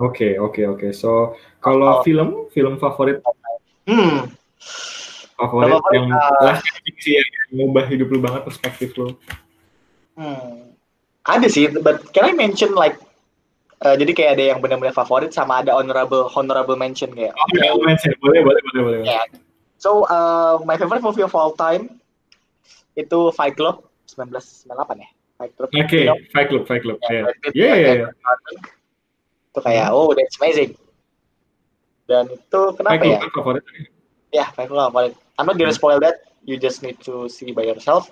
[0.00, 0.88] Oke, oke, oke.
[0.96, 2.02] So, kalau Oh.
[2.06, 3.20] film, film favorit
[3.82, 4.30] Hmm.
[5.36, 9.18] favorit Favorit, yang uh, changing sih yang ngubah hidup lo banget perspektif lo.
[10.14, 10.72] Hmm.
[11.26, 12.98] Ada sih, but can I mention like
[13.82, 17.34] uh, jadi kayak ada yang benar-benar favorit sama ada honorable honorable mention kayak.
[17.34, 18.14] Oh, ya, mention.
[18.22, 19.00] boleh, boleh, boleh, boleh.
[19.06, 19.26] Yeah.
[19.78, 21.98] So uh, my favorite movie of all time
[22.94, 23.82] itu Fight Club
[24.14, 25.08] 1998 ya.
[25.38, 25.68] Fight Club.
[25.74, 26.98] Oke, You know, Fight Club, Fight Club.
[27.02, 27.24] ya, Yeah.
[27.42, 28.10] Pitt, Yeah, yeah, yeah.
[29.52, 30.72] Itu kayak oh that's amazing.
[32.08, 33.20] Dan itu kenapa Club ya?
[33.36, 33.64] favorit.
[34.32, 35.12] Yeah, Fight Club favorit.
[35.36, 36.24] I'm not gonna spoil that.
[36.42, 38.08] You just need to see by yourself.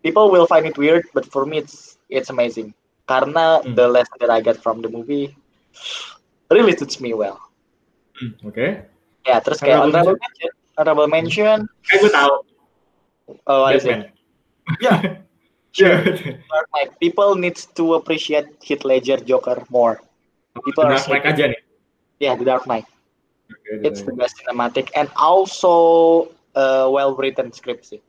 [0.00, 2.72] People will find it weird, but for me it's it's amazing.
[3.04, 3.76] Karena Hmm.
[3.76, 5.36] the lesson that I get from the movie
[6.48, 7.36] really suits me well.
[8.16, 8.88] Hmm, Oke.
[9.28, 12.32] Ya, terus kayak Honorable mention, honorable mention, Kayak gue tahu.
[13.44, 13.92] oh, what is it?
[13.92, 14.16] Batman.
[14.84, 14.98] Yeah,
[15.72, 16.00] Sure.
[16.72, 16.96] Knight.
[16.96, 20.00] People needs to appreciate Heath Ledger Joker more.
[20.64, 21.60] People are Dark Knight aja nih.
[22.18, 22.86] Yeah, The Dark Knight.
[23.48, 25.72] Oke, It's the best cinematic and also
[26.52, 28.00] uh, well written script sih.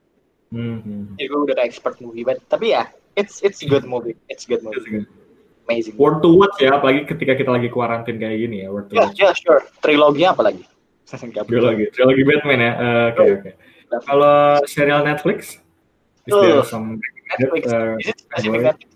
[0.50, 1.14] Hmm, hmm.
[1.16, 4.18] Jadi gue udah expert movie, but tapi ya, it's it's good movie.
[4.28, 4.82] It's good movie.
[4.82, 5.08] good.
[5.70, 5.94] Amazing.
[6.02, 9.06] Worth to watch ya, apalagi ketika kita lagi kuarantin kayak gini ya, worth to Yeah,
[9.14, 9.22] watch.
[9.22, 9.62] yeah, sure.
[9.86, 10.64] Triloginya apa lagi?
[11.50, 12.72] Trilogi, trilogi Batman ya.
[12.74, 13.34] Eh, Oke, Oh.
[13.38, 13.52] oke.
[14.06, 15.58] Kalau serial Netflix,
[16.26, 16.98] is there some
[17.38, 17.64] Netflix.
[17.70, 18.62] uh, Is it specific.
[18.66, 18.90] Netflix?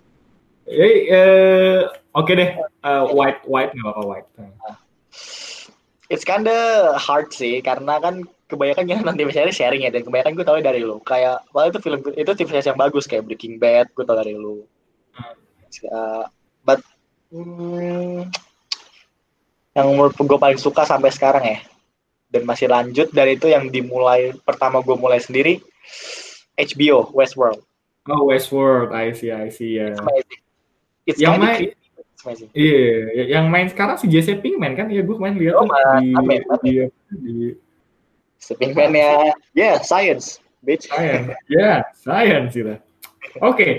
[0.69, 1.79] Eh, eh,
[2.13, 2.49] oke deh,
[2.85, 4.27] uh, white white nggak apa-apa white.
[6.09, 8.21] It's kinda hard sih karena kan
[8.53, 11.01] kebanyakan yang nanti misalnya sharing ya dan kebanyakan gue tahu dari lu.
[11.01, 14.37] Kayak wah itu film itu TV series yang bagus kayak Breaking Bad gue tahu dari
[14.37, 14.61] lu.
[15.89, 16.29] Uh,
[16.61, 16.85] but
[17.33, 18.29] hmm,
[19.73, 21.59] yang menurut gue paling suka sampai sekarang ya
[22.29, 25.61] dan masih lanjut dari itu yang dimulai pertama gue mulai sendiri
[26.57, 27.61] HBO Westworld.
[28.05, 30.41] Oh Westworld I see I see ya yeah.
[31.09, 31.73] It's yang main
[32.55, 34.87] Iya, yeah, yang main sekarang si Jesse Pinkman kan?
[34.87, 36.61] Iya, gue main lihat oh, tuh di, amin, amin.
[36.63, 36.73] di,
[37.19, 37.35] di
[38.39, 40.87] si Pinkman ya, yeah, science, bitch.
[40.87, 42.79] Science, yeah, science gitu.
[43.39, 43.71] Oke, okay.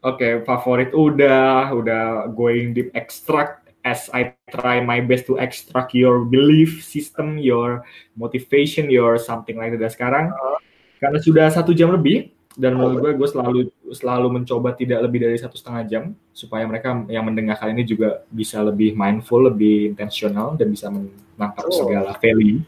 [0.00, 5.92] oke, okay, favorit udah, udah going deep extract as I try my best to extract
[5.92, 7.84] your belief system, your
[8.16, 9.92] motivation, your something like that.
[9.92, 10.58] Sekarang, uh -huh.
[11.00, 13.60] karena sudah satu jam lebih, dan menurut gue gue selalu
[13.94, 16.04] selalu mencoba tidak lebih dari satu setengah jam
[16.34, 21.72] supaya mereka yang mendengarkan ini juga bisa lebih mindful lebih intensional dan bisa menangkap oh.
[21.72, 22.58] segala value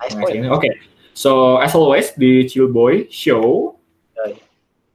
[0.00, 0.72] nice Oke, okay.
[1.12, 3.74] so as always di Chill Boy Show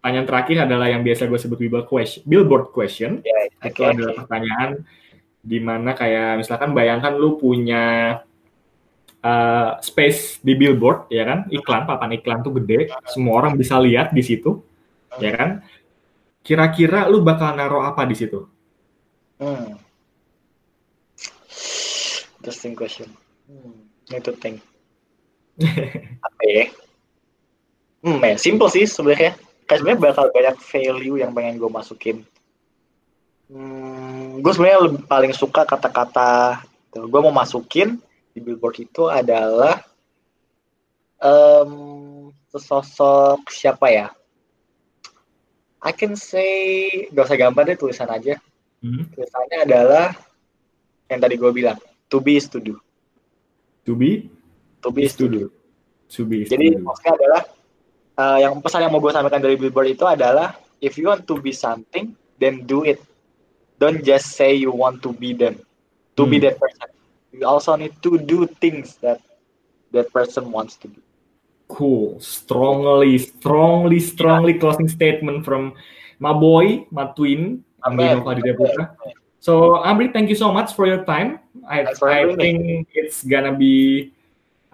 [0.05, 2.21] pertanyaan terakhir adalah yang biasa gue sebut billboard question.
[2.29, 4.85] Billboard question yeah, okay, itu adalah pertanyaan
[5.41, 8.21] di mana kayak misalkan bayangkan lu punya
[9.25, 11.49] uh, space di billboard ya kan?
[11.49, 12.93] Iklan papan iklan tuh gede.
[13.09, 14.61] Semua orang bisa lihat di situ
[15.17, 15.65] ya kan?
[16.45, 18.45] Kira-kira lu bakal naruh apa di situ?
[19.41, 19.81] Hmm.
[22.39, 23.09] interesting question.
[23.49, 23.89] Hmm.
[24.13, 24.61] itu think
[26.29, 26.69] apa ya?
[28.05, 29.33] Hmm ya simple sih sebenarnya.
[29.65, 32.21] Kayak sebenarnya bakal banyak value yang pengen gue masukin.
[33.49, 36.61] Hmm, gue sebenarnya paling suka kata-kata
[36.95, 37.99] gue mau masukin
[38.35, 39.79] di billboard itu adalah
[41.23, 44.07] um, sosok siapa ya?
[45.79, 48.35] I can say gak usah gambar deh tulisan aja.
[48.83, 49.07] Hmm.
[49.15, 50.11] Tulisannya adalah
[51.07, 51.79] yang tadi gue bilang,
[52.11, 52.75] to be is to do.
[53.87, 54.27] To be?
[54.83, 55.47] To be is to do.
[56.11, 57.41] To be is Jadi maksudnya adalah
[58.19, 61.39] uh, yang pesan yang mau gue sampaikan dari billboard itu adalah if you want to
[61.39, 62.99] be something, then do it.
[63.79, 65.55] Don't just say you want to be them.
[66.19, 66.31] To hmm.
[66.35, 66.94] be that person
[67.35, 69.19] you also need to do things that
[69.91, 71.01] that person wants to do.
[71.67, 72.19] Cool.
[72.19, 74.59] Strongly, strongly, strongly yeah.
[74.59, 75.73] closing statement from
[76.19, 78.21] my boy, my twin, Amri
[78.55, 78.95] Putra.
[79.39, 81.39] So Amri, thank you so much for your time.
[81.67, 84.11] I, I think it's gonna be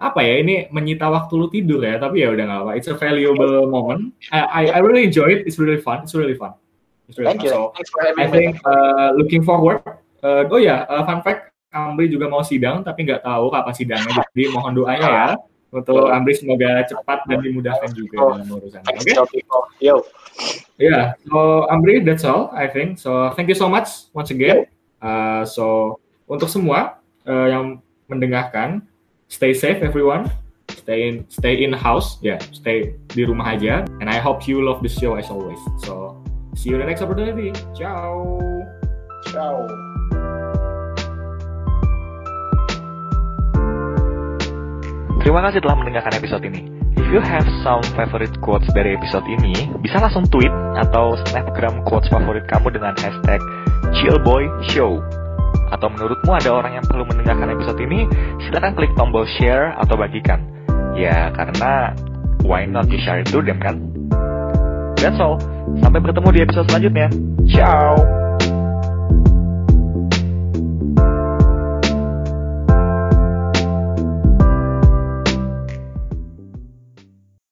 [0.02, 2.96] apa ya ini menyita waktu lu tidur ya tapi ya udah nggak apa it's a
[2.98, 6.58] valuable moment I, I I really enjoy it it's really fun it's really fun
[7.06, 7.46] it's really Thank fun.
[7.46, 7.54] you.
[7.54, 9.78] So Thanks for having I think uh, looking forward
[10.26, 13.74] uh, oh ya yeah, uh, fun fact Ambri juga mau sidang tapi nggak tahu kapan
[13.74, 14.12] sidangnya.
[14.30, 15.28] Jadi mohon doanya ya
[15.72, 18.92] untuk Ambri semoga cepat dan dimudahkan juga dalam urusannya.
[18.92, 19.12] Oke.
[19.16, 19.40] Okay?
[19.80, 20.04] Yo.
[20.76, 21.16] Yeah.
[21.26, 23.00] So Ambri, that's all I think.
[23.00, 24.68] So thank you so much once again.
[25.00, 25.96] Uh, so
[26.28, 28.84] untuk semua uh, yang mendengarkan,
[29.32, 30.28] stay safe everyone.
[30.72, 33.84] Stay in stay in house, ya, yeah, stay di rumah aja.
[34.00, 35.60] And I hope you love the show as always.
[35.84, 36.18] So
[36.56, 37.54] see you in the next opportunity.
[37.76, 38.40] Ciao.
[39.30, 39.91] Ciao.
[45.22, 46.66] Terima kasih telah mendengarkan episode ini.
[46.98, 50.50] If you have some favorite quotes dari episode ini, bisa langsung tweet
[50.82, 53.38] atau snapgram quotes favorit kamu dengan hashtag
[54.02, 54.98] chillboyshow.
[55.70, 58.04] Atau menurutmu ada orang yang perlu mendengarkan episode ini,
[58.42, 60.42] silahkan klik tombol share atau bagikan.
[60.98, 61.94] Ya, karena
[62.42, 63.78] why not you share it to them kan?
[64.98, 65.38] That's all.
[65.78, 67.08] Sampai bertemu di episode selanjutnya.
[67.46, 68.21] Ciao!